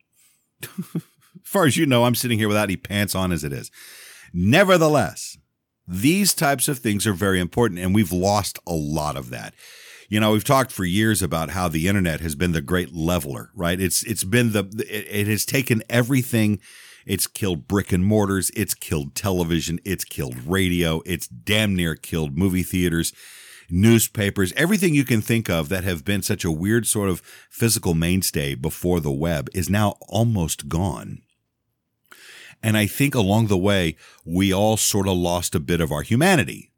as 1.43 1.49
far 1.49 1.65
as 1.65 1.77
you 1.77 1.86
know, 1.86 2.06
I'm 2.06 2.15
sitting 2.15 2.39
here 2.39 2.47
without 2.47 2.63
any 2.63 2.77
pants 2.77 3.15
on 3.15 3.32
as 3.32 3.43
it 3.43 3.54
is. 3.54 3.71
Nevertheless, 4.34 5.38
these 5.88 6.34
types 6.34 6.67
of 6.67 6.80
things 6.80 7.06
are 7.06 7.13
very 7.13 7.39
important, 7.39 7.80
and 7.80 7.93
we've 7.93 8.12
lost 8.12 8.60
a 8.65 8.73
lot 8.73 9.17
of 9.17 9.30
that. 9.32 9.54
You 10.10 10.19
know, 10.19 10.32
we've 10.34 10.43
talked 10.43 10.71
for 10.71 10.84
years 10.84 11.21
about 11.21 11.51
how 11.51 11.67
the 11.67 11.88
internet 11.88 12.19
has 12.19 12.36
been 12.36 12.51
the 12.51 12.62
great 12.62 12.93
leveler, 12.93 13.49
right? 13.56 13.80
It's 13.80 14.04
it's 14.04 14.23
been 14.23 14.51
the 14.51 14.65
it, 14.89 15.08
it 15.10 15.27
has 15.27 15.45
taken 15.45 15.84
everything. 15.89 16.60
It's 17.06 17.27
killed 17.27 17.67
brick 17.67 17.91
and 17.91 18.06
mortars. 18.06 18.51
It's 18.56 18.73
killed 18.73 19.15
television. 19.15 19.80
It's 19.86 20.04
killed 20.04 20.36
radio. 20.45 21.01
It's 21.06 21.27
damn 21.27 21.75
near 21.75 21.95
killed 21.95 22.38
movie 22.38 22.63
theaters, 22.63 23.13
newspapers, 23.69 24.54
everything 24.54 24.93
you 24.93 25.06
can 25.06 25.21
think 25.21 25.49
of 25.49 25.69
that 25.69 25.84
have 25.84 26.06
been 26.06 26.21
such 26.21 26.43
a 26.43 26.51
weird 26.51 26.86
sort 26.86 27.10
of 27.10 27.21
physical 27.49 27.93
mainstay 27.93 28.54
before 28.54 28.99
the 28.99 29.12
web 29.12 29.49
is 29.54 29.69
now 29.69 29.95
almost 30.08 30.67
gone. 30.67 31.21
And 32.63 32.78
I 32.78 32.86
think 32.86 33.15
along 33.15 33.47
the 33.47 33.58
way, 33.58 33.95
we 34.26 34.54
all 34.54 34.78
sort 34.78 35.08
of 35.08 35.17
lost 35.17 35.56
a 35.56 35.60
bit 35.60 35.82
of 35.82 35.91
our 35.91 36.04
humanity. 36.04 36.71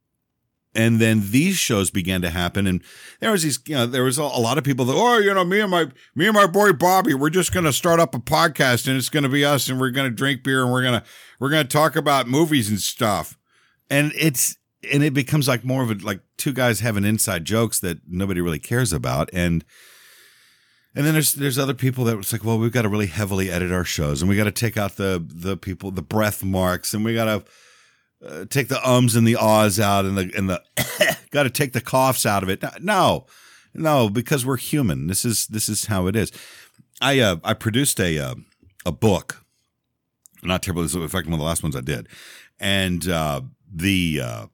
And 0.76 1.00
then 1.00 1.22
these 1.30 1.56
shows 1.58 1.92
began 1.92 2.24
to 2.24 2.32
happen, 2.32 2.66
and 2.66 2.82
there 3.20 3.30
was 3.30 3.44
these, 3.44 3.60
you 3.68 3.76
know, 3.76 3.86
there 3.86 4.04
was 4.04 4.18
a, 4.18 4.24
lot 4.24 4.58
of 4.58 4.64
people 4.64 4.86
that, 4.86 4.96
oh, 4.96 5.20
you 5.20 5.32
know, 5.32 5.46
me 5.46 5.60
and 5.60 5.70
my, 5.70 5.86
me 6.16 6.26
and 6.26 6.34
my 6.34 6.48
boy 6.48 6.74
Bobby, 6.74 7.14
we're 7.14 7.30
just 7.30 7.54
going 7.54 7.66
to 7.66 7.74
start 7.74 8.00
up 8.00 8.16
a 8.16 8.20
podcast, 8.20 8.88
and 8.88 8.98
it's 8.98 9.10
going 9.10 9.22
to 9.22 9.30
be 9.30 9.46
us, 9.46 9.70
and 9.70 9.80
we're 9.80 9.92
going 9.92 10.10
to 10.10 10.16
drink 10.16 10.44
beer, 10.44 10.64
and 10.64 10.72
we're 10.72 10.82
gonna, 10.82 11.04
we're 11.40 11.52
gonna 11.52 11.64
talk 11.66 11.96
about 11.96 12.28
movies 12.28 12.70
and 12.70 12.80
stuff, 12.80 13.38
and 13.92 14.12
it's, 14.16 14.58
and 14.92 15.04
it 15.04 15.14
becomes 15.14 15.48
like 15.48 15.64
more 15.64 15.84
of 15.84 15.92
a 15.92 15.94
like 16.04 16.22
two 16.38 16.54
guys 16.54 16.80
having 16.80 17.06
inside 17.06 17.46
jokes 17.46 17.80
that 17.82 18.00
nobody 18.08 18.42
really 18.42 18.58
cares 18.58 18.92
about, 18.92 19.30
and 19.32 19.64
and 20.96 21.06
then 21.06 21.14
there's 21.14 21.34
there's 21.34 21.58
other 21.58 21.74
people 21.74 22.04
that 22.06 22.18
was 22.18 22.32
like, 22.32 22.44
well, 22.44 22.60
we've 22.60 22.72
got 22.72 22.84
to 22.84 22.90
really 22.90 23.08
heavily 23.08 23.50
edit 23.50 23.72
our 23.72 23.84
shows, 23.84 24.22
and 24.22 24.30
we 24.30 24.36
got 24.36 24.44
to 24.44 24.52
take 24.52 24.78
out 24.78 24.96
the 24.96 25.24
the 25.28 25.58
people 25.58 25.92
the 25.92 26.02
breath 26.02 26.44
marks, 26.44 26.94
and 26.94 27.04
we 27.04 27.16
got 27.16 27.26
to 27.26 28.28
uh, 28.28 28.46
take 28.46 28.68
the 28.68 28.88
ums 28.88 29.16
and 29.16 29.28
the 29.28 29.36
ahs 29.36 29.80
out, 29.80 30.06
and 30.06 30.18
the 30.18 30.32
and 30.38 30.50
the 30.50 30.62
got 31.32 31.44
to 31.44 31.50
take 31.50 31.74
the 31.74 31.82
coughs 31.82 32.26
out 32.26 32.44
of 32.44 32.50
it. 32.50 32.64
No, 32.82 33.26
no, 33.74 34.10
because 34.10 34.46
we're 34.46 34.58
human. 34.58 35.08
This 35.08 35.26
is 35.26 35.48
this 35.48 35.68
is 35.68 35.86
how 35.86 36.08
it 36.08 36.16
is. 36.16 36.32
I 37.02 37.20
uh, 37.20 37.38
I 37.44 37.54
produced 37.54 38.00
a 38.00 38.20
uh, 38.20 38.36
a 38.86 38.92
book, 38.92 39.44
not 40.44 40.62
terribly 40.62 40.86
effective 40.86 41.32
one 41.32 41.34
of 41.34 41.40
the 41.40 41.46
last 41.46 41.64
ones 41.64 41.76
I 41.76 41.82
did, 41.82 42.08
and 42.60 43.08
uh, 43.08 43.42
the 43.74 44.22
uh, 44.24 44.46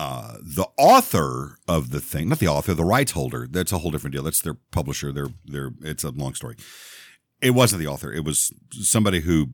uh, 0.00 0.38
the 0.40 0.66
author 0.78 1.58
of 1.68 1.90
the 1.90 2.00
thing, 2.00 2.30
not 2.30 2.38
the 2.38 2.48
author, 2.48 2.72
the 2.72 2.86
rights 2.86 3.12
holder. 3.12 3.46
That's 3.46 3.70
a 3.70 3.76
whole 3.76 3.90
different 3.90 4.14
deal. 4.14 4.22
That's 4.22 4.40
their 4.40 4.56
publisher. 4.70 5.12
Their 5.12 5.26
their. 5.44 5.72
It's 5.82 6.04
a 6.04 6.10
long 6.10 6.32
story. 6.32 6.56
It 7.42 7.50
wasn't 7.50 7.82
the 7.82 7.86
author. 7.86 8.10
It 8.10 8.24
was 8.24 8.50
somebody 8.70 9.20
who 9.20 9.48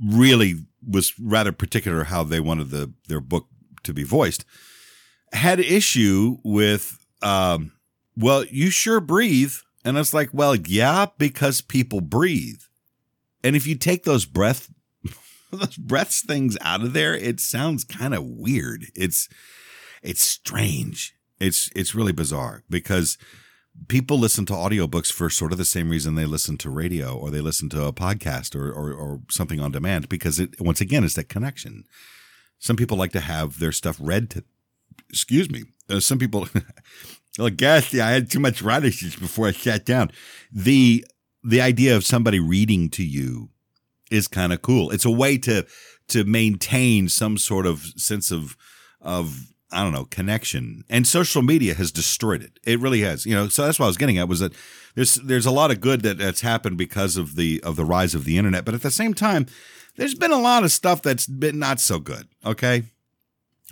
really 0.00 0.66
was 0.88 1.18
rather 1.18 1.50
particular 1.50 2.04
how 2.04 2.22
they 2.22 2.38
wanted 2.38 2.70
the 2.70 2.92
their 3.08 3.18
book 3.18 3.48
to 3.82 3.92
be 3.92 4.04
voiced. 4.04 4.44
Had 5.32 5.58
issue 5.58 6.36
with, 6.44 7.04
um, 7.20 7.72
well, 8.16 8.44
you 8.44 8.70
sure 8.70 9.00
breathe, 9.00 9.54
and 9.84 9.98
it's 9.98 10.14
like, 10.14 10.30
well, 10.32 10.54
yeah, 10.54 11.06
because 11.18 11.60
people 11.60 12.00
breathe, 12.00 12.60
and 13.42 13.56
if 13.56 13.66
you 13.66 13.74
take 13.74 14.04
those 14.04 14.26
breath 14.26 14.70
breaths 15.78 16.22
things 16.22 16.56
out 16.60 16.82
of 16.82 16.92
there, 16.92 17.14
it 17.14 17.40
sounds 17.40 17.84
kind 17.84 18.14
of 18.14 18.24
weird. 18.24 18.86
It's 18.94 19.28
it's 20.02 20.22
strange. 20.22 21.14
It's 21.40 21.70
it's 21.74 21.94
really 21.94 22.12
bizarre 22.12 22.62
because 22.70 23.18
people 23.88 24.18
listen 24.18 24.46
to 24.46 24.52
audiobooks 24.52 25.12
for 25.12 25.28
sort 25.28 25.52
of 25.52 25.58
the 25.58 25.64
same 25.64 25.90
reason 25.90 26.14
they 26.14 26.26
listen 26.26 26.56
to 26.58 26.70
radio 26.70 27.16
or 27.16 27.30
they 27.30 27.40
listen 27.40 27.68
to 27.70 27.84
a 27.84 27.92
podcast 27.92 28.54
or 28.54 28.72
or, 28.72 28.92
or 28.92 29.20
something 29.30 29.60
on 29.60 29.72
demand 29.72 30.08
because 30.08 30.38
it 30.38 30.60
once 30.60 30.80
again 30.80 31.04
it's 31.04 31.14
that 31.14 31.28
connection. 31.28 31.84
Some 32.58 32.76
people 32.76 32.96
like 32.96 33.12
to 33.12 33.20
have 33.20 33.58
their 33.58 33.72
stuff 33.72 33.98
read 34.00 34.30
to 34.30 34.44
excuse 35.08 35.50
me. 35.50 35.64
Uh, 35.88 36.00
some 36.00 36.18
people 36.18 36.48
like 37.38 37.56
ghastly. 37.56 38.00
I 38.00 38.12
had 38.12 38.30
too 38.30 38.40
much 38.40 38.62
radishes 38.62 39.16
before 39.16 39.48
I 39.48 39.52
sat 39.52 39.84
down. 39.84 40.10
The 40.52 41.04
the 41.42 41.60
idea 41.60 41.96
of 41.96 42.06
somebody 42.06 42.40
reading 42.40 42.88
to 42.90 43.04
you 43.04 43.50
is 44.10 44.28
kind 44.28 44.52
of 44.52 44.62
cool. 44.62 44.90
It's 44.90 45.04
a 45.04 45.10
way 45.10 45.38
to 45.38 45.66
to 46.08 46.24
maintain 46.24 47.08
some 47.08 47.38
sort 47.38 47.66
of 47.66 47.80
sense 47.96 48.30
of 48.30 48.56
of 49.00 49.46
I 49.72 49.82
don't 49.82 49.92
know 49.92 50.04
connection. 50.04 50.84
And 50.88 51.06
social 51.06 51.42
media 51.42 51.74
has 51.74 51.90
destroyed 51.90 52.42
it. 52.42 52.58
It 52.64 52.80
really 52.80 53.00
has. 53.00 53.26
You 53.26 53.34
know, 53.34 53.48
so 53.48 53.64
that's 53.64 53.78
what 53.78 53.86
I 53.86 53.88
was 53.88 53.96
getting 53.96 54.18
at 54.18 54.28
was 54.28 54.40
that 54.40 54.52
there's 54.94 55.16
there's 55.16 55.46
a 55.46 55.50
lot 55.50 55.70
of 55.70 55.80
good 55.80 56.02
that 56.02 56.18
that's 56.18 56.42
happened 56.42 56.78
because 56.78 57.16
of 57.16 57.36
the 57.36 57.60
of 57.64 57.76
the 57.76 57.84
rise 57.84 58.14
of 58.14 58.24
the 58.24 58.38
internet, 58.38 58.64
but 58.64 58.74
at 58.74 58.82
the 58.82 58.90
same 58.90 59.14
time, 59.14 59.46
there's 59.96 60.14
been 60.14 60.32
a 60.32 60.40
lot 60.40 60.64
of 60.64 60.72
stuff 60.72 61.02
that's 61.02 61.26
been 61.26 61.58
not 61.58 61.80
so 61.80 61.98
good. 61.98 62.28
Okay. 62.44 62.84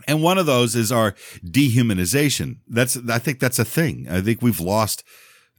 And 0.09 0.23
one 0.23 0.39
of 0.39 0.47
those 0.47 0.75
is 0.75 0.91
our 0.91 1.13
dehumanization. 1.45 2.57
That's 2.67 2.97
I 3.09 3.19
think 3.19 3.39
that's 3.39 3.59
a 3.59 3.65
thing. 3.65 4.07
I 4.11 4.21
think 4.21 4.43
we've 4.43 4.61
lost 4.61 5.05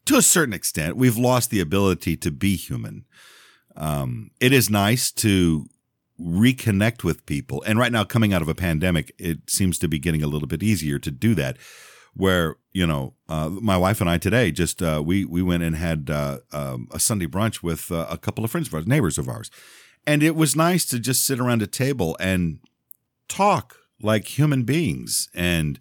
to 0.05 0.17
a 0.17 0.21
certain 0.21 0.53
extent, 0.53 0.97
we've 0.97 1.17
lost 1.17 1.49
the 1.49 1.59
ability 1.59 2.17
to 2.17 2.31
be 2.31 2.55
human. 2.55 3.05
Um, 3.75 4.31
it 4.39 4.53
is 4.53 4.69
nice 4.69 5.11
to 5.11 5.67
reconnect 6.19 7.03
with 7.03 7.25
people. 7.25 7.63
And 7.65 7.79
right 7.79 7.91
now, 7.91 8.03
coming 8.03 8.33
out 8.33 8.41
of 8.41 8.47
a 8.47 8.55
pandemic, 8.55 9.13
it 9.17 9.49
seems 9.49 9.79
to 9.79 9.87
be 9.87 9.99
getting 9.99 10.23
a 10.23 10.27
little 10.27 10.47
bit 10.47 10.63
easier 10.63 10.99
to 10.99 11.11
do 11.11 11.35
that. 11.35 11.57
Where 12.15 12.57
you 12.71 12.85
know, 12.85 13.15
uh, 13.27 13.49
my 13.49 13.75
wife 13.75 13.99
and 13.99 14.09
I 14.09 14.19
today 14.19 14.51
just 14.51 14.83
uh, 14.83 15.01
we 15.03 15.25
we 15.25 15.41
went 15.41 15.63
and 15.63 15.75
had 15.75 16.09
uh, 16.11 16.39
um, 16.51 16.87
a 16.91 16.99
Sunday 16.99 17.25
brunch 17.25 17.63
with 17.63 17.91
uh, 17.91 18.05
a 18.09 18.17
couple 18.17 18.43
of 18.43 18.51
friends 18.51 18.67
of 18.67 18.73
ours, 18.75 18.85
neighbors 18.85 19.17
of 19.17 19.27
ours, 19.27 19.49
and 20.05 20.21
it 20.21 20.35
was 20.35 20.55
nice 20.55 20.85
to 20.87 20.99
just 20.99 21.25
sit 21.25 21.39
around 21.39 21.63
a 21.63 21.67
table 21.67 22.15
and 22.19 22.59
talk 23.27 23.77
like 23.99 24.37
human 24.37 24.63
beings 24.63 25.29
and 25.33 25.79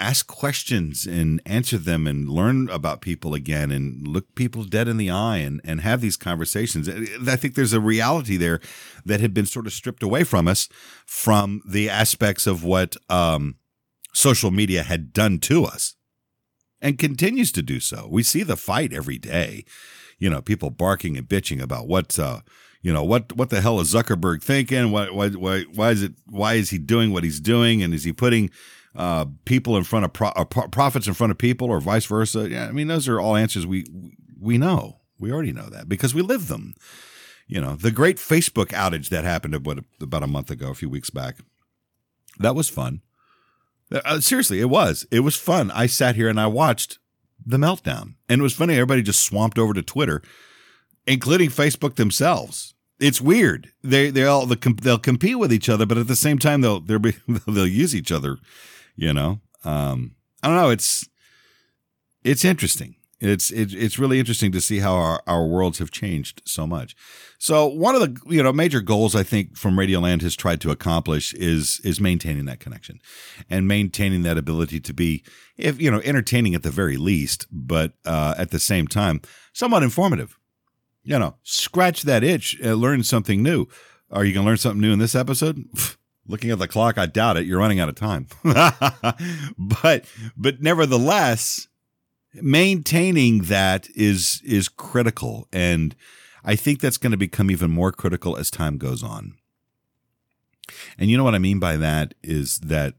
ask 0.00 0.26
questions 0.26 1.06
and 1.06 1.40
answer 1.44 1.76
them 1.78 2.06
and 2.06 2.28
learn 2.28 2.68
about 2.70 3.02
people 3.02 3.34
again 3.34 3.70
and 3.70 4.08
look 4.08 4.34
people 4.34 4.64
dead 4.64 4.88
in 4.88 4.96
the 4.96 5.10
eye 5.10 5.36
and, 5.36 5.60
and 5.64 5.82
have 5.82 6.00
these 6.00 6.16
conversations. 6.16 6.88
I 6.88 7.36
think 7.36 7.54
there's 7.54 7.74
a 7.74 7.80
reality 7.80 8.36
there 8.36 8.60
that 9.04 9.20
had 9.20 9.34
been 9.34 9.46
sort 9.46 9.66
of 9.66 9.72
stripped 9.72 10.02
away 10.02 10.24
from 10.24 10.48
us 10.48 10.68
from 11.06 11.62
the 11.68 11.90
aspects 11.90 12.46
of 12.46 12.64
what 12.64 12.96
um, 13.08 13.56
social 14.14 14.50
media 14.50 14.82
had 14.82 15.12
done 15.12 15.38
to 15.40 15.64
us 15.64 15.94
and 16.80 16.98
continues 16.98 17.52
to 17.52 17.62
do 17.62 17.78
so. 17.78 18.08
We 18.10 18.22
see 18.22 18.42
the 18.42 18.56
fight 18.56 18.92
every 18.92 19.18
day. 19.18 19.64
You 20.18 20.30
know, 20.30 20.42
people 20.42 20.70
barking 20.70 21.16
and 21.16 21.28
bitching 21.28 21.62
about 21.62 21.88
what, 21.88 22.18
uh, 22.18 22.40
you 22.82 22.92
know, 22.92 23.04
what 23.04 23.34
what 23.36 23.50
the 23.50 23.60
hell 23.60 23.80
is 23.80 23.92
Zuckerberg 23.92 24.42
thinking? 24.42 24.90
Why, 24.90 25.10
why 25.10 25.28
why 25.28 25.62
why 25.74 25.90
is 25.90 26.02
it 26.02 26.12
why 26.26 26.54
is 26.54 26.70
he 26.70 26.78
doing 26.78 27.12
what 27.12 27.24
he's 27.24 27.40
doing? 27.40 27.82
And 27.82 27.94
is 27.94 28.04
he 28.04 28.12
putting 28.12 28.50
uh, 28.94 29.26
people 29.44 29.76
in 29.76 29.84
front 29.84 30.04
of 30.04 30.12
pro- 30.12 30.28
uh, 30.28 30.44
profits 30.44 31.06
in 31.06 31.14
front 31.14 31.30
of 31.30 31.38
people, 31.38 31.68
or 31.68 31.80
vice 31.80 32.06
versa. 32.06 32.48
Yeah, 32.48 32.66
I 32.66 32.72
mean, 32.72 32.88
those 32.88 33.08
are 33.08 33.20
all 33.20 33.36
answers 33.36 33.66
we 33.66 33.86
we 34.38 34.58
know. 34.58 35.00
We 35.18 35.32
already 35.32 35.52
know 35.52 35.68
that 35.68 35.88
because 35.88 36.14
we 36.14 36.22
live 36.22 36.48
them. 36.48 36.74
You 37.46 37.60
know, 37.60 37.74
the 37.74 37.90
great 37.90 38.16
Facebook 38.16 38.68
outage 38.68 39.08
that 39.08 39.24
happened 39.24 39.54
about, 39.54 39.80
about 40.00 40.22
a 40.22 40.28
month 40.28 40.50
ago, 40.50 40.70
a 40.70 40.74
few 40.74 40.88
weeks 40.88 41.10
back. 41.10 41.38
That 42.38 42.54
was 42.54 42.68
fun. 42.68 43.02
Uh, 43.92 44.20
seriously, 44.20 44.60
it 44.60 44.70
was. 44.70 45.04
It 45.10 45.20
was 45.20 45.34
fun. 45.34 45.70
I 45.72 45.86
sat 45.86 46.14
here 46.14 46.28
and 46.28 46.40
I 46.40 46.46
watched 46.46 46.98
the 47.44 47.56
meltdown, 47.56 48.14
and 48.28 48.40
it 48.40 48.42
was 48.42 48.54
funny. 48.54 48.74
Everybody 48.74 49.02
just 49.02 49.22
swamped 49.22 49.58
over 49.58 49.74
to 49.74 49.82
Twitter, 49.82 50.22
including 51.06 51.50
Facebook 51.50 51.96
themselves. 51.96 52.74
It's 53.00 53.20
weird. 53.20 53.72
They 53.82 54.10
they 54.10 54.24
all 54.24 54.46
they'll 54.46 54.98
compete 54.98 55.38
with 55.38 55.52
each 55.52 55.68
other, 55.68 55.86
but 55.86 55.98
at 55.98 56.06
the 56.06 56.16
same 56.16 56.38
time 56.38 56.60
they'll 56.60 56.80
they'll 56.80 56.98
be, 56.98 57.16
they'll 57.46 57.66
use 57.66 57.96
each 57.96 58.12
other 58.12 58.38
you 59.00 59.14
know, 59.14 59.40
um, 59.64 60.14
I 60.42 60.48
don't 60.48 60.56
know. 60.56 60.68
It's 60.68 61.08
it's 62.22 62.44
interesting. 62.44 62.96
It's 63.18 63.50
it, 63.50 63.72
it's 63.72 63.98
really 63.98 64.18
interesting 64.18 64.52
to 64.52 64.60
see 64.60 64.80
how 64.80 64.94
our, 64.94 65.22
our 65.26 65.46
worlds 65.46 65.78
have 65.78 65.90
changed 65.90 66.42
so 66.44 66.66
much. 66.66 66.94
So 67.38 67.66
one 67.66 67.94
of 67.94 68.02
the 68.02 68.20
you 68.28 68.42
know 68.42 68.52
major 68.52 68.82
goals 68.82 69.16
I 69.16 69.22
think 69.22 69.56
from 69.56 69.76
Radioland 69.76 70.20
has 70.20 70.36
tried 70.36 70.60
to 70.60 70.70
accomplish 70.70 71.32
is 71.32 71.80
is 71.82 71.98
maintaining 71.98 72.44
that 72.44 72.60
connection 72.60 73.00
and 73.48 73.66
maintaining 73.66 74.22
that 74.24 74.36
ability 74.36 74.80
to 74.80 74.92
be 74.92 75.24
if 75.56 75.80
you 75.80 75.90
know 75.90 76.02
entertaining 76.04 76.54
at 76.54 76.62
the 76.62 76.70
very 76.70 76.98
least, 76.98 77.46
but 77.50 77.94
uh, 78.04 78.34
at 78.36 78.50
the 78.50 78.60
same 78.60 78.86
time 78.86 79.22
somewhat 79.54 79.82
informative. 79.82 80.38
You 81.02 81.18
know, 81.18 81.36
scratch 81.42 82.02
that 82.02 82.22
itch, 82.22 82.58
and 82.62 82.76
learn 82.76 83.02
something 83.02 83.42
new. 83.42 83.66
Are 84.10 84.26
you 84.26 84.34
going 84.34 84.44
to 84.44 84.50
learn 84.50 84.58
something 84.58 84.82
new 84.82 84.92
in 84.92 84.98
this 84.98 85.14
episode? 85.14 85.64
looking 86.30 86.50
at 86.50 86.58
the 86.58 86.68
clock, 86.68 86.96
I 86.98 87.06
doubt 87.06 87.36
it. 87.36 87.46
You're 87.46 87.58
running 87.58 87.80
out 87.80 87.88
of 87.88 87.94
time. 87.94 88.26
but 89.58 90.04
but 90.36 90.60
nevertheless, 90.62 91.68
maintaining 92.34 93.42
that 93.42 93.88
is 93.94 94.40
is 94.44 94.68
critical 94.68 95.48
and 95.52 95.94
I 96.44 96.56
think 96.56 96.80
that's 96.80 96.96
going 96.96 97.10
to 97.12 97.18
become 97.18 97.50
even 97.50 97.70
more 97.70 97.92
critical 97.92 98.36
as 98.36 98.50
time 98.50 98.78
goes 98.78 99.02
on. 99.02 99.34
And 100.98 101.10
you 101.10 101.16
know 101.16 101.24
what 101.24 101.34
I 101.34 101.38
mean 101.38 101.58
by 101.58 101.76
that 101.76 102.14
is 102.22 102.58
that 102.60 102.94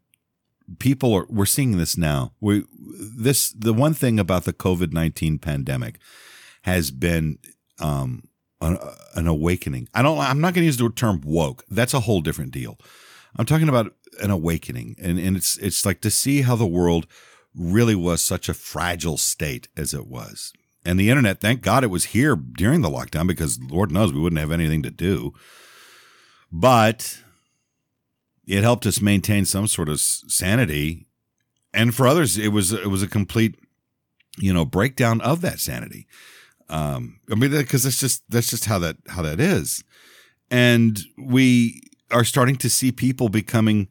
people 0.80 1.14
are 1.14 1.26
we're 1.30 1.46
seeing 1.46 1.78
this 1.78 1.98
now. 1.98 2.34
We 2.40 2.66
this 2.80 3.50
the 3.52 3.74
one 3.74 3.94
thing 3.94 4.20
about 4.20 4.44
the 4.44 4.54
COVID 4.54 4.94
nineteen 4.94 5.40
pandemic 5.40 6.00
has 6.64 6.92
been 6.92 7.40
um, 7.80 8.24
an, 8.62 8.78
an 9.16 9.28
awakening. 9.28 9.88
I 9.94 10.02
don't. 10.02 10.20
I'm 10.20 10.42
not 10.42 10.54
going 10.54 10.64
to 10.64 10.68
use 10.68 10.78
the 10.78 10.90
term 10.90 11.22
woke. 11.24 11.64
That's 11.70 11.94
a 11.94 12.02
whole 12.02 12.22
different 12.22 12.52
deal. 12.52 12.78
I'm 13.38 13.46
talking 13.46 13.70
about 13.70 13.94
an 14.22 14.32
awakening, 14.32 14.96
and 15.02 15.20
and 15.20 15.38
it's 15.38 15.58
it's 15.58 15.86
like 15.86 16.02
to 16.02 16.12
see 16.12 16.42
how 16.42 16.56
the 16.56 16.66
world 16.66 17.08
really 17.56 17.96
was 17.96 18.22
such 18.22 18.50
a 18.50 18.54
fragile 18.54 19.18
state 19.18 19.68
as 19.76 19.94
it 19.94 20.08
was. 20.08 20.54
And 20.84 21.00
the 21.00 21.10
internet, 21.10 21.40
thank 21.40 21.62
God 21.62 21.84
it 21.84 21.88
was 21.88 22.06
here 22.06 22.36
during 22.36 22.82
the 22.82 22.90
lockdown 22.90 23.28
because 23.28 23.60
Lord 23.62 23.92
knows 23.92 24.12
we 24.12 24.20
wouldn't 24.20 24.40
have 24.40 24.52
anything 24.52 24.82
to 24.84 24.90
do. 24.90 25.34
But 26.52 27.22
it 28.48 28.64
helped 28.64 28.86
us 28.86 29.00
maintain 29.00 29.46
some 29.46 29.68
sort 29.68 29.90
of 29.90 30.00
sanity. 30.00 31.08
And 31.74 31.94
for 31.94 32.08
others, 32.08 32.38
it 32.38 32.50
was 32.50 32.74
it 32.74 32.90
was 32.90 33.04
a 33.04 33.08
complete, 33.08 33.56
you 34.38 34.54
know, 34.54 34.66
breakdown 34.66 35.22
of 35.22 35.42
that 35.42 35.60
sanity. 35.60 36.08
Um, 36.68 37.20
I 37.30 37.36
mean, 37.36 37.52
because 37.52 37.84
that's 37.84 38.00
just 38.00 38.24
that's 38.30 38.50
just 38.50 38.66
how 38.66 38.80
that 38.80 38.98
how 39.08 39.22
that 39.22 39.40
is, 39.40 39.84
and 40.50 41.00
we 41.18 41.82
are 42.12 42.24
starting 42.24 42.56
to 42.58 42.70
see 42.70 42.92
people 42.92 43.30
becoming 43.30 43.88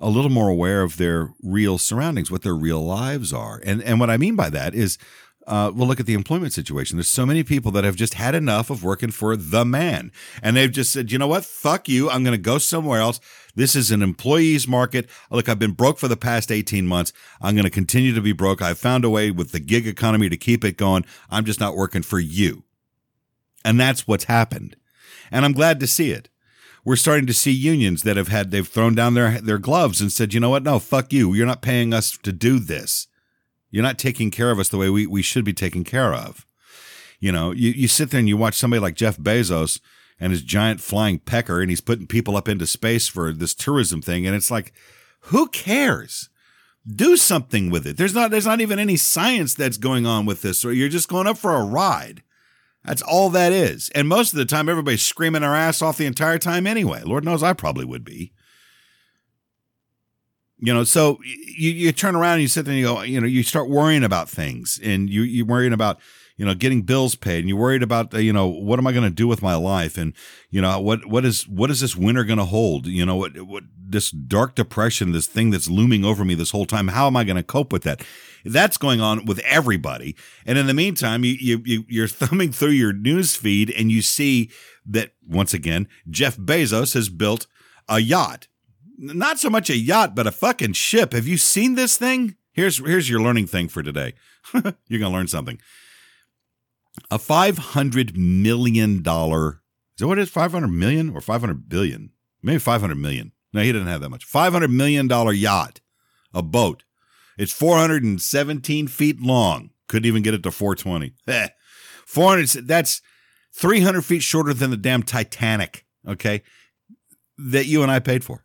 a 0.00 0.08
little 0.08 0.30
more 0.30 0.48
aware 0.48 0.82
of 0.82 0.96
their 0.96 1.30
real 1.42 1.78
surroundings, 1.78 2.30
what 2.30 2.42
their 2.42 2.54
real 2.54 2.84
lives 2.84 3.32
are, 3.32 3.60
and 3.64 3.82
and 3.82 4.00
what 4.00 4.10
I 4.10 4.16
mean 4.16 4.36
by 4.36 4.50
that 4.50 4.74
is 4.74 4.98
uh, 5.46 5.70
well, 5.74 5.86
look 5.86 6.00
at 6.00 6.06
the 6.06 6.14
employment 6.14 6.52
situation. 6.52 6.96
There's 6.96 7.08
so 7.08 7.26
many 7.26 7.42
people 7.42 7.70
that 7.72 7.84
have 7.84 7.96
just 7.96 8.14
had 8.14 8.34
enough 8.34 8.70
of 8.70 8.82
working 8.82 9.10
for 9.10 9.36
the 9.36 9.64
man. 9.64 10.10
And 10.42 10.56
they've 10.56 10.72
just 10.72 10.92
said, 10.92 11.12
you 11.12 11.18
know 11.18 11.26
what? 11.26 11.44
Fuck 11.44 11.88
you. 11.88 12.08
I'm 12.08 12.24
going 12.24 12.36
to 12.36 12.42
go 12.42 12.58
somewhere 12.58 13.00
else. 13.00 13.20
This 13.54 13.76
is 13.76 13.90
an 13.90 14.02
employee's 14.02 14.66
market. 14.66 15.08
Look, 15.30 15.48
I've 15.48 15.58
been 15.58 15.72
broke 15.72 15.98
for 15.98 16.08
the 16.08 16.16
past 16.16 16.50
18 16.50 16.86
months. 16.86 17.12
I'm 17.40 17.54
going 17.54 17.64
to 17.64 17.70
continue 17.70 18.14
to 18.14 18.22
be 18.22 18.32
broke. 18.32 18.62
I've 18.62 18.78
found 18.78 19.04
a 19.04 19.10
way 19.10 19.30
with 19.30 19.52
the 19.52 19.60
gig 19.60 19.86
economy 19.86 20.28
to 20.28 20.36
keep 20.36 20.64
it 20.64 20.76
going. 20.76 21.04
I'm 21.30 21.44
just 21.44 21.60
not 21.60 21.76
working 21.76 22.02
for 22.02 22.18
you. 22.18 22.64
And 23.64 23.78
that's 23.78 24.06
what's 24.06 24.24
happened. 24.24 24.76
And 25.30 25.44
I'm 25.44 25.52
glad 25.52 25.80
to 25.80 25.86
see 25.86 26.10
it. 26.10 26.28
We're 26.84 26.96
starting 26.96 27.26
to 27.26 27.32
see 27.32 27.50
unions 27.50 28.02
that 28.02 28.16
have 28.16 28.28
had, 28.28 28.50
they've 28.50 28.68
thrown 28.68 28.94
down 28.94 29.14
their, 29.14 29.40
their 29.40 29.58
gloves 29.58 30.00
and 30.00 30.12
said, 30.12 30.34
you 30.34 30.40
know 30.40 30.50
what? 30.50 30.62
No, 30.62 30.78
fuck 30.78 31.12
you. 31.12 31.32
You're 31.32 31.46
not 31.46 31.62
paying 31.62 31.94
us 31.94 32.18
to 32.18 32.32
do 32.32 32.58
this. 32.58 33.08
You're 33.70 33.82
not 33.82 33.98
taking 33.98 34.30
care 34.30 34.50
of 34.50 34.58
us 34.58 34.68
the 34.68 34.76
way 34.76 34.90
we, 34.90 35.06
we 35.06 35.22
should 35.22 35.44
be 35.44 35.54
taken 35.54 35.82
care 35.82 36.12
of. 36.12 36.46
You 37.20 37.32
know, 37.32 37.52
you, 37.52 37.70
you 37.70 37.88
sit 37.88 38.10
there 38.10 38.20
and 38.20 38.28
you 38.28 38.36
watch 38.36 38.54
somebody 38.54 38.80
like 38.80 38.96
Jeff 38.96 39.16
Bezos 39.16 39.80
and 40.20 40.30
his 40.30 40.42
giant 40.42 40.80
flying 40.80 41.18
pecker 41.18 41.60
and 41.60 41.70
he's 41.70 41.80
putting 41.80 42.06
people 42.06 42.36
up 42.36 42.48
into 42.48 42.66
space 42.66 43.08
for 43.08 43.32
this 43.32 43.54
tourism 43.54 44.02
thing. 44.02 44.26
And 44.26 44.36
it's 44.36 44.50
like, 44.50 44.74
who 45.20 45.48
cares? 45.48 46.28
Do 46.86 47.16
something 47.16 47.70
with 47.70 47.86
it. 47.86 47.96
There's 47.96 48.14
not, 48.14 48.30
there's 48.30 48.46
not 48.46 48.60
even 48.60 48.78
any 48.78 48.96
science 48.96 49.54
that's 49.54 49.78
going 49.78 50.04
on 50.04 50.26
with 50.26 50.42
this, 50.42 50.66
or 50.66 50.72
you're 50.72 50.90
just 50.90 51.08
going 51.08 51.26
up 51.26 51.38
for 51.38 51.54
a 51.54 51.64
ride. 51.64 52.22
That's 52.84 53.02
all 53.02 53.30
that 53.30 53.52
is. 53.52 53.88
And 53.94 54.08
most 54.08 54.32
of 54.32 54.38
the 54.38 54.44
time, 54.44 54.68
everybody's 54.68 55.02
screaming 55.02 55.40
their 55.40 55.54
ass 55.54 55.80
off 55.80 55.96
the 55.96 56.06
entire 56.06 56.38
time 56.38 56.66
anyway. 56.66 57.02
Lord 57.02 57.24
knows 57.24 57.42
I 57.42 57.54
probably 57.54 57.84
would 57.84 58.04
be. 58.04 58.32
You 60.58 60.72
know, 60.72 60.84
so 60.84 61.18
you, 61.22 61.70
you 61.70 61.92
turn 61.92 62.14
around 62.14 62.34
and 62.34 62.42
you 62.42 62.48
sit 62.48 62.64
there 62.64 62.72
and 62.72 62.80
you 62.80 62.86
go, 62.86 63.02
you 63.02 63.20
know, 63.20 63.26
you 63.26 63.42
start 63.42 63.68
worrying 63.68 64.04
about 64.04 64.28
things 64.28 64.78
and 64.82 65.10
you, 65.10 65.22
you're 65.22 65.46
worrying 65.46 65.72
about, 65.72 65.98
you 66.36 66.44
know, 66.44 66.54
getting 66.54 66.82
bills 66.82 67.16
paid 67.16 67.40
and 67.40 67.48
you're 67.48 67.58
worried 67.58 67.82
about, 67.82 68.14
uh, 68.14 68.18
you 68.18 68.32
know, 68.32 68.46
what 68.46 68.78
am 68.78 68.86
I 68.86 68.92
going 68.92 69.04
to 69.04 69.10
do 69.10 69.26
with 69.28 69.42
my 69.42 69.56
life? 69.56 69.98
And, 69.98 70.14
you 70.50 70.62
know, 70.62 70.80
what, 70.80 71.06
what 71.06 71.24
is, 71.24 71.46
what 71.48 71.70
is 71.70 71.80
this 71.80 71.96
winter 71.96 72.24
going 72.24 72.38
to 72.38 72.44
hold? 72.44 72.86
You 72.86 73.04
know, 73.04 73.16
what, 73.16 73.40
what, 73.42 73.64
this 73.86 74.10
dark 74.10 74.54
depression, 74.54 75.12
this 75.12 75.26
thing 75.26 75.50
that's 75.50 75.68
looming 75.68 76.04
over 76.04 76.24
me 76.24 76.34
this 76.34 76.50
whole 76.50 76.66
time. 76.66 76.88
How 76.88 77.06
am 77.06 77.16
I 77.16 77.24
going 77.24 77.36
to 77.36 77.42
cope 77.42 77.72
with 77.72 77.82
that? 77.82 78.02
That's 78.44 78.76
going 78.76 79.00
on 79.00 79.24
with 79.24 79.38
everybody. 79.40 80.16
And 80.46 80.58
in 80.58 80.66
the 80.66 80.74
meantime, 80.74 81.24
you, 81.24 81.32
you, 81.32 81.62
you 81.64 81.84
you're 81.88 82.08
thumbing 82.08 82.52
through 82.52 82.70
your 82.70 82.92
news 82.92 83.36
feed 83.36 83.70
and 83.70 83.90
you 83.90 84.02
see 84.02 84.50
that 84.86 85.12
once 85.26 85.54
again, 85.54 85.88
Jeff 86.08 86.36
Bezos 86.36 86.94
has 86.94 87.08
built 87.08 87.46
a 87.88 88.00
yacht 88.00 88.48
not 88.96 89.38
so 89.38 89.50
much 89.50 89.70
a 89.70 89.76
yacht, 89.76 90.14
but 90.14 90.26
a 90.26 90.32
fucking 90.32 90.72
ship. 90.72 91.12
Have 91.12 91.26
you 91.26 91.36
seen 91.36 91.74
this 91.74 91.96
thing? 91.96 92.36
Here's 92.52 92.78
here's 92.78 93.10
your 93.10 93.20
learning 93.20 93.46
thing 93.46 93.68
for 93.68 93.82
today. 93.82 94.14
You're 94.88 95.00
gonna 95.00 95.14
learn 95.14 95.28
something. 95.28 95.60
A 97.10 97.18
five 97.18 97.58
hundred 97.58 98.16
million 98.16 99.02
dollar 99.02 99.62
is 99.96 100.00
that 100.00 100.06
what 100.06 100.18
it 100.18 100.22
is? 100.22 100.30
Five 100.30 100.52
hundred 100.52 100.68
million 100.68 101.10
or 101.10 101.20
five 101.20 101.40
hundred 101.40 101.68
billion? 101.68 102.10
Maybe 102.42 102.58
five 102.58 102.80
hundred 102.80 102.98
million. 102.98 103.32
No, 103.54 103.62
he 103.62 103.72
didn't 103.72 103.86
have 103.86 104.00
that 104.00 104.10
much. 104.10 104.24
Five 104.24 104.52
hundred 104.52 104.70
million 104.72 105.06
dollar 105.06 105.32
yacht, 105.32 105.80
a 106.34 106.42
boat. 106.42 106.82
It's 107.38 107.52
four 107.52 107.78
hundred 107.78 108.02
and 108.02 108.20
seventeen 108.20 108.88
feet 108.88 109.20
long. 109.20 109.70
Couldn't 109.88 110.06
even 110.06 110.22
get 110.22 110.34
it 110.34 110.42
to 110.42 110.50
four 110.50 110.74
twenty. 110.74 111.14
Eh. 111.28 111.48
Four 112.04 112.30
hundred. 112.30 112.48
That's 112.66 113.00
three 113.52 113.80
hundred 113.80 114.02
feet 114.02 114.24
shorter 114.24 114.52
than 114.52 114.70
the 114.70 114.76
damn 114.76 115.04
Titanic. 115.04 115.86
Okay, 116.06 116.42
that 117.38 117.66
you 117.66 117.82
and 117.82 117.92
I 117.92 118.00
paid 118.00 118.24
for. 118.24 118.44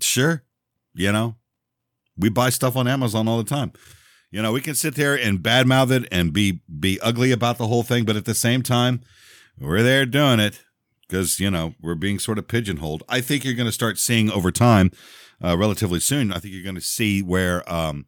Sure. 0.00 0.44
You 0.92 1.12
know, 1.12 1.36
we 2.16 2.28
buy 2.28 2.50
stuff 2.50 2.76
on 2.76 2.86
Amazon 2.86 3.28
all 3.28 3.38
the 3.38 3.44
time. 3.44 3.72
You 4.30 4.42
know, 4.42 4.52
we 4.52 4.60
can 4.60 4.74
sit 4.74 4.94
there 4.94 5.18
and 5.18 5.38
badmouth 5.38 5.90
it 5.90 6.06
and 6.12 6.34
be 6.34 6.60
be 6.78 7.00
ugly 7.00 7.32
about 7.32 7.56
the 7.56 7.66
whole 7.66 7.82
thing, 7.82 8.04
but 8.04 8.16
at 8.16 8.26
the 8.26 8.34
same 8.34 8.62
time, 8.62 9.00
we're 9.58 9.82
there 9.82 10.04
doing 10.04 10.38
it 10.38 10.60
because 11.10 11.40
you 11.40 11.50
know 11.50 11.74
we're 11.80 11.94
being 11.94 12.18
sort 12.18 12.38
of 12.38 12.48
pigeonholed. 12.48 13.02
I 13.08 13.20
think 13.20 13.44
you're 13.44 13.54
going 13.54 13.66
to 13.66 13.72
start 13.72 13.98
seeing 13.98 14.30
over 14.30 14.50
time, 14.50 14.92
uh, 15.42 15.56
relatively 15.56 16.00
soon. 16.00 16.32
I 16.32 16.38
think 16.38 16.54
you're 16.54 16.62
going 16.64 16.74
to 16.76 16.80
see 16.80 17.22
where 17.22 17.70
um, 17.70 18.06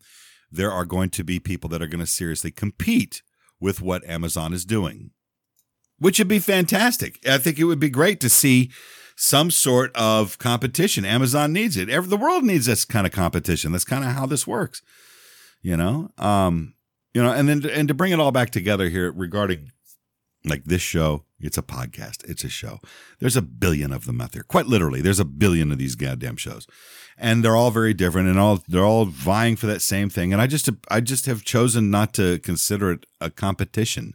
there 0.51 0.71
are 0.71 0.85
going 0.85 1.11
to 1.11 1.25
be 1.25 1.41
people 1.41 1.69
that 1.71 1.83
are 1.83 1.87
going 1.87 2.01
to 2.01 2.07
seriously 2.07 2.51
compete 2.51 3.23
with 3.61 3.81
what 3.81 4.05
Amazon 4.09 4.53
is 4.53 4.65
doing, 4.65 5.11
which 5.99 6.19
would 6.19 6.29
be 6.29 6.39
fantastic. 6.39 7.19
I 7.29 7.39
think 7.39 7.59
it 7.59 7.65
would 7.65 7.81
be 7.81 7.91
great 7.91 8.21
to 8.21 8.29
see 8.29 8.71
some 9.17 9.51
sort 9.51 9.95
of 9.95 10.39
competition. 10.39 11.05
Amazon 11.05 11.53
needs 11.53 11.77
it. 11.77 11.89
Every, 11.89 12.09
the 12.09 12.17
world 12.17 12.45
needs 12.45 12.67
this 12.67 12.85
kind 12.85 13.07
of 13.07 13.13
competition. 13.13 13.73
That's 13.73 13.85
kind 13.85 14.05
of 14.05 14.13
how 14.13 14.27
this 14.27 14.47
works, 14.47 14.83
you 15.61 15.77
know. 15.77 16.11
Um, 16.19 16.75
you 17.15 17.23
know, 17.23 17.31
and 17.31 17.49
then 17.49 17.67
and 17.67 17.89
to 17.89 17.95
bring 17.95 18.13
it 18.13 18.21
all 18.21 18.33
back 18.33 18.51
together 18.51 18.89
here 18.89 19.13
regarding 19.13 19.71
like 20.45 20.65
this 20.65 20.83
show, 20.83 21.25
it's 21.43 21.59
a 21.59 21.63
podcast, 21.63 22.29
it's 22.29 22.45
a 22.45 22.49
show. 22.49 22.81
There's 23.19 23.37
a 23.37 23.43
billion 23.43 23.93
of 23.93 24.07
them 24.07 24.21
out 24.21 24.33
there. 24.33 24.43
Quite 24.43 24.67
literally, 24.67 25.01
there's 25.01 25.21
a 25.21 25.25
billion 25.25 25.73
of 25.73 25.79
these 25.79 25.95
goddamn 25.95 26.37
shows, 26.37 26.67
and 27.17 27.45
they're 27.45 27.57
all 27.57 27.71
very 27.71 27.95
different, 27.95 28.29
and 28.29 28.39
all 28.39 28.63
they're 28.69 28.85
all 28.85 29.05
vying 29.07 29.57
for 29.57 29.67
that 29.67 29.83
same 29.83 30.09
thing. 30.09 30.33
And 30.33 30.41
I 30.41 30.47
just 30.47 30.69
I 30.89 31.01
just 31.01 31.27
have 31.27 31.45
chosen 31.45 31.91
not 31.91 32.13
to 32.15 32.39
consider 32.39 32.93
it 32.93 33.07
a 33.21 33.31
competition. 33.31 34.15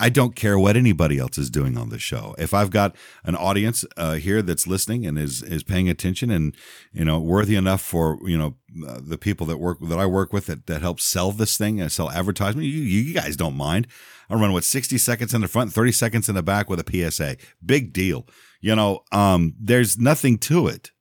I 0.00 0.10
don't 0.10 0.36
care 0.36 0.58
what 0.58 0.76
anybody 0.76 1.18
else 1.18 1.38
is 1.38 1.50
doing 1.50 1.76
on 1.76 1.88
the 1.88 1.98
show. 1.98 2.34
If 2.38 2.54
I've 2.54 2.70
got 2.70 2.94
an 3.24 3.34
audience 3.34 3.84
uh, 3.96 4.14
here 4.14 4.42
that's 4.42 4.66
listening 4.66 5.04
and 5.04 5.18
is 5.18 5.42
is 5.42 5.64
paying 5.64 5.88
attention 5.88 6.30
and 6.30 6.54
you 6.92 7.04
know 7.04 7.18
worthy 7.18 7.56
enough 7.56 7.80
for 7.80 8.18
you 8.24 8.38
know 8.38 8.54
uh, 8.86 9.00
the 9.02 9.18
people 9.18 9.46
that 9.46 9.58
work 9.58 9.78
that 9.80 9.98
I 9.98 10.06
work 10.06 10.32
with 10.32 10.46
that 10.46 10.66
that 10.66 10.82
help 10.82 11.00
sell 11.00 11.32
this 11.32 11.56
thing 11.58 11.80
and 11.80 11.90
sell 11.90 12.10
advertisement, 12.10 12.66
you, 12.66 12.80
you 12.80 13.12
guys 13.14 13.36
don't 13.36 13.56
mind. 13.56 13.88
I 14.30 14.34
run 14.34 14.52
what 14.52 14.64
sixty 14.64 14.98
seconds 14.98 15.34
in 15.34 15.40
the 15.40 15.48
front, 15.48 15.72
thirty 15.72 15.92
seconds 15.92 16.28
in 16.28 16.36
the 16.36 16.42
back 16.42 16.70
with 16.70 16.80
a 16.80 17.10
PSA. 17.10 17.36
Big 17.64 17.92
deal. 17.92 18.26
You 18.60 18.76
know, 18.76 19.00
um, 19.10 19.54
there's 19.58 19.98
nothing 19.98 20.38
to 20.38 20.68
it. 20.68 20.92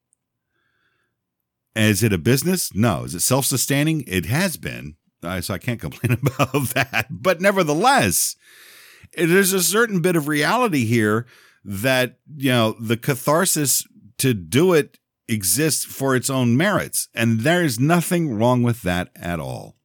Is 1.76 2.02
it 2.02 2.14
a 2.14 2.18
business? 2.18 2.74
No. 2.74 3.04
Is 3.04 3.14
it 3.14 3.20
self 3.20 3.46
sustaining? 3.46 4.04
It 4.08 4.26
has 4.26 4.58
been. 4.58 4.96
so 5.42 5.54
I 5.54 5.60
can't 5.60 5.80
complain 5.80 6.14
about 6.22 6.70
that. 6.70 7.08
But 7.12 7.42
nevertheless, 7.42 8.36
there's 9.16 9.54
a 9.54 9.64
certain 9.64 10.02
bit 10.02 10.16
of 10.16 10.28
reality 10.28 10.86
here 10.86 11.26
that 11.64 12.20
you 12.36 12.52
know 12.52 12.76
the 12.80 12.98
catharsis 12.98 13.86
to 14.18 14.34
do 14.34 14.74
it 14.74 14.98
exists 15.28 15.84
for 15.86 16.16
its 16.16 16.30
own 16.30 16.56
merits 16.56 17.10
and 17.14 17.42
there 17.42 17.64
is 17.64 17.80
nothing 17.80 18.34
wrong 18.34 18.64
with 18.64 18.82
that 18.84 19.10
at 19.16 19.40
all. 19.40 19.76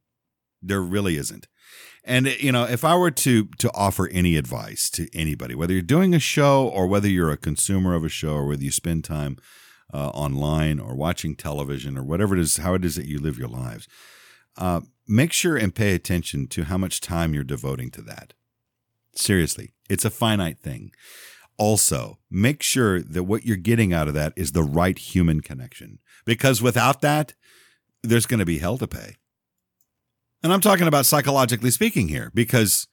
There 0.63 0.81
really 0.81 1.17
isn't. 1.17 1.49
And 2.05 2.27
you 2.41 2.51
know 2.51 2.65
if 2.65 2.85
i 2.85 2.97
were 2.97 3.13
to 3.13 3.45
to 3.59 3.71
offer 3.75 4.09
any 4.09 4.37
advice 4.37 4.91
to 4.91 5.09
anybody 5.15 5.55
whether 5.55 5.73
you're 5.73 5.83
doing 5.83 6.15
a 6.15 6.19
show 6.19 6.67
or 6.67 6.87
whether 6.89 7.09
you're 7.09 7.31
a 7.31 7.37
consumer 7.37 7.95
of 7.95 8.05
a 8.05 8.09
show 8.09 8.35
or 8.35 8.47
whether 8.47 8.63
you 8.63 8.73
spend 8.73 9.05
time 9.05 9.37
uh, 9.95 10.09
online 10.09 10.81
or 10.81 10.97
watching 10.97 11.37
television 11.37 11.97
or 11.97 12.03
whatever 12.03 12.37
it 12.37 12.41
is 12.41 12.57
how 12.57 12.75
it 12.75 12.85
is 12.85 12.97
that 12.97 13.07
you 13.07 13.21
live 13.21 13.39
your 13.39 13.49
lives 13.49 13.87
uh, 14.59 14.81
make 15.07 15.33
sure 15.33 15.57
and 15.57 15.77
pay 15.77 15.95
attention 15.95 16.49
to 16.49 16.65
how 16.65 16.77
much 16.77 17.01
time 17.01 17.35
you're 17.35 17.45
devoting 17.45 17.91
to 17.91 18.03
that 18.03 18.35
Seriously, 19.15 19.75
it's 19.89 20.05
a 20.05 20.11
finite 20.11 20.59
thing. 20.59 20.93
Also, 21.59 22.19
make 22.31 22.63
sure 22.63 23.01
that 23.01 23.25
what 23.25 23.45
you're 23.45 23.57
getting 23.57 23.93
out 23.93 24.09
of 24.09 24.15
that 24.15 24.33
is 24.37 24.53
the 24.53 24.63
right 24.63 24.99
human 24.99 25.41
connection, 25.41 25.99
because 26.25 26.63
without 26.63 27.01
that, 27.03 27.35
there's 28.03 28.27
going 28.27 28.41
to 28.41 28.47
be 28.47 28.59
hell 28.59 28.79
to 28.79 28.87
pay. 28.87 29.17
And 30.43 30.53
I'm 30.53 30.61
talking 30.61 30.89
about 30.89 31.07
psychologically 31.07 31.71
speaking 31.71 32.09
here, 32.09 32.31
because 32.35 32.89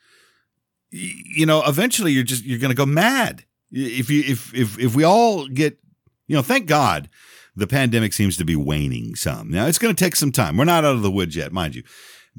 you 0.91 1.45
know, 1.45 1.63
eventually 1.65 2.12
you're 2.12 2.23
just 2.23 2.43
you're 2.45 2.60
going 2.60 2.71
to 2.71 2.75
go 2.75 2.86
mad 2.86 3.45
if 3.71 4.10
you 4.10 4.23
if 4.25 4.53
if 4.53 4.79
if 4.79 4.95
we 4.95 5.03
all 5.03 5.47
get 5.47 5.79
you 6.27 6.36
know, 6.36 6.41
thank 6.43 6.67
God 6.67 7.10
the 7.55 7.67
pandemic 7.67 8.13
seems 8.13 8.38
to 8.38 8.45
be 8.45 8.55
waning 8.55 9.15
some. 9.15 9.49
Now, 9.49 9.65
it's 9.65 9.79
going 9.79 9.93
to 9.93 10.03
take 10.03 10.15
some 10.15 10.32
time. 10.32 10.55
We're 10.55 10.65
not 10.65 10.86
out 10.86 10.95
of 10.95 11.01
the 11.01 11.12
woods 11.12 11.36
yet, 11.36 11.51
mind 11.51 11.75
you. 11.75 11.84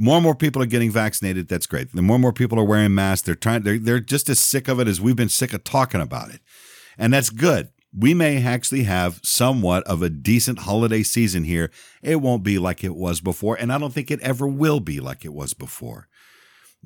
More 0.03 0.17
and 0.17 0.25
more 0.25 0.35
people 0.35 0.63
are 0.63 0.67
getting 0.67 0.91
vaccinated. 0.91 1.49
That's 1.49 1.67
great. 1.67 1.95
The 1.95 2.01
more 2.01 2.15
and 2.15 2.23
more 2.23 2.33
people 2.33 2.59
are 2.59 2.65
wearing 2.65 2.95
masks. 2.95 3.27
They're 3.27 3.35
trying. 3.35 3.63
They're, 3.63 3.79
they're 3.79 4.01
just 4.01 4.31
as 4.31 4.41
sick 4.41 4.67
of 4.67 4.81
it 4.81 4.89
as 4.89 4.99
we've 4.99 5.15
been 5.15 5.29
sick 5.29 5.53
of 5.53 5.63
talking 5.63 6.01
about 6.01 6.31
it, 6.31 6.41
and 6.97 7.13
that's 7.13 7.29
good. 7.29 7.69
We 7.97 8.15
may 8.15 8.43
actually 8.43 8.85
have 8.85 9.21
somewhat 9.23 9.83
of 9.85 10.01
a 10.01 10.09
decent 10.09 10.61
holiday 10.61 11.03
season 11.03 11.45
here. 11.45 11.71
It 12.03 12.23
won't 12.23 12.43
be 12.43 12.59
like 12.59 12.83
it 12.83 12.95
was 12.95 13.21
before, 13.21 13.57
and 13.57 13.71
I 13.71 13.79
don't 13.79 13.93
think 13.93 14.11
it 14.11 14.21
ever 14.21 14.47
will 14.47 14.81
be 14.81 15.01
like 15.01 15.25
it 15.25 15.35
was 15.35 15.53
before 15.53 16.09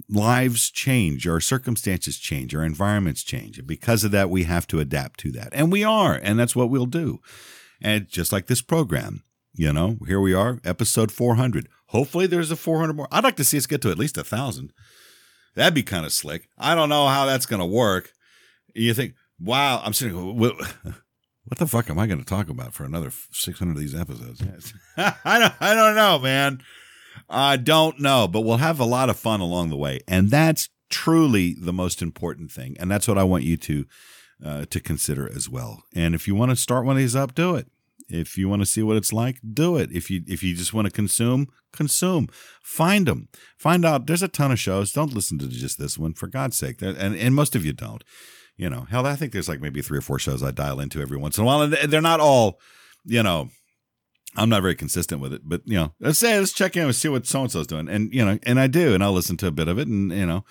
lives 0.08 0.70
change, 0.70 1.26
our 1.28 1.40
circumstances 1.40 2.18
change, 2.18 2.52
our 2.52 2.64
environments 2.64 3.22
change. 3.22 3.58
And 3.58 3.66
because 3.68 4.02
of 4.02 4.10
that, 4.10 4.30
we 4.30 4.42
have 4.42 4.66
to 4.68 4.80
adapt 4.80 5.20
to 5.20 5.30
that. 5.32 5.50
And 5.52 5.70
we 5.70 5.84
are, 5.84 6.18
and 6.20 6.38
that's 6.38 6.56
what 6.56 6.68
we'll 6.68 6.86
do. 6.86 7.20
And 7.80 8.08
just 8.08 8.32
like 8.32 8.46
this 8.46 8.62
program, 8.62 9.22
you 9.54 9.72
know, 9.72 9.98
here 10.06 10.20
we 10.20 10.34
are, 10.34 10.58
episode 10.64 11.12
400. 11.12 11.68
Hopefully 11.88 12.26
there's 12.26 12.50
a 12.50 12.56
400 12.56 12.94
more. 12.94 13.08
I'd 13.10 13.24
like 13.24 13.36
to 13.36 13.44
see 13.44 13.56
us 13.56 13.66
get 13.66 13.80
to 13.82 13.90
at 13.90 13.98
least 13.98 14.18
a 14.18 14.24
thousand. 14.24 14.72
That'd 15.54 15.74
be 15.74 15.82
kind 15.82 16.04
of 16.04 16.12
slick. 16.12 16.48
I 16.58 16.74
don't 16.74 16.88
know 16.88 17.06
how 17.06 17.26
that's 17.26 17.46
going 17.46 17.60
to 17.60 17.66
work. 17.66 18.12
You 18.74 18.92
think, 18.94 19.14
wow, 19.38 19.80
I'm 19.84 19.92
sitting, 19.92 20.38
what, 20.38 20.56
what 21.44 21.58
the 21.58 21.66
fuck 21.66 21.88
am 21.88 21.98
I 21.98 22.06
going 22.06 22.18
to 22.18 22.24
talk 22.24 22.48
about 22.48 22.74
for 22.74 22.84
another 22.84 23.12
600 23.30 23.70
of 23.70 23.78
these 23.78 23.94
episodes? 23.94 24.42
I 24.96 25.38
don't, 25.38 25.54
I 25.60 25.74
don't 25.74 25.94
know, 25.94 26.18
man. 26.18 26.60
I 27.30 27.56
don't 27.56 28.00
know, 28.00 28.26
but 28.26 28.40
we'll 28.40 28.56
have 28.56 28.80
a 28.80 28.84
lot 28.84 29.08
of 29.08 29.16
fun 29.16 29.40
along 29.40 29.70
the 29.70 29.76
way. 29.76 30.00
And 30.08 30.30
that's 30.30 30.68
truly 30.90 31.54
the 31.54 31.72
most 31.72 32.02
important 32.02 32.50
thing. 32.50 32.76
And 32.80 32.90
that's 32.90 33.06
what 33.06 33.18
I 33.18 33.24
want 33.24 33.44
you 33.44 33.56
to 33.58 33.86
uh, 34.44 34.64
to 34.66 34.80
consider 34.80 35.30
as 35.34 35.48
well. 35.48 35.84
And 35.94 36.14
if 36.14 36.26
you 36.26 36.34
want 36.34 36.50
to 36.50 36.56
start 36.56 36.84
one 36.84 36.96
of 36.96 37.00
these 37.00 37.16
up, 37.16 37.34
do 37.34 37.54
it. 37.54 37.68
If 38.08 38.36
you 38.36 38.48
want 38.48 38.62
to 38.62 38.66
see 38.66 38.82
what 38.82 38.96
it's 38.96 39.12
like, 39.12 39.38
do 39.52 39.76
it. 39.76 39.90
If 39.92 40.10
you 40.10 40.22
if 40.26 40.42
you 40.42 40.54
just 40.54 40.74
want 40.74 40.86
to 40.86 40.92
consume, 40.92 41.48
consume. 41.72 42.28
Find 42.62 43.06
them. 43.06 43.28
Find 43.58 43.84
out. 43.84 44.06
There's 44.06 44.22
a 44.22 44.28
ton 44.28 44.52
of 44.52 44.58
shows. 44.58 44.92
Don't 44.92 45.14
listen 45.14 45.38
to 45.38 45.48
just 45.48 45.78
this 45.78 45.98
one, 45.98 46.14
for 46.14 46.26
God's 46.26 46.56
sake. 46.56 46.82
And 46.82 47.16
and 47.16 47.34
most 47.34 47.56
of 47.56 47.64
you 47.64 47.72
don't. 47.72 48.04
You 48.56 48.70
know, 48.70 48.86
hell, 48.88 49.04
I 49.04 49.16
think 49.16 49.32
there's 49.32 49.48
like 49.48 49.60
maybe 49.60 49.82
three 49.82 49.98
or 49.98 50.02
four 50.02 50.18
shows 50.18 50.42
I 50.42 50.52
dial 50.52 50.78
into 50.78 51.00
every 51.00 51.16
once 51.16 51.36
in 51.36 51.42
a 51.42 51.46
while, 51.46 51.62
and 51.62 51.72
they're 51.72 52.00
not 52.00 52.20
all, 52.20 52.60
you 53.04 53.22
know, 53.22 53.48
I'm 54.36 54.48
not 54.48 54.62
very 54.62 54.76
consistent 54.76 55.20
with 55.20 55.32
it, 55.32 55.42
but 55.44 55.62
you 55.64 55.74
know, 55.74 55.92
let's 55.98 56.20
say 56.20 56.38
let's 56.38 56.52
check 56.52 56.76
in 56.76 56.84
and 56.84 56.94
see 56.94 57.08
what 57.08 57.26
so 57.26 57.42
and 57.42 57.50
so's 57.50 57.66
doing, 57.66 57.88
and 57.88 58.12
you 58.12 58.24
know, 58.24 58.38
and 58.44 58.60
I 58.60 58.68
do, 58.68 58.94
and 58.94 59.02
I'll 59.02 59.12
listen 59.12 59.36
to 59.38 59.48
a 59.48 59.52
bit 59.52 59.66
of 59.66 59.78
it, 59.78 59.88
and 59.88 60.12
you 60.12 60.26
know, 60.26 60.44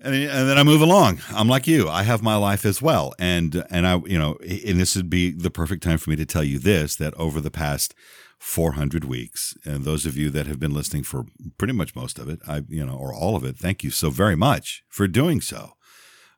and, 0.00 0.14
and 0.14 0.48
then 0.48 0.58
I 0.58 0.62
move 0.62 0.80
along. 0.80 1.20
I'm 1.30 1.48
like 1.48 1.66
you. 1.66 1.88
I 1.88 2.02
have 2.02 2.22
my 2.22 2.36
life 2.36 2.64
as 2.64 2.80
well, 2.80 3.14
and 3.18 3.64
and 3.70 3.86
I, 3.86 3.96
you 4.06 4.18
know, 4.18 4.36
and 4.42 4.80
this 4.80 4.96
would 4.96 5.10
be 5.10 5.30
the 5.30 5.50
perfect 5.50 5.82
time 5.82 5.98
for 5.98 6.10
me 6.10 6.16
to 6.16 6.26
tell 6.26 6.44
you 6.44 6.58
this: 6.58 6.96
that 6.96 7.14
over 7.14 7.40
the 7.40 7.50
past 7.50 7.94
400 8.38 9.04
weeks, 9.04 9.54
and 9.64 9.84
those 9.84 10.06
of 10.06 10.16
you 10.16 10.30
that 10.30 10.46
have 10.46 10.58
been 10.58 10.72
listening 10.72 11.02
for 11.02 11.26
pretty 11.58 11.74
much 11.74 11.94
most 11.94 12.18
of 12.18 12.28
it, 12.28 12.40
I, 12.48 12.62
you 12.68 12.84
know, 12.84 12.96
or 12.96 13.14
all 13.14 13.36
of 13.36 13.44
it, 13.44 13.58
thank 13.58 13.84
you 13.84 13.90
so 13.90 14.08
very 14.08 14.34
much 14.34 14.82
for 14.88 15.06
doing 15.06 15.40
so. 15.40 15.72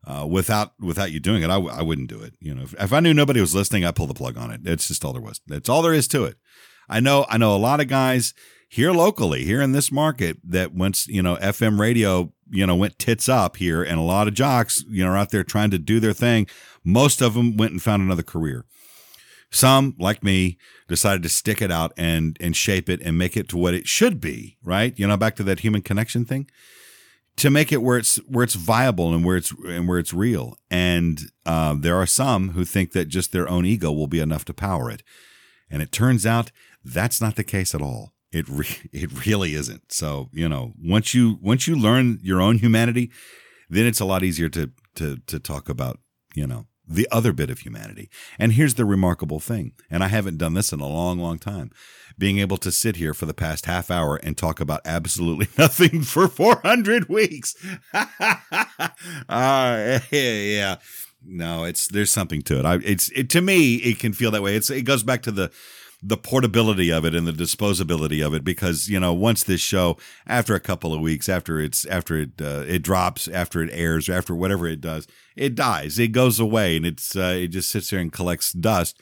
Uh, 0.04 0.26
without 0.28 0.72
without 0.80 1.12
you 1.12 1.20
doing 1.20 1.44
it, 1.44 1.50
I 1.50 1.54
w- 1.54 1.72
I 1.72 1.80
wouldn't 1.82 2.08
do 2.08 2.20
it. 2.20 2.34
You 2.40 2.56
know, 2.56 2.62
if, 2.62 2.74
if 2.74 2.92
I 2.92 2.98
knew 2.98 3.14
nobody 3.14 3.40
was 3.40 3.54
listening, 3.54 3.84
I'd 3.84 3.94
pull 3.94 4.08
the 4.08 4.14
plug 4.14 4.36
on 4.36 4.50
it. 4.50 4.62
It's 4.64 4.88
just 4.88 5.04
all 5.04 5.12
there 5.12 5.22
was. 5.22 5.40
That's 5.46 5.68
all 5.68 5.82
there 5.82 5.94
is 5.94 6.08
to 6.08 6.24
it. 6.24 6.36
I 6.88 6.98
know 6.98 7.24
I 7.28 7.38
know 7.38 7.54
a 7.54 7.56
lot 7.56 7.80
of 7.80 7.86
guys 7.86 8.34
here 8.68 8.90
locally, 8.90 9.44
here 9.44 9.62
in 9.62 9.72
this 9.72 9.92
market, 9.92 10.38
that 10.42 10.74
once 10.74 11.06
you 11.06 11.22
know 11.22 11.36
FM 11.36 11.78
radio, 11.78 12.32
you 12.52 12.66
know, 12.66 12.76
went 12.76 12.98
tits 12.98 13.28
up 13.28 13.56
here, 13.56 13.82
and 13.82 13.98
a 13.98 14.02
lot 14.02 14.28
of 14.28 14.34
jocks, 14.34 14.84
you 14.88 15.04
know, 15.04 15.10
are 15.10 15.16
out 15.16 15.30
there 15.30 15.42
trying 15.42 15.70
to 15.70 15.78
do 15.78 15.98
their 15.98 16.12
thing. 16.12 16.46
Most 16.84 17.20
of 17.20 17.34
them 17.34 17.56
went 17.56 17.72
and 17.72 17.82
found 17.82 18.02
another 18.02 18.22
career. 18.22 18.64
Some, 19.50 19.94
like 19.98 20.22
me, 20.22 20.58
decided 20.88 21.22
to 21.22 21.28
stick 21.28 21.60
it 21.60 21.70
out 21.70 21.92
and 21.96 22.36
and 22.40 22.56
shape 22.56 22.88
it 22.88 23.00
and 23.02 23.18
make 23.18 23.36
it 23.36 23.48
to 23.48 23.58
what 23.58 23.74
it 23.74 23.86
should 23.88 24.20
be. 24.20 24.56
Right? 24.62 24.98
You 24.98 25.06
know, 25.06 25.16
back 25.16 25.36
to 25.36 25.42
that 25.44 25.60
human 25.60 25.82
connection 25.82 26.24
thing 26.24 26.48
to 27.36 27.50
make 27.50 27.72
it 27.72 27.82
where 27.82 27.98
it's 27.98 28.16
where 28.28 28.44
it's 28.44 28.54
viable 28.54 29.12
and 29.14 29.24
where 29.24 29.36
it's 29.36 29.52
and 29.66 29.88
where 29.88 29.98
it's 29.98 30.12
real. 30.12 30.56
And 30.70 31.20
uh, 31.46 31.74
there 31.78 31.96
are 31.96 32.06
some 32.06 32.50
who 32.50 32.64
think 32.64 32.92
that 32.92 33.06
just 33.06 33.32
their 33.32 33.48
own 33.48 33.64
ego 33.64 33.90
will 33.90 34.06
be 34.06 34.20
enough 34.20 34.44
to 34.46 34.54
power 34.54 34.90
it, 34.90 35.02
and 35.70 35.82
it 35.82 35.92
turns 35.92 36.26
out 36.26 36.50
that's 36.84 37.20
not 37.20 37.36
the 37.36 37.44
case 37.44 37.74
at 37.74 37.82
all. 37.82 38.11
It 38.32 38.48
re- 38.48 38.80
it 38.92 39.26
really 39.26 39.54
isn't. 39.54 39.92
So 39.92 40.28
you 40.32 40.48
know, 40.48 40.72
once 40.82 41.14
you 41.14 41.38
once 41.40 41.66
you 41.66 41.76
learn 41.76 42.18
your 42.22 42.40
own 42.40 42.58
humanity, 42.58 43.10
then 43.68 43.86
it's 43.86 44.00
a 44.00 44.04
lot 44.04 44.22
easier 44.22 44.48
to 44.50 44.70
to 44.96 45.18
to 45.26 45.38
talk 45.38 45.68
about 45.68 45.98
you 46.34 46.46
know 46.46 46.66
the 46.86 47.08
other 47.10 47.32
bit 47.32 47.50
of 47.50 47.60
humanity. 47.60 48.10
And 48.38 48.52
here's 48.52 48.74
the 48.74 48.84
remarkable 48.84 49.40
thing, 49.40 49.72
and 49.90 50.02
I 50.02 50.08
haven't 50.08 50.38
done 50.38 50.54
this 50.54 50.72
in 50.72 50.80
a 50.80 50.88
long, 50.88 51.18
long 51.18 51.38
time 51.38 51.70
being 52.18 52.38
able 52.38 52.58
to 52.58 52.70
sit 52.70 52.96
here 52.96 53.14
for 53.14 53.26
the 53.26 53.34
past 53.34 53.66
half 53.66 53.90
hour 53.90 54.16
and 54.16 54.36
talk 54.36 54.60
about 54.60 54.80
absolutely 54.84 55.48
nothing 55.58 56.02
for 56.02 56.28
400 56.28 57.08
weeks. 57.08 57.54
uh, 57.94 59.98
yeah. 60.10 60.76
No, 61.24 61.64
it's 61.64 61.86
there's 61.86 62.10
something 62.10 62.42
to 62.42 62.58
it. 62.58 62.64
I, 62.64 62.74
it's 62.84 63.08
it, 63.10 63.30
to 63.30 63.40
me 63.40 63.76
it 63.76 64.00
can 64.00 64.12
feel 64.12 64.32
that 64.32 64.42
way. 64.42 64.56
It's 64.56 64.70
it 64.70 64.82
goes 64.82 65.04
back 65.04 65.22
to 65.22 65.30
the 65.30 65.52
the 66.02 66.16
portability 66.16 66.90
of 66.90 67.04
it 67.04 67.14
and 67.14 67.26
the 67.28 67.32
disposability 67.32 68.26
of 68.26 68.34
it 68.34 68.42
because 68.42 68.88
you 68.88 68.98
know 68.98 69.12
once 69.12 69.44
this 69.44 69.60
show 69.60 69.96
after 70.26 70.54
a 70.54 70.60
couple 70.60 70.92
of 70.92 71.00
weeks 71.00 71.28
after 71.28 71.60
it's 71.60 71.84
after 71.86 72.18
it 72.18 72.30
uh, 72.40 72.64
it 72.66 72.82
drops 72.82 73.28
after 73.28 73.62
it 73.62 73.70
airs 73.72 74.08
or 74.08 74.14
after 74.14 74.34
whatever 74.34 74.66
it 74.66 74.80
does 74.80 75.06
it 75.36 75.54
dies 75.54 75.98
it 75.98 76.08
goes 76.08 76.40
away 76.40 76.76
and 76.76 76.86
it's 76.86 77.16
uh, 77.16 77.36
it 77.38 77.48
just 77.48 77.70
sits 77.70 77.90
there 77.90 78.00
and 78.00 78.12
collects 78.12 78.52
dust. 78.52 79.00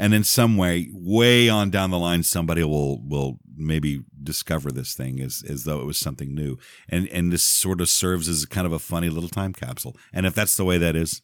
And 0.00 0.14
in 0.14 0.22
some 0.22 0.56
way 0.56 0.88
way 0.92 1.48
on 1.48 1.70
down 1.70 1.90
the 1.90 1.98
line 1.98 2.22
somebody 2.22 2.62
will 2.62 3.02
will 3.02 3.38
maybe 3.56 4.04
discover 4.22 4.70
this 4.70 4.94
thing 4.94 5.20
as 5.20 5.42
as 5.48 5.64
though 5.64 5.80
it 5.80 5.86
was 5.86 5.98
something 5.98 6.34
new. 6.34 6.56
And 6.88 7.08
and 7.08 7.32
this 7.32 7.42
sort 7.42 7.80
of 7.80 7.88
serves 7.88 8.28
as 8.28 8.46
kind 8.46 8.66
of 8.66 8.72
a 8.72 8.78
funny 8.78 9.10
little 9.10 9.28
time 9.28 9.52
capsule. 9.52 9.96
And 10.12 10.24
if 10.24 10.34
that's 10.34 10.56
the 10.56 10.64
way 10.64 10.78
that 10.78 10.94
is 10.94 11.20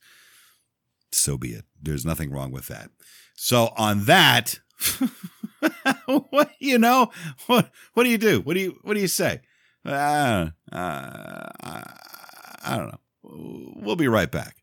so 1.12 1.38
be 1.38 1.50
it. 1.50 1.64
There's 1.80 2.04
nothing 2.04 2.32
wrong 2.32 2.50
with 2.50 2.66
that. 2.66 2.90
So 3.36 3.72
on 3.76 4.06
that 4.06 4.58
what 6.06 6.50
you 6.58 6.78
know 6.78 7.10
what 7.46 7.70
what 7.94 8.04
do 8.04 8.10
you 8.10 8.18
do 8.18 8.40
what 8.40 8.54
do 8.54 8.60
you 8.60 8.78
what 8.82 8.94
do 8.94 9.00
you 9.00 9.08
say 9.08 9.40
uh, 9.86 10.48
uh, 10.72 11.50
I 11.62 12.76
don't 12.76 12.88
know 12.88 12.98
we'll 13.22 13.96
be 13.96 14.08
right 14.08 14.30
back 14.30 14.56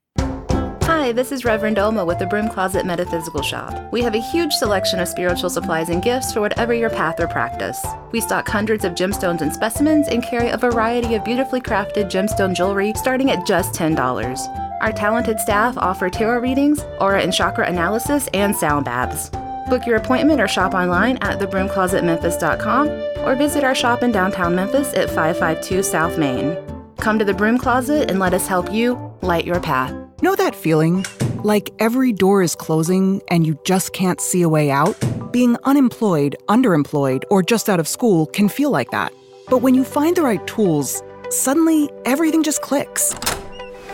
Hi, 0.84 1.14
this 1.14 1.32
is 1.32 1.46
Reverend 1.46 1.80
Oma 1.80 2.04
with 2.04 2.20
the 2.20 2.26
Broom 2.26 2.50
Closet 2.50 2.86
Metaphysical 2.86 3.42
Shop. 3.42 3.74
We 3.94 4.02
have 4.02 4.14
a 4.14 4.20
huge 4.20 4.54
selection 4.54 5.00
of 5.00 5.08
spiritual 5.08 5.50
supplies 5.50 5.90
and 5.90 6.04
gifts 6.04 6.34
for 6.34 6.42
whatever 6.42 6.74
your 6.74 6.90
path 6.90 7.20
or 7.20 7.28
practice. 7.28 7.84
We 8.12 8.20
stock 8.20 8.48
hundreds 8.48 8.84
of 8.84 8.94
gemstones 8.94 9.42
and 9.42 9.54
specimens 9.54 10.10
and 10.10 10.22
carry 10.22 10.50
a 10.50 10.58
variety 10.58 11.16
of 11.16 11.24
beautifully 11.24 11.62
crafted 11.62 12.12
gemstone 12.12 12.54
jewelry 12.54 12.94
starting 12.96 13.32
at 13.32 13.48
just 13.48 13.74
$10. 13.74 14.82
Our 14.82 14.92
talented 14.92 15.40
staff 15.40 15.78
offer 15.78 16.10
tarot 16.10 16.40
readings, 16.40 16.84
aura 17.00 17.22
and 17.22 17.34
chakra 17.34 17.68
analysis, 17.68 18.28
and 18.34 18.56
sound 18.56 18.86
baths. 18.86 19.32
Book 19.72 19.88
your 19.88 19.96
appointment 19.96 20.42
or 20.42 20.50
shop 20.50 20.74
online 20.74 21.16
at 21.22 21.40
thebroomclosetmemphis.com 21.40 22.90
or 23.26 23.38
visit 23.38 23.64
our 23.64 23.74
shop 23.74 24.04
in 24.04 24.12
downtown 24.12 24.54
Memphis 24.54 24.94
at 24.96 25.08
552 25.08 25.82
South 25.82 26.18
Main. 26.18 26.58
Come 26.98 27.18
to 27.18 27.24
the 27.24 27.34
Broom 27.34 27.58
Closet 27.58 28.12
and 28.12 28.20
let 28.20 28.34
us 28.34 28.48
help 28.48 28.74
you 28.74 29.00
light 29.22 29.46
your 29.46 29.62
path. 29.62 29.96
Know 30.22 30.36
that 30.36 30.56
feeling? 30.56 31.06
Like 31.46 31.70
every 31.80 32.12
door 32.12 32.42
is 32.42 32.54
closing 32.54 33.22
and 33.30 33.48
you 33.48 33.58
just 33.64 33.94
can't 33.94 34.20
see 34.20 34.42
a 34.42 34.50
way 34.50 34.72
out? 34.72 34.98
Being 35.32 35.56
unemployed, 35.64 36.36
underemployed, 36.50 37.24
or 37.30 37.42
just 37.42 37.70
out 37.70 37.80
of 37.80 37.88
school 37.88 38.26
can 38.26 38.50
feel 38.50 38.72
like 38.72 38.92
that. 38.92 39.14
But 39.48 39.60
when 39.60 39.74
you 39.74 39.86
find 39.86 40.18
the 40.18 40.22
right 40.22 40.46
tools, 40.48 41.02
suddenly 41.30 41.90
everything 42.04 42.44
just 42.44 42.62
clicks. 42.62 43.16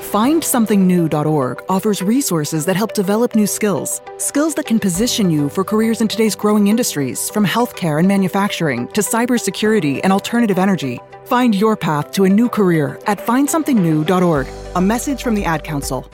FindSomethingNew.org 0.07 1.65
offers 1.67 2.01
resources 2.01 2.65
that 2.65 2.77
help 2.77 2.93
develop 2.93 3.35
new 3.35 3.45
skills, 3.45 3.99
skills 4.19 4.55
that 4.55 4.65
can 4.65 4.79
position 4.79 5.29
you 5.29 5.49
for 5.49 5.65
careers 5.65 5.99
in 5.99 6.07
today's 6.07 6.33
growing 6.33 6.67
industries, 6.67 7.29
from 7.29 7.45
healthcare 7.45 7.99
and 7.99 8.07
manufacturing 8.07 8.87
to 8.93 9.01
cybersecurity 9.01 9.99
and 10.05 10.13
alternative 10.13 10.57
energy. 10.57 10.97
Find 11.25 11.53
your 11.53 11.75
path 11.75 12.13
to 12.13 12.23
a 12.23 12.29
new 12.29 12.47
career 12.47 13.01
at 13.05 13.19
findsomethingnew.org. 13.19 14.47
A 14.75 14.81
message 14.81 15.23
from 15.23 15.35
the 15.35 15.43
Ad 15.43 15.65
Council. 15.65 16.09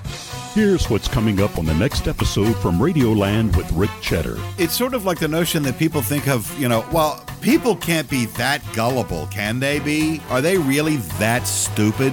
Here's 0.55 0.89
what's 0.89 1.07
coming 1.07 1.39
up 1.39 1.59
on 1.59 1.65
the 1.67 1.75
next 1.75 2.07
episode 2.07 2.55
from 2.55 2.79
Radioland 2.79 3.55
with 3.55 3.71
Rick 3.73 3.91
Cheddar. 4.01 4.39
It's 4.57 4.73
sort 4.73 4.95
of 4.95 5.05
like 5.05 5.19
the 5.19 5.27
notion 5.27 5.61
that 5.63 5.77
people 5.77 6.01
think 6.01 6.27
of, 6.27 6.59
you 6.59 6.67
know, 6.67 6.83
well, 6.91 7.23
people 7.41 7.75
can't 7.75 8.09
be 8.09 8.25
that 8.37 8.63
gullible, 8.73 9.27
can 9.27 9.59
they 9.59 9.77
be? 9.79 10.19
Are 10.31 10.41
they 10.41 10.57
really 10.57 10.97
that 11.19 11.45
stupid? 11.45 12.11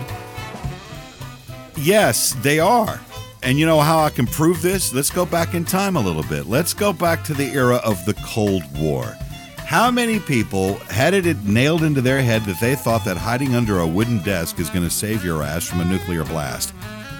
Yes, 1.83 2.35
they 2.43 2.61
are. 2.61 3.01
And 3.43 3.59
you 3.59 3.65
know 3.65 3.81
how 3.81 4.01
I 4.01 4.11
can 4.11 4.27
prove 4.27 4.61
this? 4.61 4.93
Let's 4.93 5.11
go 5.11 5.25
back 5.25 5.55
in 5.55 5.65
time 5.65 5.97
a 5.97 6.01
little 6.01 6.23
bit. 6.23 6.47
Let's 6.47 6.75
go 6.75 6.93
back 6.93 7.25
to 7.25 7.35
the 7.35 7.47
era 7.47 7.77
of 7.77 8.05
the 8.05 8.13
Cold 8.27 8.63
War. 8.79 9.17
How 9.59 9.91
many 9.91 10.19
people 10.21 10.75
had 10.91 11.15
it 11.15 11.45
nailed 11.45 11.83
into 11.83 12.03
their 12.03 12.21
head 12.21 12.45
that 12.45 12.61
they 12.61 12.75
thought 12.75 13.05
that 13.07 13.17
hiding 13.17 13.55
under 13.55 13.79
a 13.79 13.87
wooden 13.87 14.19
desk 14.23 14.59
is 14.59 14.69
going 14.69 14.85
to 14.85 14.91
save 14.91 15.25
your 15.25 15.43
ass 15.43 15.65
from 15.65 15.81
a 15.81 15.85
nuclear 15.87 16.25
blast? 16.25 16.75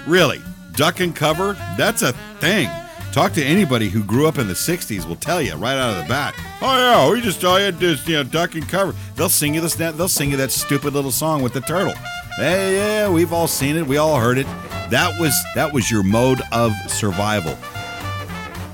Really? 0.05 0.39
Duck 0.73 0.99
and 0.99 1.15
cover? 1.15 1.53
That's 1.75 2.03
a 2.03 2.13
thing. 2.39 2.69
Talk 3.13 3.33
to 3.33 3.43
anybody 3.43 3.89
who 3.89 4.03
grew 4.03 4.27
up 4.27 4.37
in 4.37 4.47
the 4.47 4.53
'60s. 4.53 5.07
Will 5.07 5.15
tell 5.17 5.41
you 5.41 5.55
right 5.55 5.75
out 5.75 5.97
of 5.97 6.03
the 6.03 6.07
bat. 6.07 6.33
Oh 6.61 6.77
yeah, 6.77 7.11
we 7.11 7.19
just 7.19 7.43
all 7.43 7.57
had 7.57 7.79
to 7.79 7.95
you 8.05 8.13
know 8.13 8.23
duck 8.23 8.55
and 8.55 8.67
cover. 8.69 8.95
They'll 9.15 9.27
sing 9.27 9.55
you 9.55 9.59
this. 9.61 9.75
They'll 9.75 10.07
sing 10.07 10.31
you 10.31 10.37
that 10.37 10.51
stupid 10.51 10.93
little 10.93 11.11
song 11.11 11.41
with 11.41 11.51
the 11.51 11.61
turtle. 11.61 11.93
Hey, 12.37 12.75
yeah, 12.75 13.09
we've 13.09 13.33
all 13.33 13.47
seen 13.47 13.75
it. 13.77 13.85
We 13.85 13.97
all 13.97 14.19
heard 14.19 14.37
it. 14.37 14.47
That 14.89 15.19
was 15.19 15.33
that 15.55 15.73
was 15.73 15.91
your 15.91 16.03
mode 16.03 16.41
of 16.51 16.73
survival. 16.87 17.57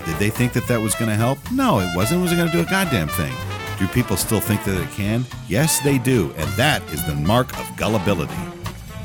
Did 0.05 0.18
they 0.20 0.30
think 0.30 0.53
that 0.53 0.68
that 0.68 0.80
was 0.80 0.95
going 0.95 1.10
to 1.10 1.16
help? 1.16 1.39
No, 1.51 1.80
it 1.80 1.89
wasn't. 1.95 2.20
It 2.20 2.22
wasn't 2.22 2.39
going 2.39 2.51
to 2.51 2.58
do 2.58 2.62
a 2.62 2.70
goddamn 2.70 3.10
thing. 3.10 3.34
Do 3.78 3.88
people 3.89 4.18
still 4.18 4.39
think 4.39 4.64
that 4.64 4.82
it 4.82 4.89
can? 4.91 5.26
Yes, 5.47 5.80
they 5.82 5.97
do, 5.97 6.34
and 6.38 6.49
that 6.51 6.82
is 6.91 7.05
the 7.05 7.14
mark 7.14 7.55
of 7.60 7.76
gullibility. 7.78 8.34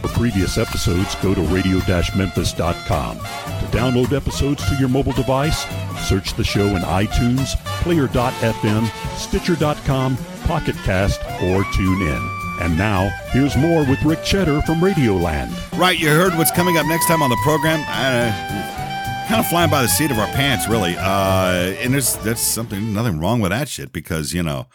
For 0.00 0.08
previous 0.08 0.58
episodes, 0.58 1.14
go 1.16 1.34
to 1.34 1.40
radio-memphis.com. 1.42 3.16
To 3.18 3.66
download 3.76 4.12
episodes 4.12 4.66
to 4.68 4.76
your 4.76 4.88
mobile 4.88 5.12
device, 5.12 5.64
search 6.08 6.34
the 6.34 6.44
show 6.44 6.66
in 6.66 6.82
iTunes, 6.82 7.56
Player.fm, 7.82 9.16
Stitcher.com, 9.16 10.16
Pocket 10.44 10.76
Cast, 10.84 11.20
or 11.42 11.64
tune 11.72 12.02
in. 12.02 12.41
And 12.60 12.76
now, 12.76 13.08
here's 13.30 13.56
more 13.56 13.84
with 13.84 14.02
Rick 14.04 14.22
Cheddar 14.24 14.62
from 14.62 14.80
Radioland. 14.80 15.52
Right, 15.78 15.98
you 15.98 16.08
heard 16.08 16.34
what's 16.36 16.50
coming 16.50 16.76
up 16.78 16.86
next 16.86 17.06
time 17.06 17.22
on 17.22 17.30
the 17.30 17.38
program. 17.42 17.80
Uh, 17.88 19.26
kind 19.28 19.40
of 19.40 19.46
flying 19.46 19.70
by 19.70 19.82
the 19.82 19.88
seat 19.88 20.10
of 20.10 20.18
our 20.18 20.26
pants, 20.28 20.68
really. 20.68 20.94
Uh, 20.96 21.74
and 21.80 21.94
there's 21.94 22.16
that's 22.16 22.40
something, 22.40 22.92
nothing 22.92 23.18
wrong 23.18 23.40
with 23.40 23.50
that 23.50 23.68
shit 23.68 23.92
because 23.92 24.32
you 24.32 24.42
know, 24.42 24.66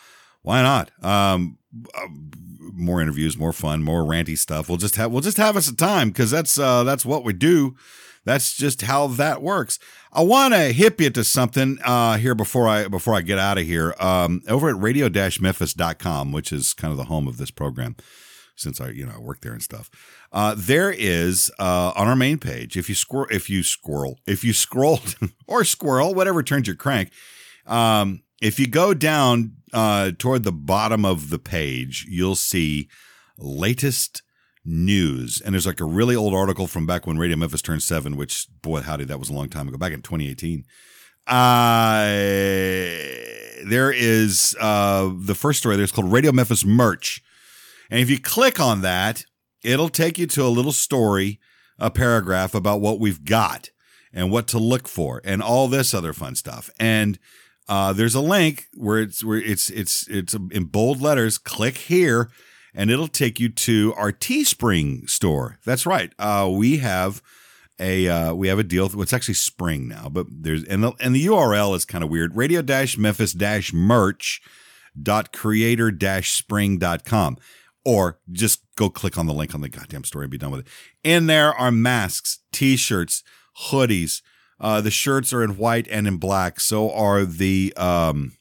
why 0.41 0.61
not? 0.61 0.91
Um, 1.03 1.57
uh, 1.93 2.07
more 2.73 3.01
interviews, 3.01 3.37
more 3.37 3.53
fun, 3.53 3.83
more 3.83 4.03
ranty 4.03 4.37
stuff. 4.37 4.69
We'll 4.69 4.77
just 4.77 4.95
have 4.95 5.11
we'll 5.11 5.21
just 5.21 5.37
have 5.37 5.57
us 5.57 5.69
a 5.69 5.75
time 5.75 6.09
because 6.09 6.31
that's 6.31 6.57
uh, 6.57 6.83
that's 6.83 7.05
what 7.05 7.23
we 7.23 7.33
do. 7.33 7.75
That's 8.27 8.57
just 8.57 8.81
how 8.81 9.07
that 9.07 9.41
works. 9.41 9.79
I 10.11 10.21
want 10.21 10.53
to 10.53 10.73
hip 10.73 10.99
you 10.99 11.09
to 11.11 11.23
something 11.23 11.79
uh, 11.81 12.17
here 12.17 12.35
before 12.35 12.67
I 12.67 12.89
before 12.89 13.15
I 13.15 13.21
get 13.21 13.39
out 13.39 13.57
of 13.57 13.65
here. 13.65 13.95
Um, 14.01 14.41
over 14.49 14.67
at 14.67 14.75
radio-memphis.com, 14.75 16.33
which 16.33 16.51
is 16.51 16.73
kind 16.73 16.91
of 16.91 16.97
the 16.97 17.05
home 17.05 17.25
of 17.29 17.37
this 17.37 17.51
program, 17.51 17.95
since 18.57 18.81
I 18.81 18.89
you 18.89 19.05
know 19.05 19.13
I 19.15 19.19
work 19.19 19.39
there 19.39 19.53
and 19.53 19.63
stuff. 19.63 19.89
Uh, 20.33 20.55
there 20.57 20.91
is 20.91 21.49
uh, 21.57 21.93
on 21.95 22.09
our 22.09 22.17
main 22.17 22.37
page. 22.37 22.75
If 22.75 22.89
you 22.89 22.95
squirrel, 22.95 23.27
if 23.31 23.49
you 23.49 23.63
squirrel, 23.63 24.19
if 24.27 24.43
you 24.43 24.51
scroll 24.51 24.99
or 25.47 25.63
squirrel, 25.63 26.13
whatever 26.13 26.43
turns 26.43 26.67
your 26.67 26.75
crank. 26.75 27.11
Um, 27.65 28.23
if 28.41 28.59
you 28.59 28.67
go 28.67 28.93
down 28.93 29.53
uh, 29.71 30.11
toward 30.17 30.43
the 30.43 30.51
bottom 30.51 31.05
of 31.05 31.29
the 31.29 31.39
page, 31.39 32.05
you'll 32.09 32.35
see 32.35 32.89
latest 33.37 34.21
news. 34.67 35.41
And 35.41 35.53
there's 35.53 35.65
like 35.65 35.79
a 35.79 35.85
really 35.85 36.15
old 36.15 36.33
article 36.33 36.67
from 36.67 36.85
back 36.85 37.07
when 37.07 37.17
Radio 37.17 37.37
Memphis 37.37 37.61
turned 37.61 37.81
seven, 37.81 38.17
which, 38.17 38.47
boy, 38.61 38.81
howdy, 38.81 39.05
that 39.05 39.19
was 39.19 39.29
a 39.29 39.33
long 39.33 39.49
time 39.49 39.67
ago, 39.67 39.77
back 39.77 39.93
in 39.93 40.01
2018. 40.01 40.65
Uh, 41.25 42.05
there 43.65 43.91
is 43.91 44.55
uh, 44.59 45.11
the 45.17 45.35
first 45.35 45.59
story 45.59 45.75
there's 45.75 45.91
called 45.91 46.11
Radio 46.11 46.31
Memphis 46.31 46.65
Merch. 46.65 47.21
And 47.89 47.99
if 47.99 48.09
you 48.09 48.19
click 48.19 48.59
on 48.59 48.81
that, 48.81 49.25
it'll 49.63 49.89
take 49.89 50.17
you 50.17 50.27
to 50.27 50.43
a 50.43 50.47
little 50.49 50.71
story, 50.71 51.39
a 51.79 51.89
paragraph 51.89 52.53
about 52.53 52.81
what 52.81 52.99
we've 52.99 53.23
got 53.23 53.69
and 54.13 54.31
what 54.31 54.47
to 54.49 54.59
look 54.59 54.87
for 54.87 55.21
and 55.23 55.41
all 55.41 55.67
this 55.67 55.93
other 55.93 56.13
fun 56.13 56.35
stuff. 56.35 56.69
And 56.79 57.17
uh, 57.69 57.93
there's 57.93 58.15
a 58.15 58.21
link 58.21 58.67
where 58.75 58.99
it's 58.99 59.23
where 59.23 59.39
it's 59.39 59.69
it's 59.69 60.07
it's 60.07 60.33
in 60.33 60.65
bold 60.65 61.01
letters. 61.01 61.37
Click 61.37 61.77
here 61.77 62.29
and 62.73 62.89
it'll 62.89 63.07
take 63.07 63.39
you 63.39 63.49
to 63.49 63.93
our 63.95 64.11
Teespring 64.11 65.09
store. 65.09 65.59
That's 65.65 65.85
right. 65.85 66.13
Uh, 66.19 66.49
we 66.51 66.77
have 66.77 67.21
a 67.79 68.07
uh, 68.07 68.33
we 68.33 68.47
have 68.47 68.59
a 68.59 68.63
deal. 68.63 68.89
It's 69.01 69.13
actually 69.13 69.35
spring 69.35 69.87
now, 69.87 70.09
but 70.09 70.27
there's 70.29 70.63
and 70.63 70.83
the 70.83 70.93
and 70.99 71.15
the 71.15 71.25
URL 71.25 71.75
is 71.75 71.85
kind 71.85 72.03
of 72.03 72.09
weird. 72.09 72.35
Radio 72.35 72.61
dash 72.61 72.97
Memphis 72.97 73.33
dash 73.33 73.73
merch 73.73 74.41
dot 74.99 75.31
creator 75.31 75.91
dash 75.91 76.31
spring 76.31 76.77
dot 76.77 77.05
com 77.05 77.37
or 77.85 78.19
just 78.31 78.63
go 78.75 78.89
click 78.89 79.17
on 79.17 79.27
the 79.27 79.33
link 79.33 79.55
on 79.55 79.61
the 79.61 79.69
goddamn 79.69 80.03
story 80.03 80.25
and 80.25 80.31
be 80.31 80.37
done 80.37 80.51
with 80.51 80.61
it. 80.61 80.67
In 81.03 81.27
there 81.27 81.53
are 81.53 81.71
masks, 81.71 82.39
t-shirts, 82.51 83.23
hoodies. 83.69 84.21
Uh, 84.59 84.81
the 84.81 84.91
shirts 84.91 85.31
are 85.31 85.43
in 85.43 85.57
white 85.57 85.87
and 85.89 86.05
in 86.07 86.17
black. 86.17 86.59
So 86.59 86.91
are 86.91 87.23
the 87.23 87.73
um, 87.77 88.33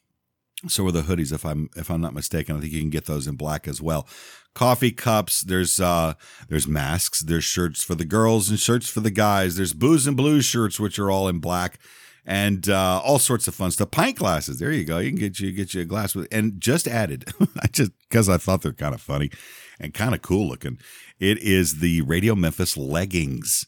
so 0.69 0.87
are 0.87 0.93
the 0.93 1.03
hoodies, 1.03 1.33
if 1.33 1.45
I'm 1.45 1.71
if 1.77 1.91
I'm 1.91 2.01
not 2.01 2.15
mistaken. 2.15 2.57
I 2.57 2.61
think 2.61 2.73
you 2.73 2.81
can 2.81 2.91
get 2.91 3.07
those 3.07 3.27
in 3.27 3.37
black 3.37 3.69
as 3.69 3.81
well. 3.81 4.09
Coffee 4.55 4.93
cups. 4.93 5.43
There's 5.43 5.81
uh 5.81 6.15
there's 6.49 6.67
masks. 6.67 7.21
There's 7.21 7.45
shirts 7.45 7.83
for 7.83 7.95
the 7.95 8.05
girls 8.05 8.49
and 8.49 8.59
shirts 8.59 8.89
for 8.89 9.01
the 9.01 9.11
guys. 9.11 9.57
There's 9.57 9.73
booze 9.73 10.07
and 10.07 10.17
blues 10.17 10.45
shirts, 10.45 10.81
which 10.81 10.99
are 10.99 11.11
all 11.11 11.29
in 11.29 11.41
black, 11.41 11.79
and 12.25 12.69
uh, 12.69 13.01
all 13.05 13.19
sorts 13.19 13.47
of 13.47 13.55
fun 13.55 13.71
stuff. 13.71 13.91
Pint 13.91 14.17
glasses. 14.19 14.59
There 14.59 14.73
you 14.73 14.85
go. 14.85 14.99
You 14.99 15.11
can 15.11 15.19
get 15.19 15.41
you 15.41 15.53
get 15.53 15.75
you 15.75 15.83
a 15.83 15.85
glass 15.85 16.15
with. 16.15 16.27
And 16.33 16.61
just 16.61 16.89
added, 16.89 17.27
I 17.61 17.69
just 17.69 17.93
because 18.09 18.29
I 18.29 18.37
thought 18.37 18.63
they're 18.63 18.73
kind 18.73 18.95
of 18.95 19.01
funny 19.01 19.31
and 19.79 19.95
kind 19.95 20.15
of 20.15 20.23
cool 20.23 20.49
looking. 20.49 20.79
It 21.21 21.39
is 21.39 21.81
the 21.81 22.03
Radio 22.03 22.35
Memphis 22.35 22.77
leggings. 22.77 23.67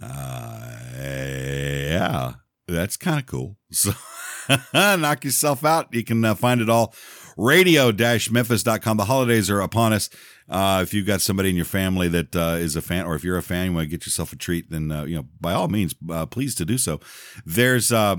Uh, 0.00 0.78
yeah, 0.96 2.32
that's 2.68 2.96
kind 2.96 3.20
of 3.20 3.26
cool. 3.26 3.56
So. 3.72 3.92
knock 4.74 5.24
yourself 5.24 5.64
out. 5.64 5.92
You 5.92 6.04
can 6.04 6.24
uh, 6.24 6.34
find 6.34 6.60
it 6.60 6.68
all 6.68 6.94
radio-memphis.com. 7.36 8.96
The 8.96 9.04
holidays 9.04 9.50
are 9.50 9.60
upon 9.60 9.92
us. 9.92 10.10
Uh, 10.48 10.80
if 10.82 10.92
you've 10.92 11.06
got 11.06 11.20
somebody 11.20 11.50
in 11.50 11.56
your 11.56 11.64
family 11.64 12.08
that 12.08 12.36
uh, 12.36 12.56
is 12.58 12.76
a 12.76 12.82
fan, 12.82 13.06
or 13.06 13.14
if 13.14 13.24
you're 13.24 13.38
a 13.38 13.42
fan, 13.42 13.66
you 13.66 13.72
want 13.74 13.86
to 13.86 13.90
get 13.90 14.06
yourself 14.06 14.32
a 14.32 14.36
treat, 14.36 14.70
then 14.70 14.92
uh, 14.92 15.04
you 15.04 15.16
know 15.16 15.26
by 15.40 15.52
all 15.52 15.68
means, 15.68 15.94
uh, 16.10 16.26
please 16.26 16.54
to 16.56 16.64
do 16.64 16.76
so. 16.76 17.00
There's 17.46 17.90
uh, 17.90 18.16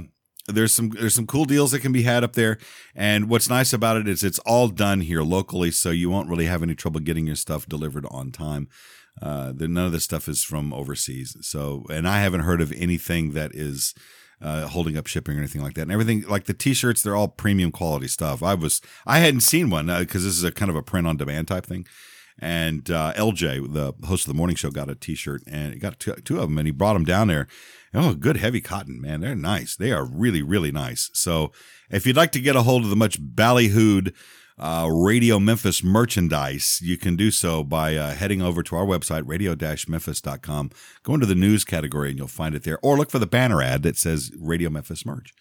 there's 0.48 0.74
some 0.74 0.90
there's 0.90 1.14
some 1.14 1.28
cool 1.28 1.46
deals 1.46 1.72
that 1.72 1.80
can 1.80 1.92
be 1.92 2.02
had 2.02 2.24
up 2.24 2.34
there, 2.34 2.58
and 2.96 3.30
what's 3.30 3.50
nice 3.50 3.74
about 3.74 3.98
it 3.98 4.08
is 4.08 4.24
it's 4.24 4.40
all 4.40 4.70
done 4.70 5.02
here 5.02 5.22
locally, 5.22 5.72
so 5.72 5.92
you 5.92 6.10
won't 6.10 6.30
really 6.30 6.46
have 6.46 6.64
any 6.64 6.76
trouble 6.76 7.00
getting 7.00 7.28
your 7.28 7.36
stuff 7.36 7.68
delivered 7.68 8.06
on 8.10 8.32
time. 8.32 8.68
Uh, 9.22 9.54
none 9.56 9.86
of 9.86 9.92
this 9.92 10.04
stuff 10.04 10.28
is 10.28 10.44
from 10.44 10.74
overseas, 10.74 11.38
so 11.42 11.86
and 11.92 12.08
I 12.08 12.22
haven't 12.22 12.42
heard 12.42 12.62
of 12.62 12.72
anything 12.74 13.32
that 13.32 13.54
is 13.54 13.94
uh, 14.42 14.68
holding 14.68 14.98
up 14.98 15.08
shipping 15.08 15.36
or 15.36 15.40
anything 15.40 15.62
like 15.62 15.74
that. 15.76 15.84
And 15.84 15.92
everything 15.92 16.24
like 16.28 16.46
the 16.46 16.54
t-shirts, 16.54 17.02
they're 17.02 17.16
all 17.16 17.28
premium 17.28 17.72
quality 17.72 18.08
stuff. 18.08 18.44
I 18.44 18.54
was 18.54 18.82
I 19.06 19.20
hadn't 19.20 19.42
seen 19.42 19.70
one 19.70 19.88
because 19.88 20.24
uh, 20.24 20.28
this 20.28 20.38
is 20.38 20.44
a 20.44 20.52
kind 20.52 20.70
of 20.70 20.76
a 20.76 20.84
print 20.84 21.08
on 21.08 21.18
demand 21.18 21.48
type 21.48 21.66
thing. 21.66 21.86
And 22.38 22.92
uh, 22.92 23.14
LJ, 23.16 23.74
the 23.74 23.94
host 24.06 24.28
of 24.28 24.34
the 24.34 24.38
morning 24.38 24.58
show, 24.58 24.70
got 24.70 24.90
a 24.90 24.96
T-shirt 24.96 25.44
and 25.48 25.74
he 25.74 25.80
got 25.80 26.00
two, 26.00 26.14
two 26.16 26.36
of 26.36 26.50
them, 26.50 26.58
and 26.58 26.68
he 26.68 26.72
brought 26.72 26.94
them 26.94 27.06
down 27.06 27.30
there. 27.30 27.48
Oh, 27.94 28.14
good 28.14 28.36
heavy 28.36 28.60
cotton, 28.60 29.00
man. 29.00 29.22
They're 29.22 29.36
nice. 29.36 29.78
They 29.78 29.94
are 29.94 30.04
really, 30.04 30.42
really 30.42 30.72
nice. 30.72 31.10
So, 31.14 31.54
if 31.90 32.06
you'd 32.06 32.18
like 32.18 32.34
to 32.34 32.42
get 32.42 32.58
a 32.58 32.64
hold 32.64 32.84
of 32.84 32.90
the 32.90 32.96
much 32.98 33.22
ballyhooed 33.22 34.14
uh, 34.58 34.90
Radio 34.90 35.40
Memphis 35.40 35.84
merchandise, 35.84 36.80
you 36.82 36.98
can 36.98 37.16
do 37.16 37.32
so 37.32 37.64
by 37.64 37.96
uh, 37.96 38.14
heading 38.14 38.42
over 38.42 38.64
to 38.64 38.76
our 38.76 38.86
website, 38.86 39.24
radio-memphis.com. 39.26 40.72
Go 41.04 41.14
into 41.14 41.26
the 41.26 41.36
news 41.36 41.66
category 41.66 42.10
and 42.10 42.18
you'll 42.18 42.28
find 42.28 42.56
it 42.56 42.64
there. 42.64 42.80
Or 42.82 42.98
look 42.98 43.12
for 43.12 43.20
the 43.20 43.28
banner 43.28 43.62
ad 43.62 43.84
that 43.84 43.98
says 43.98 44.32
Radio 44.40 44.70
Memphis 44.70 45.06
merch. 45.06 45.34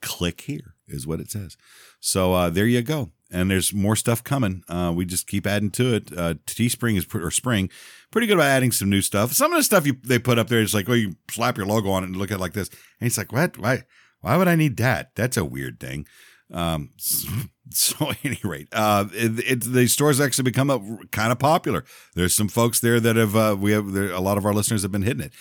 Click 0.00 0.42
here 0.42 0.74
is 0.86 1.06
what 1.06 1.20
it 1.20 1.30
says. 1.30 1.56
So 1.98 2.34
uh, 2.34 2.50
there 2.50 2.66
you 2.66 2.82
go. 2.82 3.10
And 3.30 3.50
there's 3.50 3.74
more 3.74 3.96
stuff 3.96 4.22
coming. 4.24 4.62
Uh, 4.68 4.92
we 4.94 5.04
just 5.04 5.26
keep 5.26 5.46
adding 5.46 5.70
to 5.72 5.94
it. 5.94 6.10
Uh, 6.16 6.34
Teespring 6.46 6.96
is 6.96 7.06
or 7.14 7.30
Spring 7.30 7.68
pretty 8.10 8.26
good 8.26 8.38
about 8.38 8.46
adding 8.46 8.72
some 8.72 8.88
new 8.88 9.02
stuff. 9.02 9.32
Some 9.32 9.52
of 9.52 9.58
the 9.58 9.64
stuff 9.64 9.86
you 9.86 9.96
they 10.02 10.18
put 10.18 10.38
up 10.38 10.48
there 10.48 10.60
is 10.60 10.74
like, 10.74 10.88
well, 10.88 10.96
you 10.96 11.16
slap 11.30 11.58
your 11.58 11.66
logo 11.66 11.90
on 11.90 12.04
it 12.04 12.06
and 12.06 12.16
look 12.16 12.30
at 12.30 12.36
it 12.36 12.40
like 12.40 12.54
this, 12.54 12.70
and 13.00 13.06
it's 13.06 13.18
like, 13.18 13.32
what? 13.32 13.58
Why? 13.58 13.82
Why 14.20 14.36
would 14.36 14.48
I 14.48 14.56
need 14.56 14.78
that? 14.78 15.14
That's 15.14 15.36
a 15.36 15.44
weird 15.44 15.78
thing. 15.78 16.06
Um, 16.52 16.90
so, 17.70 18.10
at 18.10 18.18
any 18.24 18.40
rate, 18.42 18.68
uh, 18.72 19.06
it, 19.12 19.38
it, 19.38 19.60
the 19.72 19.86
store's 19.86 20.20
actually 20.20 20.44
become 20.44 20.70
a, 20.70 21.06
kind 21.10 21.32
of 21.32 21.38
popular. 21.38 21.84
There's 22.14 22.34
some 22.34 22.48
folks 22.48 22.80
there 22.80 23.00
that 23.00 23.16
have 23.16 23.36
uh, 23.36 23.56
we 23.58 23.72
have 23.72 23.92
there, 23.92 24.10
a 24.10 24.20
lot 24.20 24.38
of 24.38 24.46
our 24.46 24.54
listeners 24.54 24.82
have 24.82 24.92
been 24.92 25.02
hitting 25.02 25.22
it. 25.22 25.32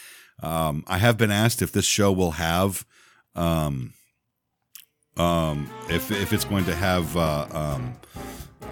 Um, 0.43 0.83
I 0.87 0.97
have 0.97 1.17
been 1.17 1.31
asked 1.31 1.61
if 1.61 1.71
this 1.71 1.85
show 1.85 2.11
will 2.11 2.31
have, 2.31 2.85
um, 3.35 3.93
um, 5.15 5.69
if 5.89 6.11
if 6.11 6.31
it's 6.33 6.45
going 6.45 6.65
to 6.65 6.75
have 6.75 7.15
uh, 7.17 7.47
um, 7.51 7.95
uh, 8.61 8.67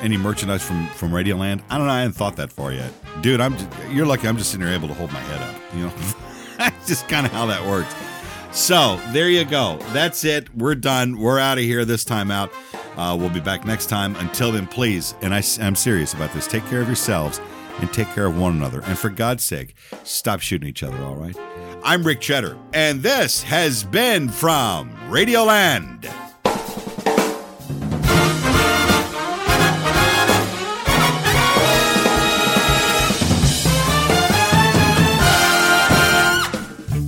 any 0.00 0.16
merchandise 0.16 0.62
from 0.62 0.88
from 0.88 1.12
Radioland. 1.12 1.62
I 1.70 1.78
don't 1.78 1.86
know. 1.86 1.92
I 1.92 2.00
haven't 2.00 2.16
thought 2.16 2.36
that 2.36 2.52
far 2.52 2.72
yet, 2.72 2.92
dude. 3.22 3.40
I'm 3.40 3.56
just, 3.56 3.70
you're 3.90 4.06
lucky. 4.06 4.28
I'm 4.28 4.36
just 4.36 4.50
sitting 4.50 4.66
here 4.66 4.74
able 4.74 4.88
to 4.88 4.94
hold 4.94 5.12
my 5.12 5.20
head 5.20 5.42
up. 5.42 5.74
You 5.74 5.86
know, 5.86 5.92
that's 6.58 6.86
just 6.86 7.08
kind 7.08 7.24
of 7.24 7.32
how 7.32 7.46
that 7.46 7.64
works. 7.64 7.94
So 8.56 8.98
there 9.12 9.28
you 9.28 9.44
go. 9.44 9.76
That's 9.92 10.24
it. 10.24 10.52
We're 10.56 10.74
done. 10.76 11.18
We're 11.18 11.38
out 11.38 11.58
of 11.58 11.64
here 11.64 11.84
this 11.84 12.06
time 12.06 12.30
out. 12.30 12.50
Uh, 12.96 13.14
we'll 13.20 13.28
be 13.28 13.38
back 13.38 13.66
next 13.66 13.86
time. 13.86 14.16
Until 14.16 14.50
then, 14.50 14.66
please, 14.66 15.14
and 15.20 15.34
I, 15.34 15.42
I'm 15.60 15.76
serious 15.76 16.14
about 16.14 16.32
this, 16.32 16.46
take 16.46 16.64
care 16.64 16.80
of 16.80 16.86
yourselves 16.86 17.38
and 17.80 17.92
take 17.92 18.08
care 18.08 18.24
of 18.24 18.38
one 18.38 18.56
another. 18.56 18.80
And 18.84 18.98
for 18.98 19.10
God's 19.10 19.44
sake, 19.44 19.74
stop 20.04 20.40
shooting 20.40 20.66
each 20.66 20.82
other, 20.82 20.96
all 21.04 21.16
right? 21.16 21.36
I'm 21.84 22.02
Rick 22.02 22.22
Cheddar, 22.22 22.56
and 22.72 23.02
this 23.02 23.42
has 23.42 23.84
been 23.84 24.30
from 24.30 24.90
Radioland. 25.10 26.10